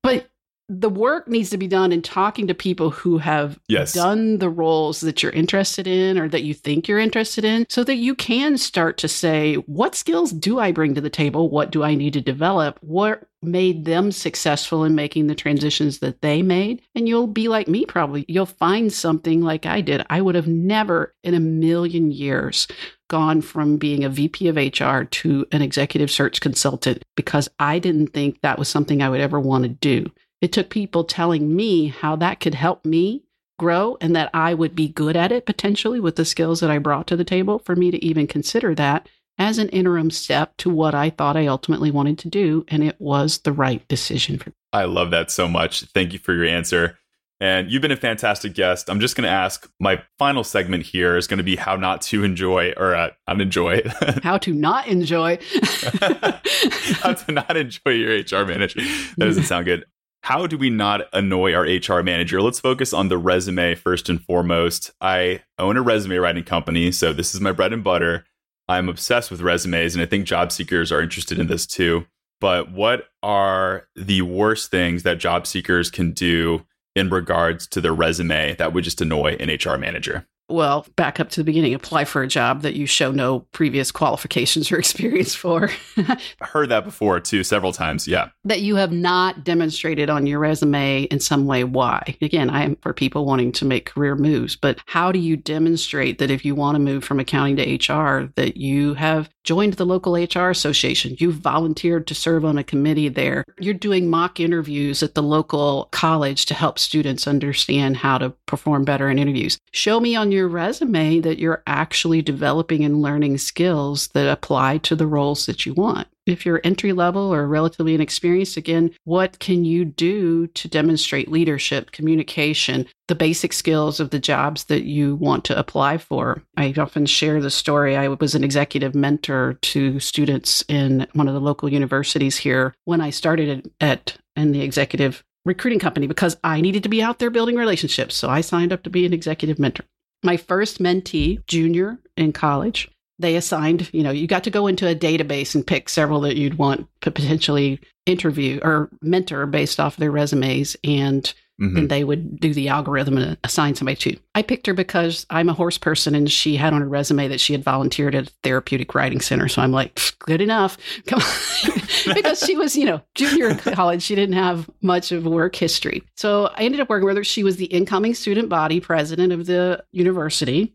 but 0.02 0.30
the 0.68 0.90
work 0.90 1.26
needs 1.28 1.48
to 1.50 1.56
be 1.56 1.66
done 1.66 1.92
in 1.92 2.02
talking 2.02 2.46
to 2.46 2.54
people 2.54 2.90
who 2.90 3.16
have 3.16 3.58
yes. 3.68 3.94
done 3.94 4.38
the 4.38 4.50
roles 4.50 5.00
that 5.00 5.22
you're 5.22 5.32
interested 5.32 5.86
in 5.86 6.18
or 6.18 6.28
that 6.28 6.42
you 6.42 6.52
think 6.52 6.86
you're 6.86 6.98
interested 6.98 7.42
in 7.44 7.64
so 7.70 7.82
that 7.84 7.96
you 7.96 8.14
can 8.14 8.58
start 8.58 8.98
to 8.98 9.08
say 9.08 9.54
what 9.54 9.94
skills 9.94 10.30
do 10.30 10.58
i 10.58 10.70
bring 10.70 10.94
to 10.94 11.00
the 11.00 11.08
table? 11.08 11.48
What 11.48 11.70
do 11.70 11.82
i 11.82 11.94
need 11.94 12.12
to 12.12 12.20
develop? 12.20 12.78
What 12.82 13.26
made 13.40 13.86
them 13.86 14.12
successful 14.12 14.84
in 14.84 14.94
making 14.94 15.26
the 15.26 15.34
transitions 15.34 16.00
that 16.00 16.20
they 16.20 16.42
made? 16.42 16.82
And 16.94 17.08
you'll 17.08 17.28
be 17.28 17.48
like 17.48 17.68
me 17.68 17.86
probably. 17.86 18.26
You'll 18.28 18.46
find 18.46 18.92
something 18.92 19.40
like 19.40 19.64
i 19.64 19.80
did. 19.80 20.04
I 20.10 20.20
would 20.20 20.34
have 20.34 20.48
never 20.48 21.14
in 21.24 21.32
a 21.32 21.40
million 21.40 22.10
years 22.10 22.68
gone 23.08 23.40
from 23.40 23.78
being 23.78 24.04
a 24.04 24.10
VP 24.10 24.48
of 24.48 24.56
HR 24.56 25.04
to 25.04 25.46
an 25.50 25.62
executive 25.62 26.10
search 26.10 26.42
consultant 26.42 27.02
because 27.16 27.48
I 27.58 27.78
didn't 27.78 28.08
think 28.08 28.42
that 28.42 28.58
was 28.58 28.68
something 28.68 29.00
I 29.00 29.08
would 29.08 29.20
ever 29.20 29.40
want 29.40 29.62
to 29.62 29.70
do. 29.70 30.10
It 30.40 30.52
took 30.52 30.70
people 30.70 31.04
telling 31.04 31.54
me 31.54 31.88
how 31.88 32.16
that 32.16 32.40
could 32.40 32.54
help 32.54 32.84
me 32.84 33.24
grow 33.58 33.96
and 34.00 34.14
that 34.14 34.30
I 34.32 34.54
would 34.54 34.74
be 34.74 34.88
good 34.88 35.16
at 35.16 35.32
it 35.32 35.46
potentially 35.46 36.00
with 36.00 36.16
the 36.16 36.24
skills 36.24 36.60
that 36.60 36.70
I 36.70 36.78
brought 36.78 37.06
to 37.08 37.16
the 37.16 37.24
table 37.24 37.58
for 37.58 37.74
me 37.74 37.90
to 37.90 38.04
even 38.04 38.26
consider 38.26 38.74
that 38.76 39.08
as 39.36 39.58
an 39.58 39.68
interim 39.70 40.10
step 40.10 40.56
to 40.58 40.70
what 40.70 40.94
I 40.94 41.10
thought 41.10 41.36
I 41.36 41.46
ultimately 41.46 41.90
wanted 41.90 42.18
to 42.20 42.28
do. 42.28 42.64
And 42.68 42.82
it 42.82 42.96
was 43.00 43.38
the 43.38 43.52
right 43.52 43.86
decision 43.88 44.38
for 44.38 44.50
me. 44.50 44.54
I 44.72 44.84
love 44.84 45.10
that 45.10 45.30
so 45.30 45.48
much. 45.48 45.82
Thank 45.82 46.12
you 46.12 46.18
for 46.18 46.34
your 46.34 46.44
answer. 46.44 46.98
And 47.40 47.70
you've 47.70 47.82
been 47.82 47.92
a 47.92 47.96
fantastic 47.96 48.54
guest. 48.54 48.90
I'm 48.90 48.98
just 48.98 49.14
going 49.14 49.26
to 49.26 49.32
ask 49.32 49.70
my 49.78 50.02
final 50.18 50.42
segment 50.42 50.84
here 50.84 51.16
is 51.16 51.28
going 51.28 51.38
to 51.38 51.44
be 51.44 51.54
how 51.54 51.76
not 51.76 52.02
to 52.02 52.24
enjoy 52.24 52.72
or 52.76 52.96
uh, 52.96 53.10
not 53.28 53.40
enjoy. 53.40 53.82
how 54.24 54.38
to 54.38 54.52
not 54.52 54.88
enjoy. 54.88 55.38
how 56.00 57.12
to 57.12 57.32
not 57.32 57.56
enjoy 57.56 57.90
your 57.92 58.10
HR 58.10 58.44
manager. 58.44 58.80
That 59.18 59.26
doesn't 59.26 59.44
sound 59.44 59.66
good 59.66 59.84
how 60.22 60.46
do 60.46 60.58
we 60.58 60.70
not 60.70 61.02
annoy 61.12 61.54
our 61.54 61.62
HR 61.62 62.02
manager? 62.02 62.42
Let's 62.42 62.60
focus 62.60 62.92
on 62.92 63.08
the 63.08 63.18
resume 63.18 63.74
first 63.74 64.08
and 64.08 64.22
foremost. 64.22 64.90
I 65.00 65.42
own 65.58 65.76
a 65.76 65.82
resume 65.82 66.16
writing 66.16 66.44
company, 66.44 66.92
so 66.92 67.12
this 67.12 67.34
is 67.34 67.40
my 67.40 67.52
bread 67.52 67.72
and 67.72 67.84
butter. 67.84 68.24
I'm 68.68 68.88
obsessed 68.88 69.30
with 69.30 69.40
resumes, 69.40 69.94
and 69.94 70.02
I 70.02 70.06
think 70.06 70.26
job 70.26 70.52
seekers 70.52 70.92
are 70.92 71.00
interested 71.00 71.38
in 71.38 71.46
this 71.46 71.66
too. 71.66 72.06
But 72.40 72.70
what 72.70 73.06
are 73.22 73.88
the 73.96 74.22
worst 74.22 74.70
things 74.70 75.02
that 75.02 75.18
job 75.18 75.46
seekers 75.46 75.90
can 75.90 76.12
do 76.12 76.66
in 76.94 77.08
regards 77.08 77.66
to 77.68 77.80
their 77.80 77.94
resume 77.94 78.54
that 78.56 78.72
would 78.72 78.84
just 78.84 79.00
annoy 79.00 79.36
an 79.40 79.48
HR 79.48 79.78
manager? 79.78 80.26
Well, 80.48 80.86
back 80.96 81.20
up 81.20 81.28
to 81.30 81.40
the 81.40 81.44
beginning, 81.44 81.74
apply 81.74 82.04
for 82.04 82.22
a 82.22 82.28
job 82.28 82.62
that 82.62 82.74
you 82.74 82.86
show 82.86 83.10
no 83.10 83.40
previous 83.52 83.90
qualifications 83.90 84.72
or 84.72 84.78
experience 84.78 85.34
for. 85.34 85.70
I 85.96 86.18
heard 86.40 86.70
that 86.70 86.84
before 86.84 87.20
too, 87.20 87.44
several 87.44 87.72
times. 87.72 88.08
Yeah. 88.08 88.30
That 88.44 88.60
you 88.60 88.76
have 88.76 88.92
not 88.92 89.44
demonstrated 89.44 90.08
on 90.10 90.26
your 90.26 90.38
resume 90.38 91.02
in 91.04 91.20
some 91.20 91.46
way 91.46 91.64
why. 91.64 92.16
Again, 92.22 92.50
I 92.50 92.62
am 92.64 92.76
for 92.76 92.92
people 92.92 93.26
wanting 93.26 93.52
to 93.52 93.64
make 93.64 93.86
career 93.86 94.16
moves, 94.16 94.56
but 94.56 94.78
how 94.86 95.12
do 95.12 95.18
you 95.18 95.36
demonstrate 95.36 96.18
that 96.18 96.30
if 96.30 96.44
you 96.44 96.54
want 96.54 96.76
to 96.76 96.80
move 96.80 97.04
from 97.04 97.20
accounting 97.20 97.56
to 97.56 97.92
HR, 97.92 98.32
that 98.36 98.56
you 98.56 98.94
have 98.94 99.28
joined 99.48 99.74
the 99.74 99.84
local 99.84 100.14
HR 100.14 100.50
association, 100.50 101.16
you've 101.18 101.34
volunteered 101.34 102.06
to 102.06 102.14
serve 102.14 102.44
on 102.44 102.56
a 102.56 102.64
committee 102.64 103.10
there, 103.10 103.44
you're 103.60 103.74
doing 103.74 104.08
mock 104.08 104.40
interviews 104.40 105.02
at 105.02 105.14
the 105.14 105.22
local 105.22 105.88
college 105.92 106.46
to 106.46 106.54
help 106.54 106.78
students 106.78 107.28
understand 107.28 107.98
how 107.98 108.16
to 108.16 108.30
perform 108.46 108.84
better 108.84 109.10
in 109.10 109.18
interviews. 109.18 109.58
Show 109.72 110.00
me 110.00 110.16
on 110.16 110.32
your 110.32 110.38
your 110.38 110.46
resume 110.46 111.20
that 111.20 111.38
you're 111.38 111.62
actually 111.66 112.22
developing 112.22 112.84
and 112.84 113.02
learning 113.02 113.38
skills 113.38 114.08
that 114.14 114.30
apply 114.30 114.78
to 114.78 114.94
the 114.94 115.06
roles 115.06 115.46
that 115.46 115.66
you 115.66 115.74
want. 115.74 116.06
If 116.28 116.44
you're 116.44 116.60
entry 116.62 116.92
level 116.92 117.32
or 117.32 117.48
relatively 117.48 117.94
inexperienced, 117.94 118.58
again, 118.58 118.90
what 119.04 119.38
can 119.38 119.64
you 119.64 119.86
do 119.86 120.46
to 120.48 120.68
demonstrate 120.68 121.30
leadership, 121.30 121.90
communication, 121.90 122.86
the 123.06 123.14
basic 123.14 123.54
skills 123.54 123.98
of 123.98 124.10
the 124.10 124.18
jobs 124.18 124.64
that 124.64 124.82
you 124.82 125.16
want 125.16 125.46
to 125.46 125.58
apply 125.58 125.96
for? 125.96 126.42
I 126.54 126.74
often 126.76 127.06
share 127.06 127.40
the 127.40 127.48
story. 127.48 127.96
I 127.96 128.08
was 128.08 128.34
an 128.34 128.44
executive 128.44 128.94
mentor 128.94 129.54
to 129.54 129.98
students 130.00 130.62
in 130.68 131.06
one 131.14 131.28
of 131.28 131.34
the 131.34 131.40
local 131.40 131.72
universities 131.72 132.36
here 132.36 132.74
when 132.84 133.00
I 133.00 133.08
started 133.08 133.70
at 133.80 134.18
in 134.36 134.52
the 134.52 134.60
executive 134.60 135.24
recruiting 135.46 135.78
company 135.78 136.06
because 136.06 136.36
I 136.44 136.60
needed 136.60 136.82
to 136.82 136.90
be 136.90 137.02
out 137.02 137.20
there 137.20 137.30
building 137.30 137.56
relationships. 137.56 138.14
So 138.14 138.28
I 138.28 138.42
signed 138.42 138.70
up 138.70 138.82
to 138.82 138.90
be 138.90 139.06
an 139.06 139.14
executive 139.14 139.58
mentor 139.58 139.86
my 140.22 140.36
first 140.36 140.78
mentee, 140.78 141.44
junior 141.46 141.98
in 142.16 142.32
college, 142.32 142.90
they 143.18 143.36
assigned, 143.36 143.90
you 143.92 144.02
know, 144.02 144.10
you 144.10 144.26
got 144.26 144.44
to 144.44 144.50
go 144.50 144.66
into 144.66 144.88
a 144.88 144.94
database 144.94 145.54
and 145.54 145.66
pick 145.66 145.88
several 145.88 146.20
that 146.20 146.36
you'd 146.36 146.58
want 146.58 146.86
to 147.00 147.10
potentially 147.10 147.80
interview 148.06 148.60
or 148.62 148.90
mentor 149.02 149.46
based 149.46 149.80
off 149.80 149.96
their 149.96 150.10
resumes. 150.10 150.76
And 150.84 151.24
mm-hmm. 151.60 151.74
then 151.74 151.88
they 151.88 152.04
would 152.04 152.38
do 152.38 152.54
the 152.54 152.68
algorithm 152.68 153.18
and 153.18 153.36
assign 153.42 153.74
somebody 153.74 153.96
to. 153.96 154.16
I 154.34 154.42
picked 154.42 154.66
her 154.66 154.74
because 154.74 155.26
I'm 155.30 155.48
a 155.48 155.54
horse 155.54 155.78
person 155.78 156.14
and 156.14 156.30
she 156.30 156.56
had 156.56 156.72
on 156.72 156.80
her 156.80 156.88
resume 156.88 157.28
that 157.28 157.40
she 157.40 157.52
had 157.52 157.64
volunteered 157.64 158.14
at 158.14 158.28
a 158.28 158.32
therapeutic 158.42 158.94
riding 158.94 159.20
center. 159.20 159.48
So 159.48 159.62
I'm 159.62 159.72
like, 159.72 160.00
good 160.20 160.40
enough. 160.40 160.78
Come 161.06 161.20
on. 161.20 162.14
because 162.14 162.40
she 162.40 162.56
was, 162.56 162.76
you 162.76 162.84
know, 162.84 163.00
junior 163.16 163.48
in 163.48 163.58
college. 163.58 164.02
She 164.02 164.14
didn't 164.14 164.36
have 164.36 164.70
much 164.80 165.10
of 165.10 165.26
work 165.26 165.56
history. 165.56 166.04
So 166.16 166.52
I 166.54 166.62
ended 166.62 166.80
up 166.80 166.88
working 166.88 167.06
with 167.06 167.16
her. 167.16 167.24
She 167.24 167.42
was 167.42 167.56
the 167.56 167.66
incoming 167.66 168.14
student 168.14 168.48
body 168.48 168.78
president 168.80 169.32
of 169.32 169.46
the 169.46 169.84
university. 169.90 170.74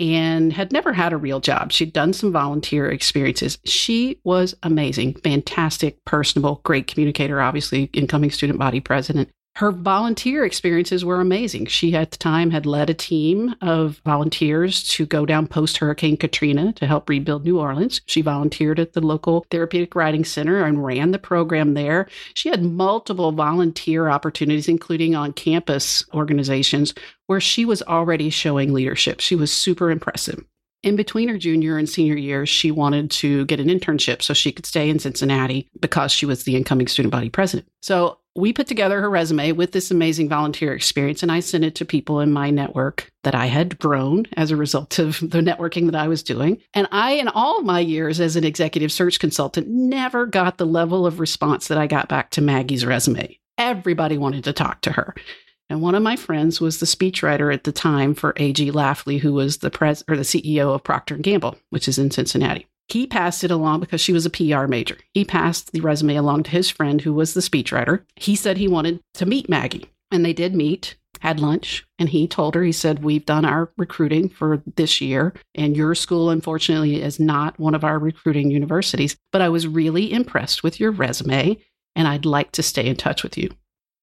And 0.00 0.52
had 0.52 0.72
never 0.72 0.92
had 0.92 1.12
a 1.12 1.18
real 1.18 1.40
job. 1.40 1.70
She'd 1.70 1.92
done 1.92 2.12
some 2.12 2.32
volunteer 2.32 2.90
experiences. 2.90 3.58
She 3.64 4.18
was 4.24 4.54
amazing, 4.62 5.14
fantastic, 5.22 6.02
personable, 6.06 6.62
great 6.64 6.86
communicator, 6.86 7.40
obviously, 7.40 7.90
incoming 7.92 8.30
student 8.30 8.58
body 8.58 8.80
president 8.80 9.30
her 9.56 9.72
volunteer 9.72 10.44
experiences 10.44 11.04
were 11.04 11.20
amazing. 11.20 11.66
She 11.66 11.94
at 11.94 12.12
the 12.12 12.16
time 12.16 12.50
had 12.50 12.66
led 12.66 12.88
a 12.88 12.94
team 12.94 13.54
of 13.60 14.00
volunteers 14.04 14.86
to 14.90 15.04
go 15.04 15.26
down 15.26 15.48
post 15.48 15.76
Hurricane 15.78 16.16
Katrina 16.16 16.72
to 16.74 16.86
help 16.86 17.08
rebuild 17.08 17.44
New 17.44 17.58
Orleans. 17.58 18.00
She 18.06 18.22
volunteered 18.22 18.78
at 18.78 18.92
the 18.92 19.00
local 19.00 19.44
therapeutic 19.50 19.94
riding 19.94 20.24
center 20.24 20.64
and 20.64 20.84
ran 20.84 21.10
the 21.10 21.18
program 21.18 21.74
there. 21.74 22.08
She 22.34 22.48
had 22.48 22.62
multiple 22.62 23.32
volunteer 23.32 24.08
opportunities, 24.08 24.68
including 24.68 25.14
on 25.14 25.32
campus 25.32 26.04
organizations, 26.14 26.94
where 27.26 27.40
she 27.40 27.64
was 27.64 27.82
already 27.82 28.30
showing 28.30 28.72
leadership. 28.72 29.20
She 29.20 29.34
was 29.34 29.52
super 29.52 29.90
impressive. 29.90 30.42
In 30.82 30.96
between 30.96 31.28
her 31.28 31.36
junior 31.36 31.76
and 31.76 31.86
senior 31.86 32.16
years, 32.16 32.48
she 32.48 32.70
wanted 32.70 33.10
to 33.10 33.44
get 33.44 33.60
an 33.60 33.68
internship 33.68 34.22
so 34.22 34.32
she 34.32 34.52
could 34.52 34.64
stay 34.64 34.88
in 34.88 34.98
Cincinnati 34.98 35.68
because 35.78 36.10
she 36.10 36.24
was 36.24 36.44
the 36.44 36.56
incoming 36.56 36.86
student 36.86 37.12
body 37.12 37.28
president. 37.28 37.68
So 37.82 38.19
we 38.36 38.52
put 38.52 38.66
together 38.66 39.00
her 39.00 39.10
resume 39.10 39.52
with 39.52 39.72
this 39.72 39.90
amazing 39.90 40.28
volunteer 40.28 40.72
experience 40.72 41.22
and 41.22 41.32
I 41.32 41.40
sent 41.40 41.64
it 41.64 41.74
to 41.76 41.84
people 41.84 42.20
in 42.20 42.32
my 42.32 42.50
network 42.50 43.10
that 43.24 43.34
I 43.34 43.46
had 43.46 43.78
grown 43.78 44.26
as 44.36 44.50
a 44.50 44.56
result 44.56 44.98
of 44.98 45.18
the 45.20 45.40
networking 45.40 45.86
that 45.86 46.00
I 46.00 46.08
was 46.08 46.22
doing. 46.22 46.58
And 46.72 46.86
I, 46.92 47.12
in 47.12 47.28
all 47.28 47.62
my 47.62 47.80
years 47.80 48.20
as 48.20 48.36
an 48.36 48.44
executive 48.44 48.92
search 48.92 49.18
consultant, 49.18 49.68
never 49.68 50.26
got 50.26 50.58
the 50.58 50.66
level 50.66 51.06
of 51.06 51.20
response 51.20 51.68
that 51.68 51.78
I 51.78 51.86
got 51.86 52.08
back 52.08 52.30
to 52.30 52.40
Maggie's 52.40 52.86
resume. 52.86 53.38
Everybody 53.58 54.16
wanted 54.16 54.44
to 54.44 54.52
talk 54.52 54.80
to 54.82 54.92
her. 54.92 55.14
And 55.68 55.82
one 55.82 55.94
of 55.94 56.02
my 56.02 56.16
friends 56.16 56.60
was 56.60 56.80
the 56.80 56.86
speechwriter 56.86 57.52
at 57.52 57.64
the 57.64 57.72
time 57.72 58.14
for 58.14 58.32
A.G. 58.36 58.72
Lafley, 58.72 59.20
who 59.20 59.32
was 59.32 59.58
the 59.58 59.70
pres 59.70 60.02
or 60.08 60.16
the 60.16 60.22
CEO 60.22 60.74
of 60.74 60.82
Procter 60.82 61.14
and 61.14 61.22
Gamble, 61.22 61.56
which 61.70 61.86
is 61.86 61.98
in 61.98 62.10
Cincinnati. 62.10 62.66
He 62.90 63.06
passed 63.06 63.44
it 63.44 63.50
along 63.50 63.80
because 63.80 64.00
she 64.00 64.12
was 64.12 64.26
a 64.26 64.30
PR 64.30 64.66
major. 64.66 64.98
He 65.14 65.24
passed 65.24 65.72
the 65.72 65.80
resume 65.80 66.16
along 66.16 66.44
to 66.44 66.50
his 66.50 66.70
friend 66.70 67.00
who 67.00 67.14
was 67.14 67.34
the 67.34 67.40
speechwriter. 67.40 68.02
He 68.16 68.34
said 68.34 68.56
he 68.56 68.68
wanted 68.68 69.00
to 69.14 69.26
meet 69.26 69.48
Maggie, 69.48 69.86
and 70.10 70.24
they 70.24 70.32
did 70.32 70.54
meet, 70.54 70.96
had 71.20 71.38
lunch, 71.38 71.86
and 71.98 72.08
he 72.08 72.26
told 72.26 72.54
her, 72.54 72.64
he 72.64 72.72
said, 72.72 73.04
We've 73.04 73.24
done 73.24 73.44
our 73.44 73.70
recruiting 73.76 74.28
for 74.28 74.62
this 74.76 75.00
year, 75.00 75.34
and 75.54 75.76
your 75.76 75.94
school, 75.94 76.30
unfortunately, 76.30 77.00
is 77.00 77.20
not 77.20 77.58
one 77.60 77.74
of 77.74 77.84
our 77.84 77.98
recruiting 77.98 78.50
universities. 78.50 79.16
But 79.30 79.42
I 79.42 79.50
was 79.50 79.68
really 79.68 80.12
impressed 80.12 80.62
with 80.62 80.80
your 80.80 80.90
resume, 80.90 81.58
and 81.94 82.08
I'd 82.08 82.24
like 82.24 82.52
to 82.52 82.62
stay 82.62 82.86
in 82.86 82.96
touch 82.96 83.22
with 83.22 83.38
you. 83.38 83.50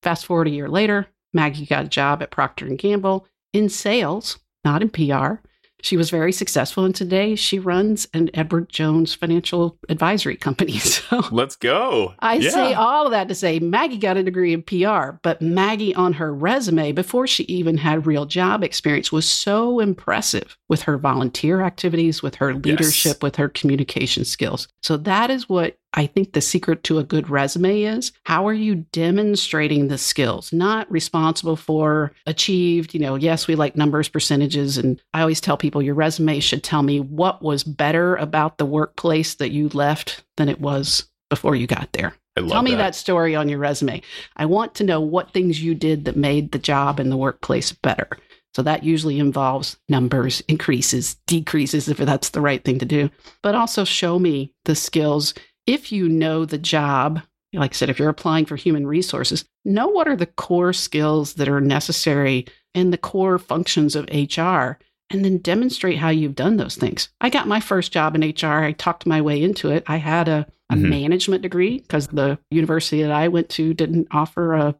Fast 0.04 0.26
forward 0.26 0.48
a 0.48 0.52
year 0.52 0.70
later, 0.70 1.08
Maggie 1.34 1.66
got 1.66 1.86
a 1.86 1.90
job 1.90 2.22
at 2.22 2.32
Procter 2.32 2.66
and 2.66 2.78
Gamble 2.78 3.28
in 3.52 3.68
sales, 3.68 4.40
not 4.64 4.82
in 4.82 4.90
PR. 4.90 5.42
She 5.82 5.96
was 5.96 6.10
very 6.10 6.32
successful, 6.32 6.86
and 6.86 6.96
today 6.96 7.36
she 7.36 7.60
runs 7.60 8.08
an 8.14 8.30
Edward 8.34 8.70
Jones 8.70 9.14
financial 9.14 9.78
advisory 9.90 10.36
company. 10.36 10.80
So 11.08 11.24
let's 11.32 11.56
go. 11.56 12.16
I 12.20 12.36
yeah. 12.36 12.50
say 12.50 12.74
all 12.74 13.06
of 13.06 13.12
that 13.12 13.28
to 13.28 13.36
say 13.36 13.60
Maggie 13.60 13.98
got 13.98 14.18
a 14.18 14.24
degree 14.24 14.52
in 14.52 14.64
PR, 14.64 15.18
but 15.22 15.42
Maggie 15.42 15.94
on 15.96 16.14
her 16.14 16.34
resume, 16.34 16.92
before 16.92 17.28
she 17.28 17.44
even 17.44 17.78
had 17.78 18.08
real 18.08 18.26
job 18.26 18.64
experience, 18.64 19.12
was 19.12 19.28
so 19.28 19.80
impressive 19.80 20.58
with 20.68 20.82
her 20.82 20.98
volunteer 20.98 21.62
activities, 21.62 22.22
with 22.24 22.36
her 22.36 22.56
leadership, 22.56 23.18
yes. 23.18 23.22
with 23.22 23.36
her 23.36 23.48
communication 23.48 24.26
skills. 24.26 24.68
So 24.82 24.98
that 24.98 25.30
is 25.30 25.48
what 25.48 25.78
I 25.98 26.06
think 26.06 26.34
the 26.34 26.41
secret 26.41 26.84
to 26.84 27.00
a 27.00 27.04
good 27.04 27.28
resume 27.28 27.82
is 27.82 28.12
how 28.24 28.48
are 28.48 28.54
you 28.54 28.76
demonstrating 28.76 29.88
the 29.88 29.98
skills, 29.98 30.54
not 30.54 30.89
responsible 30.91 31.56
for 31.56 32.12
achieved, 32.28 32.93
you 32.93 33.00
know, 33.00 33.16
yes, 33.16 33.48
we 33.48 33.56
like 33.56 33.76
numbers, 33.76 34.08
percentages. 34.08 34.78
And 34.78 35.02
I 35.16 35.22
always 35.22 35.41
tell 35.41 35.58
people 35.58 35.82
your 35.82 35.95
resume 35.95 36.39
should 36.39 36.64
tell 36.64 36.84
me 36.84 37.00
what 37.00 37.41
was 37.41 37.64
better 37.64 38.16
about 38.18 38.60
the 38.60 38.66
workplace 38.66 39.34
that 39.36 39.50
you 39.50 39.70
left 39.70 40.24
than 40.38 40.50
it 40.50 40.62
was 40.62 41.08
before 41.32 41.56
you 41.56 41.66
got 41.66 41.91
there. 41.93 42.14
Tell 42.36 42.62
me 42.62 42.72
that. 42.72 42.78
that 42.78 42.95
story 42.95 43.36
on 43.36 43.50
your 43.50 43.58
resume. 43.58 44.04
I 44.36 44.45
want 44.45 44.76
to 44.76 44.84
know 44.84 45.02
what 45.02 45.34
things 45.34 45.64
you 45.64 45.74
did 45.74 46.06
that 46.06 46.16
made 46.16 46.52
the 46.52 46.60
job 46.60 47.00
and 47.00 47.12
the 47.12 47.18
workplace 47.18 47.72
better. 47.72 48.08
So 48.54 48.62
that 48.62 48.84
usually 48.84 49.18
involves 49.18 49.78
numbers, 49.89 50.41
increases, 50.48 51.16
decreases, 51.26 51.88
if 51.88 51.98
that's 51.98 52.30
the 52.30 52.41
right 52.41 52.64
thing 52.64 52.78
to 52.78 52.86
do. 52.86 53.10
But 53.41 53.56
also 53.56 53.84
show 53.84 54.20
me 54.20 54.54
the 54.66 54.76
skills 54.76 55.34
if 55.68 55.91
you 55.91 56.09
know 56.09 56.45
the 56.45 56.57
job, 56.57 57.22
like 57.53 57.72
I 57.72 57.74
said, 57.74 57.89
if 57.89 57.99
you're 57.99 58.09
applying 58.09 58.45
for 58.45 58.55
human 58.55 58.88
resources, 58.88 59.45
know 59.65 59.88
what 59.88 60.07
are 60.07 60.15
the 60.15 60.26
core 60.26 60.74
skills 60.74 61.34
that 61.36 61.49
are 61.49 61.61
necessary 61.61 62.47
and 62.74 62.91
the 62.91 62.97
core 62.97 63.38
functions 63.38 63.95
of 63.95 64.09
HR, 64.11 64.78
and 65.09 65.24
then 65.24 65.38
demonstrate 65.38 65.97
how 65.97 66.09
you've 66.09 66.36
done 66.36 66.57
those 66.57 66.76
things. 66.76 67.09
I 67.22 67.30
got 67.30 67.47
my 67.47 67.59
first 67.59 67.91
job 67.91 68.15
in 68.15 68.22
HR. 68.22 68.63
I 68.63 68.74
talked 68.74 69.05
my 69.05 69.22
way 69.22 69.41
into 69.41 69.72
it. 69.72 69.84
I 69.88 69.97
had 69.97 70.28
a, 70.28 70.47
a 70.70 70.76
mm-hmm. 70.76 70.89
management 70.89 71.41
degree 71.43 71.80
because 71.80 72.07
the 72.07 72.39
university 72.51 73.01
that 73.03 73.11
I 73.11 73.28
went 73.28 73.49
to 73.49 73.74
didn't 73.74 74.07
offer 74.11 74.53
a 74.53 74.76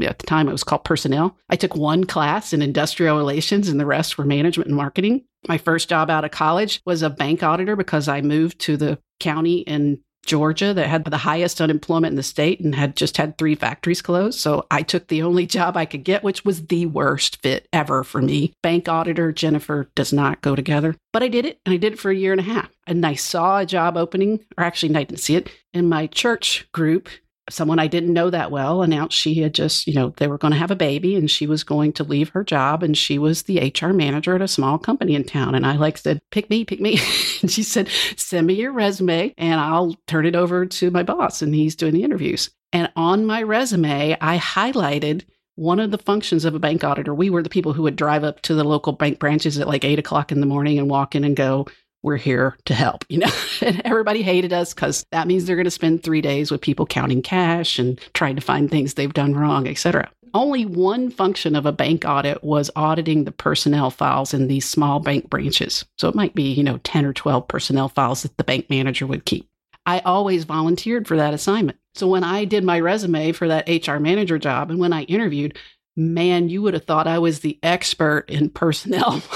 at 0.00 0.20
the 0.20 0.26
time 0.26 0.48
it 0.48 0.52
was 0.52 0.62
called 0.62 0.84
personnel. 0.84 1.36
I 1.48 1.56
took 1.56 1.74
one 1.74 2.04
class 2.04 2.52
in 2.52 2.62
industrial 2.62 3.16
relations 3.16 3.68
and 3.68 3.80
the 3.80 3.86
rest 3.86 4.16
were 4.16 4.24
management 4.24 4.68
and 4.68 4.76
marketing. 4.76 5.24
My 5.48 5.58
first 5.58 5.88
job 5.88 6.08
out 6.08 6.24
of 6.24 6.30
college 6.30 6.80
was 6.86 7.02
a 7.02 7.10
bank 7.10 7.42
auditor 7.42 7.74
because 7.74 8.06
I 8.06 8.20
moved 8.20 8.60
to 8.60 8.76
the 8.76 9.00
county 9.18 9.58
in 9.58 10.00
Georgia 10.26 10.74
that 10.74 10.86
had 10.86 11.04
the 11.04 11.16
highest 11.16 11.60
unemployment 11.60 12.12
in 12.12 12.16
the 12.16 12.22
state 12.22 12.60
and 12.60 12.74
had 12.74 12.96
just 12.96 13.16
had 13.16 13.38
three 13.38 13.54
factories 13.54 14.02
closed. 14.02 14.38
So 14.38 14.66
I 14.70 14.82
took 14.82 15.08
the 15.08 15.22
only 15.22 15.46
job 15.58 15.76
I 15.76 15.86
could 15.86 16.04
get, 16.04 16.22
which 16.22 16.44
was 16.44 16.66
the 16.66 16.86
worst 16.86 17.40
fit 17.42 17.66
ever 17.72 18.04
for 18.04 18.20
me. 18.20 18.52
Bank 18.62 18.88
auditor, 18.88 19.32
Jennifer 19.32 19.90
does 19.94 20.12
not 20.12 20.40
go 20.42 20.54
together. 20.54 20.96
But 21.12 21.22
I 21.22 21.28
did 21.28 21.46
it 21.46 21.60
and 21.64 21.72
I 21.72 21.76
did 21.78 21.94
it 21.94 21.98
for 21.98 22.10
a 22.10 22.16
year 22.16 22.32
and 22.32 22.40
a 22.40 22.44
half. 22.44 22.70
And 22.86 23.04
I 23.04 23.14
saw 23.14 23.58
a 23.58 23.66
job 23.66 23.96
opening, 23.96 24.44
or 24.56 24.64
actually, 24.64 24.94
I 24.94 25.04
didn't 25.04 25.20
see 25.20 25.36
it 25.36 25.50
in 25.72 25.88
my 25.88 26.06
church 26.06 26.68
group 26.72 27.08
someone 27.50 27.78
I 27.78 27.86
didn't 27.86 28.12
know 28.12 28.30
that 28.30 28.50
well 28.50 28.82
announced 28.82 29.16
she 29.16 29.34
had 29.36 29.54
just, 29.54 29.86
you 29.86 29.94
know, 29.94 30.12
they 30.16 30.28
were 30.28 30.38
going 30.38 30.52
to 30.52 30.58
have 30.58 30.70
a 30.70 30.76
baby 30.76 31.14
and 31.16 31.30
she 31.30 31.46
was 31.46 31.64
going 31.64 31.92
to 31.94 32.04
leave 32.04 32.30
her 32.30 32.44
job 32.44 32.82
and 32.82 32.96
she 32.96 33.18
was 33.18 33.42
the 33.42 33.72
HR 33.74 33.92
manager 33.92 34.34
at 34.34 34.42
a 34.42 34.48
small 34.48 34.78
company 34.78 35.14
in 35.14 35.24
town. 35.24 35.54
And 35.54 35.66
I 35.66 35.76
like 35.76 35.98
said, 35.98 36.20
pick 36.30 36.50
me, 36.50 36.64
pick 36.64 36.80
me. 36.80 36.98
and 37.42 37.50
she 37.50 37.62
said, 37.62 37.88
send 38.16 38.46
me 38.46 38.54
your 38.54 38.72
resume 38.72 39.34
and 39.38 39.60
I'll 39.60 39.96
turn 40.06 40.26
it 40.26 40.36
over 40.36 40.66
to 40.66 40.90
my 40.90 41.02
boss 41.02 41.42
and 41.42 41.54
he's 41.54 41.76
doing 41.76 41.94
the 41.94 42.04
interviews. 42.04 42.50
And 42.72 42.90
on 42.96 43.26
my 43.26 43.42
resume, 43.42 44.16
I 44.20 44.38
highlighted 44.38 45.24
one 45.54 45.80
of 45.80 45.90
the 45.90 45.98
functions 45.98 46.44
of 46.44 46.54
a 46.54 46.60
bank 46.60 46.84
auditor. 46.84 47.12
We 47.12 47.30
were 47.30 47.42
the 47.42 47.48
people 47.48 47.72
who 47.72 47.82
would 47.82 47.96
drive 47.96 48.22
up 48.22 48.42
to 48.42 48.54
the 48.54 48.62
local 48.62 48.92
bank 48.92 49.18
branches 49.18 49.58
at 49.58 49.66
like 49.66 49.84
eight 49.84 49.98
o'clock 49.98 50.30
in 50.30 50.40
the 50.40 50.46
morning 50.46 50.78
and 50.78 50.88
walk 50.88 51.14
in 51.16 51.24
and 51.24 51.34
go, 51.34 51.66
we're 52.02 52.16
here 52.16 52.56
to 52.66 52.74
help, 52.74 53.04
you 53.08 53.18
know. 53.18 53.30
and 53.60 53.80
everybody 53.84 54.22
hated 54.22 54.52
us 54.52 54.74
because 54.74 55.04
that 55.12 55.26
means 55.26 55.44
they're 55.44 55.56
going 55.56 55.64
to 55.64 55.70
spend 55.70 56.02
three 56.02 56.20
days 56.20 56.50
with 56.50 56.60
people 56.60 56.86
counting 56.86 57.22
cash 57.22 57.78
and 57.78 58.00
trying 58.14 58.36
to 58.36 58.42
find 58.42 58.70
things 58.70 58.94
they've 58.94 59.12
done 59.12 59.34
wrong, 59.34 59.66
etc. 59.66 60.10
Only 60.34 60.66
one 60.66 61.10
function 61.10 61.56
of 61.56 61.66
a 61.66 61.72
bank 61.72 62.04
audit 62.06 62.44
was 62.44 62.70
auditing 62.76 63.24
the 63.24 63.32
personnel 63.32 63.90
files 63.90 64.34
in 64.34 64.46
these 64.46 64.68
small 64.68 65.00
bank 65.00 65.30
branches. 65.30 65.84
So 65.98 66.08
it 66.08 66.14
might 66.14 66.34
be, 66.34 66.52
you 66.52 66.62
know, 66.62 66.78
10 66.78 67.04
or 67.04 67.12
12 67.12 67.48
personnel 67.48 67.88
files 67.88 68.22
that 68.22 68.36
the 68.36 68.44
bank 68.44 68.68
manager 68.68 69.06
would 69.06 69.24
keep. 69.24 69.48
I 69.86 70.00
always 70.00 70.44
volunteered 70.44 71.08
for 71.08 71.16
that 71.16 71.32
assignment. 71.32 71.78
So 71.94 72.06
when 72.06 72.22
I 72.22 72.44
did 72.44 72.62
my 72.62 72.78
resume 72.78 73.32
for 73.32 73.48
that 73.48 73.68
HR 73.68 73.98
manager 73.98 74.38
job 74.38 74.70
and 74.70 74.78
when 74.78 74.92
I 74.92 75.04
interviewed, 75.04 75.58
man, 75.96 76.50
you 76.50 76.60
would 76.62 76.74
have 76.74 76.84
thought 76.84 77.06
I 77.06 77.18
was 77.18 77.40
the 77.40 77.58
expert 77.62 78.26
in 78.28 78.50
personnel. 78.50 79.22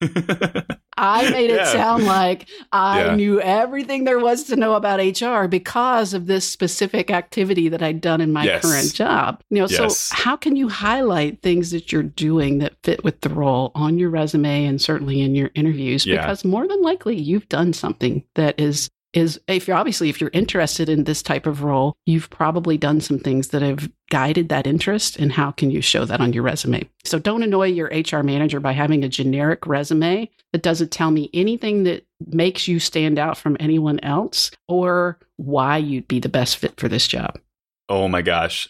I 0.96 1.30
made 1.30 1.50
it 1.50 1.56
yeah. 1.56 1.72
sound 1.72 2.04
like 2.04 2.48
I 2.72 3.06
yeah. 3.06 3.14
knew 3.16 3.40
everything 3.40 4.04
there 4.04 4.18
was 4.18 4.44
to 4.44 4.56
know 4.56 4.74
about 4.74 5.00
HR 5.00 5.46
because 5.46 6.14
of 6.14 6.26
this 6.26 6.48
specific 6.48 7.10
activity 7.10 7.68
that 7.68 7.82
I'd 7.82 8.00
done 8.00 8.20
in 8.20 8.32
my 8.32 8.44
yes. 8.44 8.62
current 8.62 8.94
job. 8.94 9.42
You 9.50 9.58
know, 9.58 9.68
yes. 9.68 9.98
so 9.98 10.16
how 10.16 10.36
can 10.36 10.56
you 10.56 10.68
highlight 10.68 11.42
things 11.42 11.70
that 11.70 11.92
you're 11.92 12.02
doing 12.02 12.58
that 12.58 12.74
fit 12.82 13.04
with 13.04 13.20
the 13.20 13.28
role 13.28 13.72
on 13.74 13.98
your 13.98 14.10
resume 14.10 14.66
and 14.66 14.80
certainly 14.80 15.20
in 15.20 15.34
your 15.34 15.50
interviews? 15.54 16.06
Yeah. 16.06 16.22
Because 16.22 16.44
more 16.44 16.66
than 16.66 16.82
likely 16.82 17.16
you've 17.16 17.48
done 17.48 17.72
something 17.72 18.24
that 18.34 18.58
is 18.58 18.90
is 19.16 19.40
if 19.48 19.66
you're 19.66 19.76
obviously 19.76 20.08
if 20.08 20.20
you're 20.20 20.30
interested 20.32 20.88
in 20.88 21.04
this 21.04 21.22
type 21.22 21.46
of 21.46 21.62
role, 21.62 21.96
you've 22.04 22.28
probably 22.30 22.76
done 22.76 23.00
some 23.00 23.18
things 23.18 23.48
that 23.48 23.62
have 23.62 23.90
guided 24.10 24.48
that 24.50 24.66
interest 24.66 25.16
and 25.16 25.32
how 25.32 25.50
can 25.50 25.70
you 25.70 25.80
show 25.80 26.04
that 26.04 26.20
on 26.20 26.32
your 26.32 26.42
resume. 26.42 26.88
So 27.04 27.18
don't 27.18 27.42
annoy 27.42 27.68
your 27.68 27.88
HR 27.88 28.22
manager 28.22 28.60
by 28.60 28.72
having 28.72 29.02
a 29.02 29.08
generic 29.08 29.66
resume 29.66 30.30
that 30.52 30.62
doesn't 30.62 30.90
tell 30.90 31.10
me 31.10 31.30
anything 31.32 31.84
that 31.84 32.06
makes 32.26 32.68
you 32.68 32.78
stand 32.78 33.18
out 33.18 33.38
from 33.38 33.56
anyone 33.58 33.98
else 34.00 34.50
or 34.68 35.18
why 35.36 35.78
you'd 35.78 36.08
be 36.08 36.20
the 36.20 36.28
best 36.28 36.58
fit 36.58 36.78
for 36.78 36.88
this 36.88 37.08
job. 37.08 37.38
Oh 37.88 38.08
my 38.08 38.22
gosh. 38.22 38.68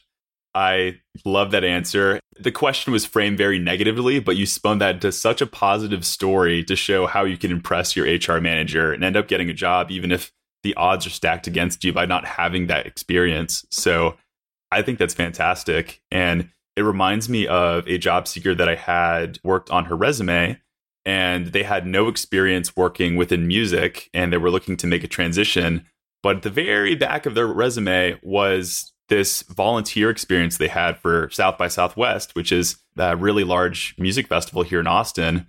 I 0.55 1.01
love 1.27 1.51
that 1.51 1.65
answer. 1.65 2.19
The 2.41 2.51
question 2.51 2.91
was 2.91 3.05
framed 3.05 3.37
very 3.37 3.59
negatively, 3.59 4.21
but 4.21 4.37
you 4.37 4.47
spun 4.47 4.79
that 4.79 4.95
into 4.95 5.13
such 5.13 5.43
a 5.43 5.47
positive 5.47 6.05
story 6.05 6.65
to 6.65 6.75
show 6.75 7.07
how 7.07 7.25
you 7.25 7.37
can 7.37 7.51
impress 7.51 7.95
your 7.95 8.07
HR 8.07 8.41
manager 8.41 8.91
and 8.91 9.05
end 9.05 9.19
up 9.19 9.29
getting 9.29 9.51
a 9.51 9.55
job, 9.55 9.91
even 9.91 10.11
if 10.11 10.33
the 10.67 10.75
odds 10.75 11.07
are 11.07 11.11
stacked 11.11 11.47
against 11.47 11.85
you 11.85 11.93
by 11.93 12.07
not 12.07 12.25
having 12.25 12.67
that 12.67 12.87
experience. 12.87 13.65
So 13.71 14.17
I 14.73 14.83
think 14.83 14.99
that's 14.99 15.15
fantastic. 15.15 16.03
And 16.11 16.51
it 16.75 16.83
reminds 16.83 17.29
me 17.29 17.47
of 17.47 17.87
a 17.87 17.99
job 17.99 18.27
seeker 18.27 18.53
that 18.53 18.69
I 18.69 18.75
had 18.75 19.39
worked 19.45 19.71
on 19.71 19.85
her 19.85 19.95
resume. 19.97 20.59
and 21.07 21.47
they 21.47 21.63
had 21.63 21.87
no 21.87 22.09
experience 22.09 22.77
working 22.77 23.15
within 23.17 23.47
music 23.47 24.11
and 24.13 24.33
they 24.33 24.37
were 24.37 24.51
looking 24.51 24.77
to 24.77 24.89
make 24.89 25.05
a 25.05 25.09
transition. 25.09 25.87
But 26.23 26.37
at 26.39 26.43
the 26.43 26.51
very 26.51 26.97
back 26.97 27.25
of 27.25 27.35
their 27.35 27.47
resume 27.47 28.19
was 28.23 28.93
this 29.09 29.43
volunteer 29.43 30.11
experience 30.11 30.59
they 30.59 30.67
had 30.67 30.99
for 30.99 31.31
South 31.31 31.57
by 31.57 31.69
Southwest, 31.69 32.35
which 32.35 32.51
is 32.51 32.77
a 32.99 33.17
really 33.17 33.45
large 33.45 33.95
music 33.99 34.27
festival 34.27 34.65
here 34.65 34.81
in 34.81 34.89
Austin. 34.89 35.47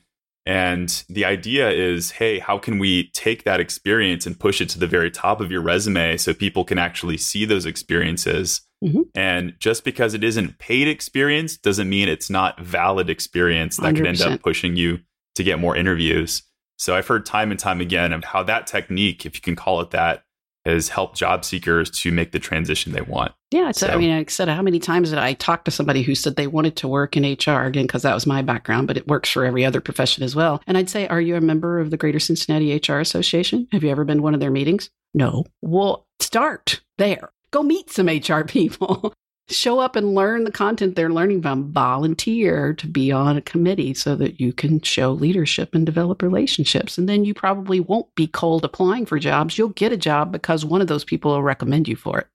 And 0.48 1.04
the 1.10 1.26
idea 1.26 1.70
is 1.70 2.12
hey, 2.12 2.40
how 2.40 2.58
can 2.58 2.80
we 2.80 3.10
take 3.12 3.44
that 3.44 3.60
experience 3.60 4.26
and 4.26 4.40
push 4.40 4.62
it 4.62 4.70
to 4.70 4.80
the 4.80 4.88
very 4.88 5.12
top 5.12 5.42
of 5.42 5.52
your 5.52 5.62
resume 5.62 6.16
so 6.16 6.34
people 6.34 6.64
can 6.64 6.78
actually 6.78 7.18
see 7.18 7.44
those 7.44 7.66
experiences? 7.66 8.62
Mm-hmm. 8.82 9.02
And 9.14 9.56
just 9.60 9.84
because 9.84 10.14
it 10.14 10.24
isn't 10.24 10.58
paid 10.58 10.88
experience 10.88 11.58
doesn't 11.58 11.90
mean 11.90 12.08
it's 12.08 12.30
not 12.30 12.62
valid 12.62 13.10
experience 13.10 13.76
that 13.76 13.94
100%. 13.94 13.98
could 13.98 14.08
end 14.08 14.22
up 14.22 14.42
pushing 14.42 14.78
you 14.78 15.00
to 15.36 15.44
get 15.44 15.60
more 15.60 15.76
interviews. 15.76 16.44
So 16.78 16.96
I've 16.96 17.08
heard 17.08 17.26
time 17.26 17.52
and 17.52 17.60
time 17.60 17.82
again 17.82 18.14
of 18.14 18.24
how 18.24 18.44
that 18.44 18.68
technique, 18.68 19.26
if 19.26 19.36
you 19.36 19.42
can 19.42 19.58
call 19.58 19.82
it 19.82 19.92
that, 19.92 20.24
has 20.68 20.90
helped 20.90 21.18
job 21.18 21.46
seekers 21.46 21.90
to 21.90 22.12
make 22.12 22.32
the 22.32 22.40
transition 22.40 22.92
they 22.92 23.02
want. 23.02 23.32
Yeah, 23.52 23.72
so, 23.72 23.88
I 23.88 23.96
mean, 23.96 24.12
I 24.12 24.26
said 24.26 24.50
how 24.50 24.62
many 24.62 24.80
times 24.80 25.10
did 25.10 25.20
I 25.20 25.34
talk 25.34 25.64
to 25.66 25.72
somebody 25.72 26.02
who 26.02 26.16
said 26.16 26.36
they 26.36 26.48
wanted 26.48 26.76
to 26.78 26.88
work 26.88 27.16
in 27.16 27.24
HR 27.24 27.64
again 27.64 27.86
because 27.86 28.02
that 28.02 28.14
was 28.14 28.28
my 28.28 28.42
background, 28.42 28.88
but 28.88 28.98
it 28.98 29.08
works 29.08 29.30
for 29.30 29.46
every 29.46 29.64
other 29.64 29.80
profession 29.80 30.24
as 30.24 30.36
well. 30.36 30.62
And 30.68 30.78
I'd 30.78 30.90
say, 30.90 31.08
"Are 31.08 31.22
you 31.22 31.36
a 31.36 31.42
member 31.42 31.80
of 31.80 31.90
the 31.90 31.98
Greater 31.98 32.20
Cincinnati 32.20 32.74
HR 32.76 33.00
Association? 33.00 33.68
Have 33.72 33.84
you 33.84 33.90
ever 33.90 34.04
been 34.04 34.18
to 34.18 34.24
one 34.24 34.34
of 34.34 34.40
their 34.40 34.52
meetings?" 34.52 34.90
No. 35.14 35.46
Well, 35.62 36.06
start 36.20 36.82
there. 36.98 37.32
Go 37.52 37.64
meet 37.64 37.90
some 37.90 38.08
HR 38.08 38.44
people 38.44 39.14
show 39.50 39.80
up 39.80 39.96
and 39.96 40.14
learn 40.14 40.44
the 40.44 40.52
content 40.52 40.96
they're 40.96 41.10
learning 41.10 41.42
from. 41.42 41.72
Volunteer 41.72 42.74
to 42.74 42.88
be 42.88 43.12
on 43.12 43.38
a 43.38 43.42
committee 43.42 43.94
so 43.94 44.16
that 44.16 44.40
you 44.40 44.52
can 44.52 44.82
show 44.82 45.12
leadership 45.12 45.74
and 45.74 45.86
develop 45.86 46.22
relationships. 46.22 46.98
And 46.98 47.08
then 47.08 47.26
you 47.26 47.34
probably 47.34 47.80
won't 47.80 48.14
be 48.16 48.28
cold 48.28 48.66
applying 48.66 49.06
for 49.06 49.20
jobs. 49.20 49.58
You'll 49.58 49.70
get 49.70 49.92
a 49.92 49.98
job 49.98 50.32
because 50.32 50.66
one 50.66 50.82
of 50.82 50.88
those 50.88 51.06
people 51.06 51.32
will 51.32 51.44
recommend 51.44 51.88
you 51.88 51.96
for 51.96 52.20
it. 52.20 52.28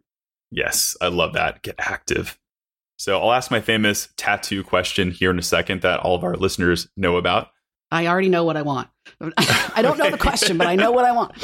Yes, 0.51 0.97
I 1.01 1.09
love 1.09 1.33
that. 1.35 1.63
Get 1.63 1.77
active. 1.79 2.39
So 2.97 3.19
I'll 3.21 3.33
ask 3.33 3.51
my 3.51 3.61
famous 3.61 4.09
tattoo 4.17 4.63
question 4.63 5.11
here 5.11 5.31
in 5.31 5.39
a 5.39 5.43
second 5.43 5.81
that 5.83 6.01
all 6.01 6.15
of 6.15 6.25
our 6.25 6.37
listeners 6.37 6.89
know 6.97 7.17
about. 7.17 7.49
I 7.93 8.07
already 8.07 8.31
know 8.31 8.45
what 8.45 8.57
I 8.57 8.63
want. 8.63 8.89
I 9.37 9.83
don't 9.83 9.99
know 9.99 10.11
the 10.11 10.17
question, 10.17 10.57
but 10.57 10.67
I 10.67 10.77
know 10.77 10.93
what 10.93 11.05
I 11.05 11.13
want. 11.13 11.37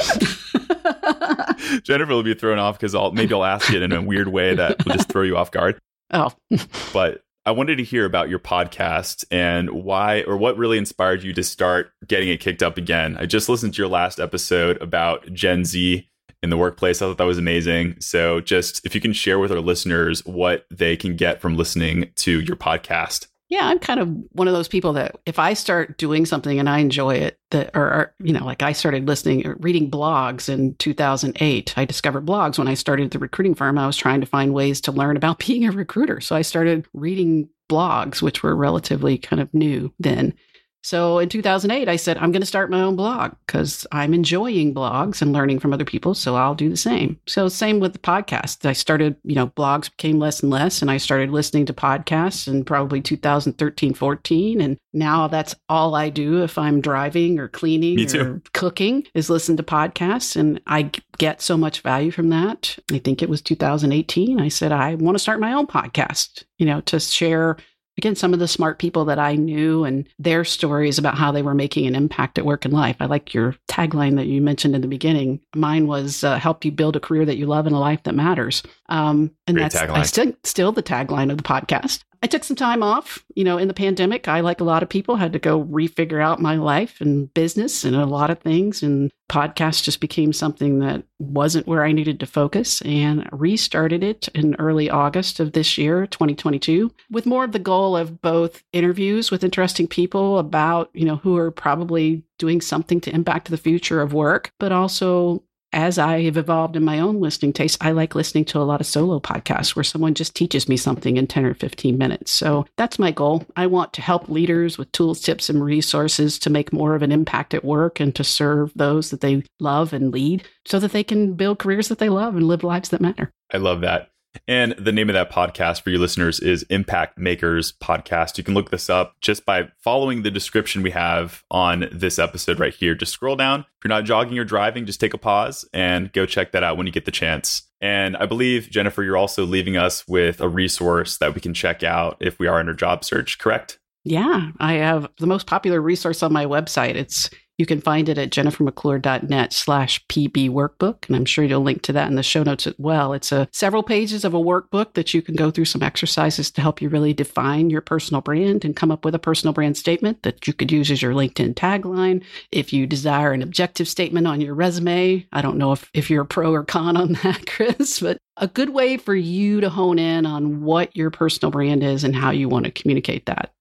Jennifer 1.83 2.11
will 2.11 2.23
be 2.23 2.33
thrown 2.33 2.57
off 2.57 2.79
because 2.79 2.95
I'll 2.95 3.11
maybe 3.11 3.35
I'll 3.35 3.45
ask 3.45 3.71
it 3.71 3.83
in 3.83 3.91
a 3.91 4.01
weird 4.01 4.29
way 4.29 4.55
that 4.55 4.83
will 4.83 4.93
just 4.93 5.09
throw 5.09 5.21
you 5.21 5.37
off 5.37 5.51
guard. 5.51 5.77
Oh. 6.09 6.31
but 6.93 7.21
I 7.45 7.51
wanted 7.51 7.75
to 7.75 7.83
hear 7.83 8.03
about 8.03 8.29
your 8.29 8.39
podcast 8.39 9.25
and 9.29 9.69
why 9.69 10.23
or 10.23 10.37
what 10.37 10.57
really 10.57 10.79
inspired 10.79 11.21
you 11.21 11.33
to 11.33 11.43
start 11.43 11.91
getting 12.07 12.29
it 12.29 12.39
kicked 12.39 12.63
up 12.63 12.79
again. 12.79 13.15
I 13.19 13.27
just 13.27 13.47
listened 13.47 13.75
to 13.75 13.81
your 13.83 13.89
last 13.89 14.19
episode 14.19 14.81
about 14.81 15.31
Gen 15.31 15.65
Z 15.65 16.09
in 16.41 16.49
the 16.49 16.57
workplace. 16.57 16.99
I 16.99 17.05
thought 17.05 17.19
that 17.19 17.25
was 17.25 17.37
amazing. 17.37 17.97
So 17.99 18.41
just 18.41 18.83
if 18.87 18.95
you 18.95 19.01
can 19.01 19.13
share 19.13 19.37
with 19.37 19.51
our 19.51 19.61
listeners 19.61 20.25
what 20.25 20.65
they 20.71 20.97
can 20.97 21.15
get 21.15 21.41
from 21.41 21.57
listening 21.57 22.09
to 22.15 22.39
your 22.41 22.55
podcast. 22.55 23.27
Yeah, 23.49 23.65
I'm 23.65 23.79
kind 23.79 23.99
of 23.99 24.15
one 24.31 24.47
of 24.47 24.53
those 24.53 24.67
people 24.67 24.93
that 24.93 25.19
if 25.25 25.39
I 25.39 25.53
start 25.53 25.97
doing 25.97 26.27
something 26.27 26.59
and 26.59 26.69
I 26.69 26.79
enjoy 26.79 27.15
it, 27.15 27.39
that 27.49 27.71
or, 27.75 27.81
or, 27.81 28.13
you 28.19 28.31
know, 28.31 28.45
like 28.45 28.61
I 28.61 28.73
started 28.73 29.07
listening, 29.07 29.45
or 29.47 29.55
reading 29.59 29.89
blogs 29.89 30.49
in 30.49 30.75
2008. 30.75 31.73
I 31.75 31.85
discovered 31.85 32.27
blogs 32.27 32.59
when 32.59 32.67
I 32.67 32.75
started 32.75 33.09
the 33.09 33.17
recruiting 33.17 33.55
firm. 33.55 33.79
I 33.79 33.87
was 33.87 33.97
trying 33.97 34.21
to 34.21 34.27
find 34.27 34.53
ways 34.53 34.79
to 34.81 34.91
learn 34.91 35.17
about 35.17 35.39
being 35.45 35.65
a 35.65 35.71
recruiter, 35.71 36.21
so 36.21 36.35
I 36.35 36.43
started 36.43 36.85
reading 36.93 37.49
blogs, 37.69 38.21
which 38.21 38.43
were 38.43 38.55
relatively 38.55 39.17
kind 39.17 39.41
of 39.41 39.51
new 39.53 39.91
then. 39.99 40.35
So 40.83 41.19
in 41.19 41.29
2008, 41.29 41.89
I 41.89 41.95
said, 41.97 42.17
I'm 42.17 42.31
going 42.31 42.41
to 42.41 42.45
start 42.45 42.71
my 42.71 42.81
own 42.81 42.95
blog 42.95 43.33
because 43.45 43.85
I'm 43.91 44.13
enjoying 44.13 44.73
blogs 44.73 45.21
and 45.21 45.33
learning 45.33 45.59
from 45.59 45.73
other 45.73 45.85
people. 45.85 46.13
So 46.13 46.35
I'll 46.35 46.55
do 46.55 46.69
the 46.69 46.77
same. 46.77 47.19
So, 47.27 47.49
same 47.49 47.79
with 47.79 47.93
the 47.93 47.99
podcast. 47.99 48.65
I 48.65 48.73
started, 48.73 49.15
you 49.23 49.35
know, 49.35 49.47
blogs 49.47 49.89
became 49.89 50.19
less 50.19 50.41
and 50.41 50.49
less, 50.49 50.81
and 50.81 50.89
I 50.89 50.97
started 50.97 51.31
listening 51.31 51.65
to 51.67 51.73
podcasts 51.73 52.47
in 52.47 52.63
probably 52.63 53.01
2013, 53.01 53.93
14. 53.93 54.61
And 54.61 54.77
now 54.93 55.27
that's 55.27 55.55
all 55.67 55.95
I 55.95 56.09
do 56.09 56.43
if 56.43 56.57
I'm 56.57 56.81
driving 56.81 57.39
or 57.39 57.47
cleaning 57.47 58.15
or 58.15 58.41
cooking 58.53 59.05
is 59.13 59.29
listen 59.29 59.57
to 59.57 59.63
podcasts. 59.63 60.35
And 60.35 60.61
I 60.67 60.91
get 61.17 61.41
so 61.41 61.57
much 61.57 61.81
value 61.81 62.11
from 62.11 62.29
that. 62.29 62.77
I 62.91 62.99
think 62.99 63.21
it 63.21 63.29
was 63.29 63.41
2018. 63.41 64.39
I 64.39 64.47
said, 64.47 64.71
I 64.71 64.95
want 64.95 65.15
to 65.15 65.19
start 65.19 65.39
my 65.39 65.53
own 65.53 65.67
podcast, 65.67 66.45
you 66.57 66.65
know, 66.65 66.81
to 66.81 66.99
share 66.99 67.57
again, 67.99 68.15
some 68.15 68.33
of 68.33 68.39
the 68.39 68.47
smart 68.47 68.79
people 68.79 69.03
that 69.05 69.19
I 69.19 69.35
knew 69.35 69.83
and 69.83 70.07
their 70.17 70.45
stories 70.45 70.97
about 70.97 71.17
how 71.17 71.33
they 71.33 71.41
were 71.41 71.53
making 71.53 71.85
an 71.85 71.95
impact 71.95 72.37
at 72.37 72.45
work 72.45 72.63
and 72.63 72.73
life. 72.73 72.95
I 73.01 73.07
like 73.07 73.33
your 73.33 73.55
tagline 73.67 74.15
that 74.15 74.27
you 74.27 74.41
mentioned 74.41 74.73
in 74.73 74.79
the 74.79 74.87
beginning. 74.87 75.41
Mine 75.53 75.85
was 75.85 76.23
uh, 76.23 76.39
help 76.39 76.63
you 76.63 76.71
build 76.71 76.95
a 76.95 77.01
career 77.01 77.25
that 77.25 77.35
you 77.35 77.45
love 77.45 77.67
and 77.67 77.75
a 77.75 77.79
life 77.79 78.01
that 78.03 78.15
matters. 78.15 78.63
Um, 78.87 79.31
and 79.47 79.57
Great 79.57 79.71
that's 79.73 79.75
I 79.75 80.03
still, 80.03 80.33
still 80.45 80.71
the 80.71 80.81
tagline 80.81 81.29
of 81.29 81.37
the 81.37 81.43
podcast. 81.43 82.05
I 82.21 82.27
took 82.27 82.43
some 82.43 82.55
time 82.55 82.83
off, 82.83 83.23
you 83.35 83.43
know, 83.43 83.57
in 83.57 83.67
the 83.67 83.73
pandemic. 83.73 84.27
I, 84.27 84.41
like 84.41 84.59
a 84.59 84.65
lot 84.65 84.83
of 84.83 84.89
people, 84.89 85.15
had 85.15 85.33
to 85.33 85.39
go 85.39 85.63
refigure 85.63 86.21
out 86.21 86.41
my 86.41 86.55
life 86.55 86.99
and 86.99 87.33
business 87.33 87.85
and 87.85 87.95
a 87.95 88.05
lot 88.05 88.29
of 88.29 88.39
things. 88.39 88.83
And 88.83 89.11
podcast 89.29 89.83
just 89.83 90.01
became 90.01 90.33
something 90.33 90.79
that 90.79 91.03
wasn't 91.19 91.67
where 91.67 91.85
I 91.85 91.91
needed 91.91 92.19
to 92.19 92.25
focus 92.25 92.81
and 92.81 93.29
restarted 93.31 94.03
it 94.03 94.27
in 94.35 94.55
early 94.55 94.89
August 94.89 95.39
of 95.39 95.53
this 95.53 95.77
year, 95.77 96.07
2022, 96.07 96.91
with 97.11 97.25
more 97.25 97.43
of 97.43 97.51
the 97.51 97.59
goal 97.59 97.95
of 97.95 98.21
both 98.21 98.63
interviews 98.73 99.31
with 99.31 99.43
interesting 99.43 99.87
people 99.87 100.39
about, 100.39 100.89
you 100.93 101.05
know, 101.05 101.17
who 101.17 101.37
are 101.37 101.51
probably 101.51 102.23
doing 102.37 102.59
something 102.59 102.99
to 103.01 103.13
impact 103.13 103.49
the 103.49 103.57
future 103.57 104.01
of 104.01 104.13
work, 104.13 104.51
but 104.59 104.71
also 104.71 105.43
as 105.73 105.97
I 105.97 106.23
have 106.23 106.37
evolved 106.37 106.75
in 106.75 106.83
my 106.83 106.99
own 106.99 107.19
listening 107.19 107.53
taste, 107.53 107.77
I 107.81 107.91
like 107.91 108.15
listening 108.15 108.45
to 108.45 108.59
a 108.59 108.63
lot 108.63 108.81
of 108.81 108.87
solo 108.87 109.19
podcasts 109.19 109.75
where 109.75 109.83
someone 109.83 110.13
just 110.13 110.35
teaches 110.35 110.67
me 110.67 110.77
something 110.77 111.17
in 111.17 111.27
10 111.27 111.45
or 111.45 111.53
15 111.53 111.97
minutes. 111.97 112.31
So 112.31 112.65
that's 112.77 112.99
my 112.99 113.11
goal. 113.11 113.45
I 113.55 113.67
want 113.67 113.93
to 113.93 114.01
help 114.01 114.29
leaders 114.29 114.77
with 114.77 114.91
tools, 114.91 115.21
tips, 115.21 115.49
and 115.49 115.63
resources 115.63 116.39
to 116.39 116.49
make 116.49 116.73
more 116.73 116.95
of 116.95 117.03
an 117.03 117.11
impact 117.11 117.53
at 117.53 117.63
work 117.63 117.99
and 117.99 118.15
to 118.15 118.23
serve 118.23 118.71
those 118.75 119.11
that 119.11 119.21
they 119.21 119.43
love 119.59 119.93
and 119.93 120.11
lead 120.11 120.43
so 120.65 120.79
that 120.79 120.91
they 120.91 121.03
can 121.03 121.33
build 121.33 121.59
careers 121.59 121.87
that 121.89 121.99
they 121.99 122.09
love 122.09 122.35
and 122.35 122.47
live 122.47 122.63
lives 122.63 122.89
that 122.89 123.01
matter. 123.01 123.31
I 123.53 123.57
love 123.57 123.81
that. 123.81 124.09
And 124.47 124.73
the 124.73 124.91
name 124.91 125.09
of 125.09 125.13
that 125.13 125.31
podcast 125.31 125.81
for 125.81 125.89
your 125.89 125.99
listeners 125.99 126.39
is 126.39 126.63
Impact 126.63 127.17
Makers 127.17 127.73
Podcast. 127.73 128.37
You 128.37 128.43
can 128.43 128.53
look 128.53 128.71
this 128.71 128.89
up 128.89 129.15
just 129.21 129.45
by 129.45 129.69
following 129.77 130.21
the 130.21 130.31
description 130.31 130.81
we 130.81 130.91
have 130.91 131.43
on 131.51 131.87
this 131.91 132.19
episode 132.19 132.59
right 132.59 132.73
here. 132.73 132.95
Just 132.95 133.13
scroll 133.13 133.35
down. 133.35 133.61
If 133.61 133.83
you're 133.83 133.89
not 133.89 134.05
jogging 134.05 134.37
or 134.39 134.45
driving, 134.45 134.85
just 134.85 134.99
take 134.99 135.13
a 135.13 135.17
pause 135.17 135.67
and 135.73 136.11
go 136.13 136.25
check 136.25 136.51
that 136.51 136.63
out 136.63 136.77
when 136.77 136.87
you 136.87 136.93
get 136.93 137.05
the 137.05 137.11
chance. 137.11 137.63
And 137.81 138.17
I 138.17 138.25
believe, 138.25 138.69
Jennifer, 138.69 139.03
you're 139.03 139.17
also 139.17 139.45
leaving 139.45 139.77
us 139.77 140.07
with 140.07 140.41
a 140.41 140.49
resource 140.49 141.17
that 141.17 141.33
we 141.33 141.41
can 141.41 141.53
check 141.53 141.83
out 141.83 142.17
if 142.19 142.39
we 142.39 142.47
are 142.47 142.59
in 142.59 142.67
our 142.67 142.73
job 142.73 143.05
search, 143.05 143.39
correct? 143.39 143.79
Yeah, 144.03 144.51
I 144.59 144.73
have 144.73 145.09
the 145.17 145.27
most 145.27 145.47
popular 145.47 145.81
resource 145.81 146.23
on 146.23 146.33
my 146.33 146.45
website. 146.45 146.95
It's 146.95 147.29
you 147.59 147.65
can 147.65 147.81
find 147.81 148.07
it 148.07 148.17
at 148.17 148.31
jennifermcclure.net 148.31 149.51
slash 149.51 150.03
PB 150.07 150.49
workbook. 150.49 151.05
And 151.07 151.15
I'm 151.15 151.25
sure 151.25 151.43
you'll 151.43 151.61
link 151.61 151.81
to 151.83 151.93
that 151.93 152.07
in 152.07 152.15
the 152.15 152.23
show 152.23 152.41
notes 152.41 152.65
as 152.65 152.73
well. 152.77 153.11
It's 153.11 153.33
a 153.33 153.49
several 153.51 153.83
pages 153.83 154.23
of 154.23 154.33
a 154.33 154.39
workbook 154.39 154.93
that 154.93 155.13
you 155.13 155.21
can 155.21 155.35
go 155.35 155.51
through 155.51 155.65
some 155.65 155.83
exercises 155.83 156.49
to 156.51 156.61
help 156.61 156.81
you 156.81 156.87
really 156.87 157.13
define 157.13 157.69
your 157.69 157.81
personal 157.81 158.21
brand 158.21 158.63
and 158.63 158.77
come 158.77 158.91
up 158.91 159.03
with 159.03 159.13
a 159.13 159.19
personal 159.19 159.53
brand 159.53 159.75
statement 159.75 160.23
that 160.23 160.47
you 160.47 160.53
could 160.53 160.71
use 160.71 160.89
as 160.89 161.01
your 161.01 161.13
LinkedIn 161.13 161.53
tagline. 161.53 162.23
If 162.53 162.71
you 162.71 162.87
desire 162.87 163.33
an 163.33 163.41
objective 163.41 163.89
statement 163.89 164.25
on 164.25 164.39
your 164.39 164.55
resume, 164.55 165.27
I 165.33 165.41
don't 165.41 165.57
know 165.57 165.73
if, 165.73 165.89
if 165.93 166.09
you're 166.09 166.23
a 166.23 166.25
pro 166.25 166.53
or 166.53 166.63
con 166.63 166.95
on 166.95 167.13
that, 167.23 167.45
Chris, 167.45 167.99
but 167.99 168.17
a 168.37 168.47
good 168.47 168.69
way 168.69 168.95
for 168.95 169.15
you 169.15 169.59
to 169.59 169.69
hone 169.69 169.99
in 169.99 170.25
on 170.25 170.61
what 170.61 170.95
your 170.95 171.11
personal 171.11 171.51
brand 171.51 171.83
is 171.83 172.05
and 172.05 172.15
how 172.15 172.31
you 172.31 172.47
want 172.47 172.63
to 172.65 172.71
communicate 172.71 173.25
that. 173.25 173.51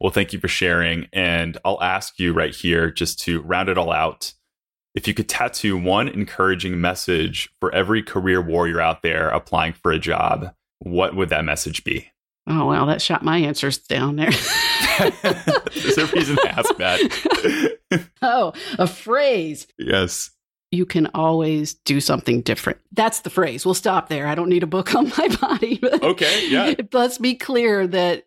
Well, 0.00 0.10
thank 0.10 0.32
you 0.32 0.40
for 0.40 0.48
sharing. 0.48 1.08
And 1.12 1.58
I'll 1.64 1.82
ask 1.82 2.18
you 2.18 2.32
right 2.32 2.54
here, 2.54 2.90
just 2.90 3.20
to 3.20 3.42
round 3.42 3.68
it 3.68 3.76
all 3.76 3.92
out, 3.92 4.32
if 4.94 5.06
you 5.06 5.14
could 5.14 5.28
tattoo 5.28 5.76
one 5.76 6.08
encouraging 6.08 6.80
message 6.80 7.50
for 7.60 7.72
every 7.74 8.02
career 8.02 8.40
warrior 8.40 8.80
out 8.80 9.02
there 9.02 9.28
applying 9.28 9.74
for 9.74 9.92
a 9.92 9.98
job, 9.98 10.54
what 10.78 11.14
would 11.14 11.28
that 11.28 11.44
message 11.44 11.84
be? 11.84 12.10
Oh, 12.46 12.66
well, 12.66 12.86
that 12.86 13.02
shot 13.02 13.22
my 13.22 13.38
answers 13.38 13.78
down 13.78 14.16
there. 14.16 14.30
There's 15.00 15.98
a 15.98 16.06
reason 16.06 16.36
to 16.36 16.48
ask 16.48 16.76
that. 16.78 18.08
oh, 18.22 18.52
a 18.78 18.86
phrase. 18.86 19.66
Yes. 19.78 20.30
You 20.72 20.86
can 20.86 21.08
always 21.14 21.74
do 21.74 22.00
something 22.00 22.42
different. 22.42 22.78
That's 22.92 23.20
the 23.20 23.30
phrase. 23.30 23.64
We'll 23.64 23.74
stop 23.74 24.08
there. 24.08 24.26
I 24.26 24.34
don't 24.34 24.48
need 24.48 24.62
a 24.62 24.68
book 24.68 24.94
on 24.94 25.12
my 25.16 25.28
body. 25.40 25.80
okay. 25.84 26.48
Yeah. 26.48 26.74
Let's 26.92 27.18
be 27.18 27.34
clear 27.34 27.86
that 27.88 28.26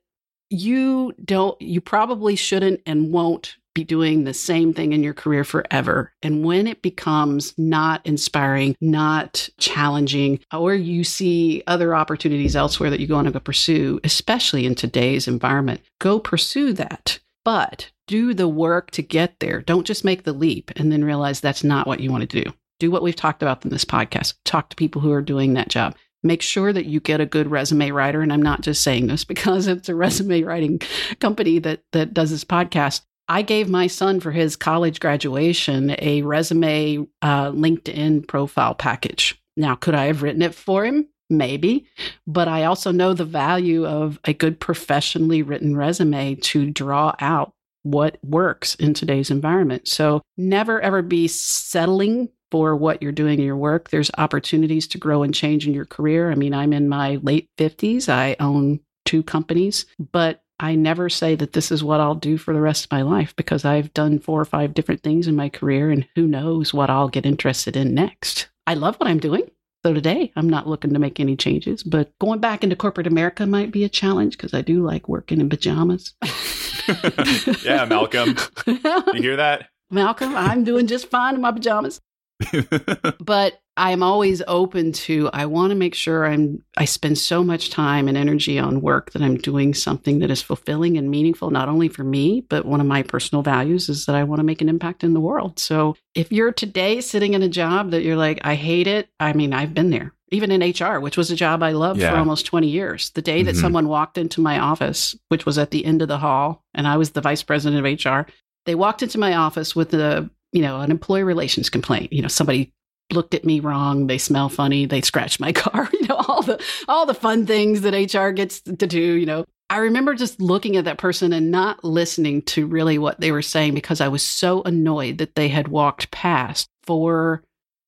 you 0.54 1.14
don't, 1.26 1.60
you 1.62 1.82
probably 1.82 2.36
shouldn't 2.36 2.82
and 2.86 3.12
won't 3.12 3.58
be 3.74 3.84
doing 3.84 4.24
the 4.24 4.36
same 4.36 4.72
thing 4.72 4.93
in 4.93 5.01
your 5.01 5.16
career 5.16 5.43
forever. 5.43 6.14
And 6.22 6.45
when 6.45 6.68
it 6.68 6.84
becomes 6.84 7.56
not 7.58 8.06
inspiring, 8.06 8.76
not 8.80 9.49
challenging, 9.58 10.39
or 10.54 10.76
you 10.76 11.04
see 11.04 11.64
other 11.66 11.95
opportunities 11.95 12.56
elsewhere 12.56 12.91
that 12.91 12.99
you 12.99 13.08
want 13.12 13.26
to 13.26 13.32
go 13.34 13.39
pursue, 13.39 13.99
especially 14.04 14.68
in 14.68 14.76
today's 14.76 15.28
environment, 15.28 15.82
go 15.99 16.20
pursue 16.20 16.74
that. 16.74 17.18
but 17.43 17.89
do 18.08 18.34
the 18.34 18.47
work 18.47 18.91
to 18.91 19.01
get 19.01 19.39
there. 19.39 19.62
Don't 19.62 19.88
just 19.88 20.04
make 20.04 20.24
the 20.24 20.34
leap 20.34 20.72
and 20.76 20.91
then 20.91 21.04
realize 21.06 21.39
that's 21.39 21.64
not 21.64 21.88
what 21.88 21.99
you 21.99 22.12
want 22.12 22.30
to 22.30 22.43
do. 22.43 22.51
Do 22.80 22.91
what 22.91 23.04
we've 23.04 23.16
talked 23.16 23.41
about 23.41 23.64
in 23.64 23.72
this 23.72 23.86
podcast. 23.86 24.34
Talk 24.43 24.70
to 24.70 24.76
people 24.76 25.01
who 25.01 25.12
are 25.12 25.22
doing 25.22 25.54
that 25.54 25.70
job. 25.70 25.95
Make 26.24 26.42
sure 26.42 26.72
that 26.72 26.86
you 26.86 27.00
get 27.00 27.22
a 27.22 27.26
good 27.26 27.52
resume 27.52 27.92
writer. 27.92 28.22
And 28.22 28.32
I'm 28.32 28.42
not 28.42 28.62
just 28.62 28.82
saying 28.82 29.08
this 29.08 29.24
because 29.34 29.68
it's 29.68 29.90
a 29.90 29.96
resume 29.96 30.44
writing 30.44 30.80
company 31.20 31.60
that, 31.60 31.82
that 31.92 32.14
does 32.14 32.32
this 32.32 32.46
podcast. 32.46 33.02
I 33.28 33.42
gave 33.42 33.70
my 33.70 33.88
son 33.88 34.20
for 34.20 34.32
his 34.32 34.56
college 34.56 35.00
graduation 35.00 35.96
a 36.00 36.24
resume 36.24 37.08
uh, 37.22 37.52
LinkedIn 37.52 38.28
profile 38.28 38.76
package. 38.76 39.42
Now, 39.56 39.76
could 39.76 39.96
I 39.96 40.06
have 40.06 40.24
written 40.24 40.42
it 40.42 40.54
for 40.54 40.84
him? 40.84 41.08
Maybe. 41.30 41.86
But 42.28 42.48
I 42.48 42.66
also 42.66 42.92
know 42.92 43.14
the 43.14 43.26
value 43.26 43.86
of 43.86 44.20
a 44.26 44.34
good 44.34 44.60
professionally 44.60 45.42
written 45.42 45.76
resume 45.76 46.36
to 46.36 46.70
draw 46.70 47.16
out 47.20 47.54
what 47.84 48.18
works 48.24 48.76
in 48.76 48.94
today's 48.94 49.30
environment. 49.30 49.88
So 49.88 50.22
never 50.38 50.82
ever 50.82 51.02
be 51.02 51.28
settling 51.28 52.30
for 52.54 52.76
what 52.76 53.01
you're 53.01 53.12
doing 53.12 53.39
in 53.39 53.45
your 53.45 53.58
work. 53.58 53.89
There's 53.89 54.12
opportunities 54.20 54.86
to 54.89 54.99
grow 54.99 55.24
and 55.24 55.34
change 55.34 55.66
in 55.66 55.74
your 55.74 55.86
career. 55.86 56.32
I 56.32 56.36
mean, 56.36 56.54
I'm 56.54 56.72
in 56.72 56.88
my 56.88 57.16
late 57.24 57.49
50s. 57.58 58.08
I 58.10 58.36
own 58.39 58.80
two 59.06 59.24
companies, 59.24 59.88
but 60.12 60.43
I 60.60 60.76
never 60.76 61.10
say 61.10 61.34
that 61.34 61.54
this 61.54 61.72
is 61.72 61.84
what 61.84 61.99
I'll 61.99 62.14
do 62.14 62.38
for 62.38 62.54
the 62.54 62.62
rest 62.62 62.86
of 62.86 62.91
my 62.91 63.01
life 63.01 63.36
because 63.36 63.66
I've 63.66 63.91
done 63.95 64.20
four 64.20 64.39
or 64.39 64.45
five 64.45 64.76
different 64.76 65.01
things 65.01 65.28
in 65.28 65.36
my 65.36 65.49
career 65.49 65.89
and 65.89 66.08
who 66.14 66.28
knows 66.28 66.76
what 66.76 66.91
I'll 66.91 67.10
get 67.10 67.26
interested 67.26 67.76
in 67.76 67.95
next. 67.95 68.49
I 68.68 68.76
love 68.76 68.97
what 68.97 69.10
I'm 69.10 69.20
doing. 69.20 69.49
So 69.84 69.91
today, 69.91 70.32
I'm 70.36 70.47
not 70.47 70.68
looking 70.68 70.93
to 70.93 70.99
make 70.99 71.20
any 71.20 71.36
changes, 71.36 71.82
but 71.82 72.12
going 72.20 72.39
back 72.39 72.64
into 72.64 72.76
corporate 72.76 73.08
America 73.08 73.47
might 73.47 73.72
be 73.72 73.84
a 73.84 73.89
challenge 73.89 74.38
because 74.38 74.54
I 74.54 74.62
do 74.62 74.86
like 74.86 75.10
working 75.10 75.41
in 75.41 75.49
pajamas. 75.49 76.14
yeah, 77.66 77.86
Malcolm. 77.86 78.38
you 78.68 79.22
hear 79.24 79.38
that? 79.38 79.70
Malcolm, 79.89 80.36
I'm 80.36 80.64
doing 80.64 80.86
just 80.86 81.10
fine 81.10 81.34
in 81.34 81.41
my 81.41 81.51
pajamas. 81.51 81.99
but 83.20 83.60
I'm 83.76 84.04
always 84.04 84.42
open 84.48 84.92
to 84.92 85.30
I 85.34 85.46
want 85.46 85.72
to 85.72 85.76
make 85.76 85.96
sure 85.96 86.26
I'm 86.26 86.64
I 86.78 86.86
spend 86.86 87.18
so 87.18 87.44
much 87.44 87.72
time 87.72 88.08
and 88.08 88.18
energy 88.18 88.60
on 88.60 88.82
work 88.82 89.12
that 89.12 89.22
I'm 89.22 89.38
doing 89.38 89.74
something 89.74 90.20
that 90.20 90.30
is 90.30 90.42
fulfilling 90.42 90.98
and 90.98 91.10
meaningful 91.10 91.50
not 91.50 91.70
only 91.70 91.88
for 91.88 92.04
me 92.04 92.42
but 92.42 92.66
one 92.66 92.82
of 92.82 92.88
my 92.88 93.02
personal 93.02 93.42
values 93.42 93.90
is 93.90 94.06
that 94.06 94.16
I 94.16 94.24
want 94.24 94.40
to 94.40 94.44
make 94.44 94.62
an 94.62 94.70
impact 94.70 95.04
in 95.04 95.14
the 95.14 95.20
world. 95.20 95.60
So 95.60 95.96
if 96.14 96.32
you're 96.32 96.52
today 96.52 97.02
sitting 97.02 97.34
in 97.34 97.42
a 97.42 97.50
job 97.50 97.92
that 97.92 98.04
you're 98.04 98.18
like 98.18 98.40
I 98.44 98.56
hate 98.56 98.88
it, 98.88 99.10
I 99.20 99.34
mean 99.34 99.54
I've 99.54 99.74
been 99.74 99.90
there. 99.90 100.14
Even 100.32 100.52
in 100.52 100.62
HR, 100.62 101.00
which 101.00 101.16
was 101.16 101.30
a 101.30 101.36
job 101.36 101.62
I 101.62 101.74
loved 101.74 102.00
yeah. 102.00 102.10
for 102.10 102.18
almost 102.18 102.48
20 102.48 102.68
years. 102.68 103.12
The 103.12 103.22
day 103.22 103.44
that 103.44 103.52
mm-hmm. 103.52 103.62
someone 103.62 103.88
walked 103.88 104.18
into 104.18 104.42
my 104.42 104.58
office, 104.58 105.16
which 105.30 105.46
was 105.46 105.60
at 105.60 105.70
the 105.70 105.86
end 105.86 106.02
of 106.02 106.08
the 106.08 106.18
hall, 106.18 106.64
and 106.74 106.88
I 106.88 106.98
was 106.98 107.12
the 107.12 107.22
vice 107.22 107.44
president 107.44 107.86
of 107.86 108.06
HR, 108.06 108.28
they 108.66 108.74
walked 108.74 109.04
into 109.04 109.20
my 109.20 109.36
office 109.36 109.76
with 109.76 109.94
a 109.94 110.28
you 110.54 110.62
know, 110.62 110.80
an 110.80 110.91
employee 110.91 111.24
relations 111.24 111.70
complaint. 111.70 112.14
You 112.14 112.22
know, 112.22 112.28
somebody 112.28 112.72
looked 113.12 113.34
at 113.34 113.43
me 113.43 113.60
wrong, 113.60 114.08
they 114.08 114.18
smell 114.18 114.49
funny, 114.49 114.86
they 114.86 115.01
scratched 115.01 115.39
my 115.39 115.51
car, 115.51 115.89
you 115.91 116.08
know, 116.08 116.16
all 116.16 116.41
the 116.41 116.64
all 116.88 117.06
the 117.06 117.14
fun 117.14 117.45
things 117.45 117.82
that 117.82 118.14
HR 118.14 118.30
gets 118.30 118.62
to 118.62 118.88
do, 118.88 118.99
you 118.99 119.26
know. 119.26 119.45
I 119.70 119.78
remember 119.78 120.14
just 120.14 120.39
looking 120.39 120.78
at 120.78 120.86
that 120.86 120.99
person 120.99 121.34
and 121.34 121.49
not 121.49 121.84
listening 121.84 122.43
to 122.43 122.68
really 122.68 122.99
what 122.99 123.20
they 123.20 123.32
were 123.32 123.41
saying 123.41 123.74
because 123.74 124.01
I 124.01 124.08
was 124.08 124.22
so 124.22 124.62
annoyed 124.64 125.18
that 125.18 125.36
they 125.36 125.47
had 125.47 125.68
walked 125.68 126.12
past 126.12 126.70
four 126.84 127.43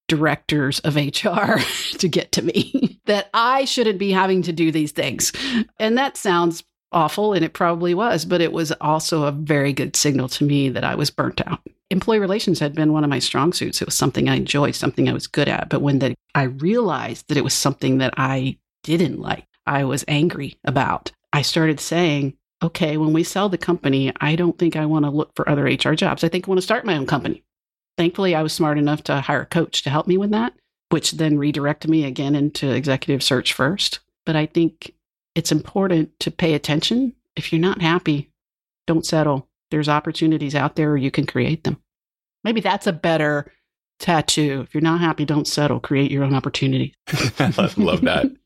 directors 0.08 0.80
of 0.80 0.96
HR 0.96 1.60
to 1.98 2.08
get 2.08 2.32
to 2.34 2.42
me 2.42 3.00
that 3.06 3.30
I 3.34 3.66
shouldn't 3.66 4.00
be 4.00 4.12
having 4.12 4.42
to 4.44 4.54
do 4.54 4.72
these 4.72 4.94
things. 4.94 5.32
And 5.78 5.98
that 5.98 6.18
sounds 6.18 6.64
awful 6.96 7.34
and 7.34 7.46
it 7.46 7.54
probably 7.54 7.94
was, 7.94 8.26
but 8.26 8.42
it 8.42 8.52
was 8.52 8.72
also 8.82 9.24
a 9.24 9.32
very 9.32 9.74
good 9.74 9.96
signal 9.96 10.30
to 10.30 10.44
me 10.44 10.70
that 10.70 10.84
I 10.84 10.96
was 10.96 11.12
burnt 11.12 11.46
out 11.46 11.62
employee 11.90 12.20
relations 12.20 12.60
had 12.60 12.74
been 12.74 12.94
one 12.94 13.04
of 13.04 13.10
my 13.10 13.20
strong 13.20 13.54
suits. 13.54 13.82
It 13.82 13.86
was 13.86 13.96
something 13.96 14.28
I 14.28 14.36
enjoyed, 14.36 14.76
something 14.76 15.08
I 15.08 15.14
was 15.14 15.28
good 15.28 15.48
at. 15.48 15.70
But 15.70 15.82
when 15.82 16.00
the, 16.00 16.16
I 16.34 16.44
realized 16.44 17.28
that 17.28 17.38
it 17.38 17.44
was 17.44 17.54
something 17.54 18.00
that 18.00 18.14
I 18.18 18.58
didn't 18.84 19.20
like, 19.20 19.48
I 19.66 19.84
was 19.84 20.06
angry 20.08 20.58
about, 20.64 21.12
I 21.34 21.42
started 21.42 21.80
saying, 21.80 22.36
okay, 22.64 22.98
when 22.98 23.14
we 23.14 23.24
sell 23.24 23.50
the 23.50 23.58
company, 23.58 24.12
I 24.22 24.36
don't 24.36 24.58
think 24.58 24.76
I 24.76 24.86
want 24.86 25.06
to 25.06 25.12
look 25.12 25.36
for 25.36 25.48
other 25.48 25.66
HR 25.66 25.94
jobs. 25.94 26.24
I 26.24 26.30
think 26.30 26.48
I 26.48 26.50
want 26.50 26.60
to 26.60 26.64
start 26.64 26.86
my 26.86 26.98
own 26.98 27.06
company. 27.06 27.44
Thankfully, 27.98 28.36
I 28.36 28.42
was 28.42 28.54
smart 28.54 28.78
enough 28.78 29.04
to 29.04 29.22
hire 29.22 29.42
a 29.42 29.46
coach 29.46 29.84
to 29.84 29.90
help 29.90 30.08
me 30.08 30.18
with 30.18 30.32
that, 30.32 30.54
which 30.90 31.12
then 31.12 31.38
redirected 31.38 31.90
me 31.90 32.06
again 32.06 32.36
into 32.36 32.72
executive 32.72 33.24
search 33.24 33.54
first. 33.54 34.00
But 34.26 34.36
I 34.36 34.48
think 34.48 34.94
it's 35.36 35.52
important 35.52 36.20
to 36.22 36.32
pay 36.32 36.54
attention. 36.54 37.14
If 37.36 37.52
you're 37.52 37.62
not 37.62 37.82
happy, 37.82 38.32
don't 38.88 39.06
settle 39.06 39.48
there's 39.72 39.90
opportunities 39.90 40.56
out 40.56 40.76
there 40.76 40.96
you 40.96 41.12
can 41.12 41.26
create 41.26 41.64
them. 41.64 41.78
Maybe 42.44 42.62
that's 42.62 42.88
a 42.88 42.94
better 42.94 43.52
tattoo. 44.00 44.62
If 44.66 44.74
you're 44.74 44.82
not 44.82 45.02
happy, 45.02 45.26
don't 45.26 45.48
settle. 45.48 45.80
Create 45.80 46.12
your 46.12 46.24
own 46.24 46.34
opportunity. 46.34 46.94
I 47.40 47.72
love 47.78 48.02
that. 48.02 48.24
And 48.26 48.38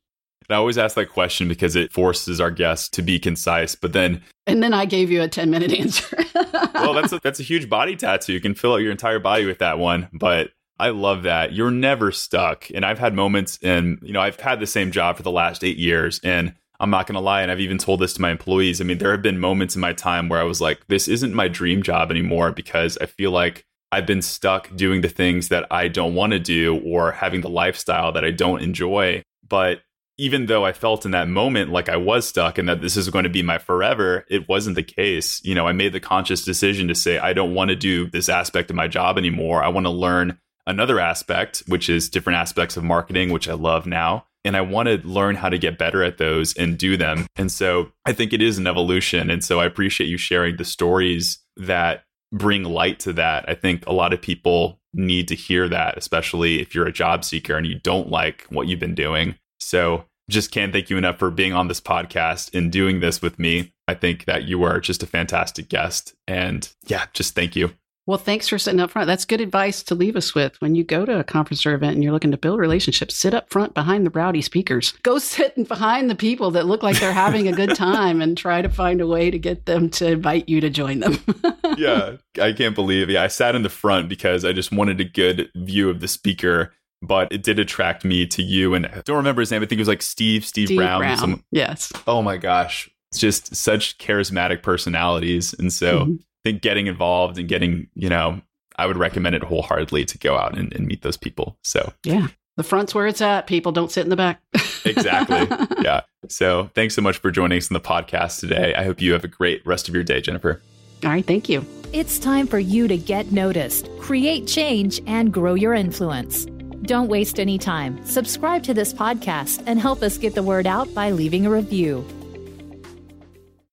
I 0.49 0.55
always 0.55 0.77
ask 0.77 0.95
that 0.95 1.09
question 1.09 1.47
because 1.47 1.75
it 1.75 1.91
forces 1.91 2.39
our 2.39 2.49
guests 2.49 2.89
to 2.89 3.01
be 3.01 3.19
concise, 3.19 3.75
but 3.75 3.93
then 3.93 4.23
And 4.47 4.63
then 4.63 4.73
I 4.73 4.85
gave 4.85 5.11
you 5.11 5.21
a 5.21 5.27
10 5.27 5.49
minute 5.49 5.71
answer. 5.71 6.17
well, 6.73 6.93
that's 6.93 7.11
a, 7.13 7.19
that's 7.23 7.39
a 7.39 7.43
huge 7.43 7.69
body 7.69 7.95
tattoo. 7.95 8.33
You 8.33 8.41
can 8.41 8.55
fill 8.55 8.73
out 8.73 8.77
your 8.81 8.91
entire 8.91 9.19
body 9.19 9.45
with 9.45 9.59
that 9.59 9.77
one, 9.77 10.07
but 10.13 10.51
I 10.79 10.89
love 10.89 11.23
that. 11.23 11.51
You're 11.51 11.71
never 11.71 12.11
stuck. 12.11 12.69
And 12.73 12.85
I've 12.85 12.99
had 12.99 13.13
moments 13.13 13.59
and 13.61 13.99
you 14.01 14.13
know, 14.13 14.21
I've 14.21 14.39
had 14.39 14.59
the 14.59 14.67
same 14.67 14.91
job 14.91 15.17
for 15.17 15.23
the 15.23 15.31
last 15.31 15.63
8 15.63 15.77
years 15.77 16.19
and 16.23 16.55
I'm 16.79 16.89
not 16.89 17.07
going 17.07 17.15
to 17.15 17.21
lie. 17.21 17.41
And 17.41 17.51
I've 17.51 17.59
even 17.59 17.77
told 17.77 17.99
this 17.99 18.13
to 18.13 18.21
my 18.21 18.31
employees. 18.31 18.79
I 18.79 18.83
mean, 18.83 18.99
there 18.99 19.11
have 19.11 19.21
been 19.21 19.39
moments 19.39 19.75
in 19.75 19.81
my 19.81 19.93
time 19.93 20.29
where 20.29 20.39
I 20.39 20.43
was 20.43 20.61
like, 20.61 20.87
this 20.87 21.07
isn't 21.07 21.33
my 21.33 21.47
dream 21.47 21.83
job 21.83 22.09
anymore 22.09 22.51
because 22.51 22.97
I 22.99 23.05
feel 23.05 23.31
like 23.31 23.65
I've 23.91 24.05
been 24.05 24.21
stuck 24.21 24.73
doing 24.75 25.01
the 25.01 25.09
things 25.09 25.49
that 25.49 25.65
I 25.71 25.87
don't 25.87 26.15
want 26.15 26.33
to 26.33 26.39
do 26.39 26.79
or 26.79 27.11
having 27.11 27.41
the 27.41 27.49
lifestyle 27.49 28.11
that 28.13 28.23
I 28.23 28.31
don't 28.31 28.61
enjoy. 28.61 29.23
But 29.47 29.81
even 30.17 30.45
though 30.45 30.65
I 30.65 30.73
felt 30.73 31.05
in 31.05 31.11
that 31.11 31.27
moment 31.27 31.71
like 31.71 31.89
I 31.89 31.97
was 31.97 32.27
stuck 32.27 32.57
and 32.57 32.67
that 32.69 32.81
this 32.81 32.97
is 32.97 33.09
going 33.09 33.23
to 33.23 33.29
be 33.29 33.41
my 33.41 33.57
forever, 33.57 34.25
it 34.29 34.47
wasn't 34.47 34.75
the 34.75 34.83
case. 34.83 35.43
You 35.43 35.55
know, 35.55 35.67
I 35.67 35.71
made 35.71 35.93
the 35.93 35.99
conscious 35.99 36.45
decision 36.45 36.87
to 36.87 36.95
say, 36.95 37.17
I 37.17 37.33
don't 37.33 37.53
want 37.53 37.69
to 37.69 37.75
do 37.75 38.09
this 38.09 38.29
aspect 38.29 38.69
of 38.69 38.75
my 38.75 38.87
job 38.87 39.17
anymore. 39.17 39.63
I 39.63 39.69
want 39.69 39.85
to 39.85 39.91
learn 39.91 40.37
another 40.67 40.99
aspect, 40.99 41.63
which 41.67 41.89
is 41.89 42.09
different 42.09 42.37
aspects 42.37 42.77
of 42.77 42.83
marketing, 42.83 43.31
which 43.31 43.49
I 43.49 43.53
love 43.53 43.85
now 43.87 44.25
and 44.45 44.55
I 44.55 44.61
want 44.61 44.87
to 44.87 44.97
learn 45.07 45.35
how 45.35 45.49
to 45.49 45.57
get 45.57 45.77
better 45.77 46.03
at 46.03 46.17
those 46.17 46.53
and 46.55 46.77
do 46.77 46.97
them. 46.97 47.27
And 47.35 47.51
so 47.51 47.91
I 48.05 48.13
think 48.13 48.33
it 48.33 48.41
is 48.41 48.57
an 48.57 48.67
evolution. 48.67 49.29
And 49.29 49.43
so 49.43 49.59
I 49.59 49.65
appreciate 49.65 50.07
you 50.07 50.17
sharing 50.17 50.57
the 50.57 50.65
stories 50.65 51.39
that 51.57 52.03
bring 52.31 52.63
light 52.63 52.99
to 52.99 53.13
that. 53.13 53.45
I 53.47 53.55
think 53.55 53.85
a 53.85 53.93
lot 53.93 54.13
of 54.13 54.21
people 54.21 54.79
need 54.93 55.27
to 55.27 55.35
hear 55.35 55.67
that, 55.69 55.97
especially 55.97 56.61
if 56.61 56.73
you're 56.73 56.87
a 56.87 56.91
job 56.91 57.23
seeker 57.23 57.57
and 57.57 57.67
you 57.67 57.79
don't 57.79 58.09
like 58.09 58.45
what 58.49 58.67
you've 58.67 58.79
been 58.79 58.95
doing. 58.95 59.35
So 59.59 60.05
just 60.29 60.51
can't 60.51 60.71
thank 60.71 60.89
you 60.89 60.97
enough 60.97 61.17
for 61.17 61.31
being 61.31 61.53
on 61.53 61.67
this 61.67 61.81
podcast 61.81 62.53
and 62.55 62.71
doing 62.71 62.99
this 62.99 63.21
with 63.21 63.39
me. 63.39 63.73
I 63.87 63.95
think 63.95 64.25
that 64.25 64.43
you 64.43 64.63
are 64.63 64.79
just 64.79 65.03
a 65.03 65.07
fantastic 65.07 65.69
guest. 65.69 66.13
And 66.27 66.71
yeah, 66.85 67.05
just 67.13 67.35
thank 67.35 67.55
you. 67.55 67.71
Well, 68.09 68.17
thanks 68.17 68.47
for 68.47 68.57
sitting 68.57 68.79
up 68.79 68.89
front. 68.89 69.05
That's 69.05 69.23
good 69.23 69.39
advice 69.39 69.83
to 69.83 69.93
leave 69.93 70.15
us 70.15 70.33
with. 70.33 70.59
When 70.61 70.73
you 70.73 70.83
go 70.83 71.05
to 71.05 71.19
a 71.19 71.23
conference 71.23 71.63
or 71.63 71.75
event 71.75 71.93
and 71.93 72.03
you're 72.03 72.11
looking 72.11 72.31
to 72.31 72.37
build 72.37 72.59
relationships, 72.59 73.15
sit 73.15 73.35
up 73.35 73.51
front 73.51 73.75
behind 73.75 74.03
the 74.03 74.09
rowdy 74.09 74.41
speakers. 74.41 74.93
Go 75.03 75.19
sit 75.19 75.67
behind 75.67 76.09
the 76.09 76.15
people 76.15 76.49
that 76.49 76.65
look 76.65 76.81
like 76.81 76.99
they're 76.99 77.13
having 77.13 77.47
a 77.47 77.51
good 77.51 77.75
time 77.75 78.19
and 78.19 78.35
try 78.35 78.63
to 78.63 78.67
find 78.69 78.99
a 78.99 79.05
way 79.05 79.29
to 79.29 79.37
get 79.37 79.67
them 79.67 79.91
to 79.91 80.13
invite 80.13 80.49
you 80.49 80.59
to 80.59 80.71
join 80.71 81.01
them. 81.01 81.19
yeah, 81.77 82.15
I 82.41 82.51
can't 82.51 82.73
believe. 82.73 83.11
Yeah, 83.11 83.21
I 83.21 83.27
sat 83.27 83.53
in 83.53 83.61
the 83.61 83.69
front 83.69 84.09
because 84.09 84.43
I 84.43 84.53
just 84.53 84.71
wanted 84.71 84.99
a 84.99 85.05
good 85.05 85.51
view 85.53 85.87
of 85.91 85.99
the 85.99 86.07
speaker 86.07 86.73
but 87.01 87.31
it 87.31 87.43
did 87.43 87.59
attract 87.59 88.03
me 88.03 88.27
to 88.27 88.41
you. 88.43 88.73
And 88.73 88.85
I 88.85 89.01
don't 89.05 89.15
remember 89.15 89.41
his 89.41 89.51
name. 89.51 89.61
I 89.61 89.65
think 89.65 89.79
it 89.79 89.81
was 89.81 89.87
like 89.87 90.01
Steve, 90.01 90.43
Steve, 90.43 90.67
Steve 90.67 90.79
Brown. 90.79 90.99
Brown. 90.99 91.17
Some, 91.17 91.43
yes. 91.49 91.93
Oh 92.07 92.21
my 92.21 92.35
gosh. 92.35 92.89
It's 93.11 93.21
just 93.21 93.55
such 93.55 93.97
charismatic 93.99 94.61
personalities. 94.61 95.53
And 95.57 95.71
so 95.71 95.99
mm-hmm 95.99 96.15
think 96.43 96.61
getting 96.61 96.87
involved 96.87 97.37
and 97.37 97.47
getting, 97.47 97.87
you 97.95 98.09
know, 98.09 98.41
I 98.77 98.85
would 98.85 98.97
recommend 98.97 99.35
it 99.35 99.43
wholeheartedly 99.43 100.05
to 100.05 100.17
go 100.17 100.37
out 100.37 100.57
and, 100.57 100.73
and 100.73 100.87
meet 100.87 101.01
those 101.01 101.17
people. 101.17 101.57
So, 101.63 101.91
yeah, 102.03 102.27
the 102.55 102.63
front's 102.63 102.95
where 102.95 103.07
it's 103.07 103.21
at. 103.21 103.47
People 103.47 103.71
don't 103.71 103.91
sit 103.91 104.03
in 104.03 104.09
the 104.09 104.15
back. 104.15 104.41
exactly. 104.85 105.47
Yeah. 105.81 106.01
So, 106.27 106.69
thanks 106.75 106.93
so 106.93 107.01
much 107.01 107.17
for 107.17 107.31
joining 107.31 107.57
us 107.57 107.69
in 107.69 107.73
the 107.73 107.79
podcast 107.79 108.41
today. 108.41 108.75
I 108.75 108.83
hope 108.83 109.01
you 109.01 109.13
have 109.13 109.23
a 109.23 109.29
great 109.29 109.65
rest 109.65 109.87
of 109.87 109.95
your 109.95 110.03
day, 110.03 110.19
Jennifer. 110.19 110.61
All 111.03 111.09
right. 111.09 111.25
Thank 111.25 111.47
you. 111.47 111.65
It's 111.93 112.19
time 112.19 112.45
for 112.47 112.59
you 112.59 112.87
to 112.87 112.97
get 112.97 113.31
noticed, 113.31 113.89
create 113.99 114.45
change, 114.45 115.01
and 115.07 115.33
grow 115.33 115.53
your 115.53 115.73
influence. 115.73 116.45
Don't 116.83 117.07
waste 117.07 117.39
any 117.39 117.57
time. 117.57 118.03
Subscribe 118.05 118.63
to 118.63 118.73
this 118.73 118.93
podcast 118.93 119.63
and 119.65 119.79
help 119.79 120.03
us 120.03 120.17
get 120.17 120.35
the 120.35 120.43
word 120.43 120.67
out 120.67 120.93
by 120.93 121.11
leaving 121.11 121.45
a 121.45 121.49
review. 121.49 122.05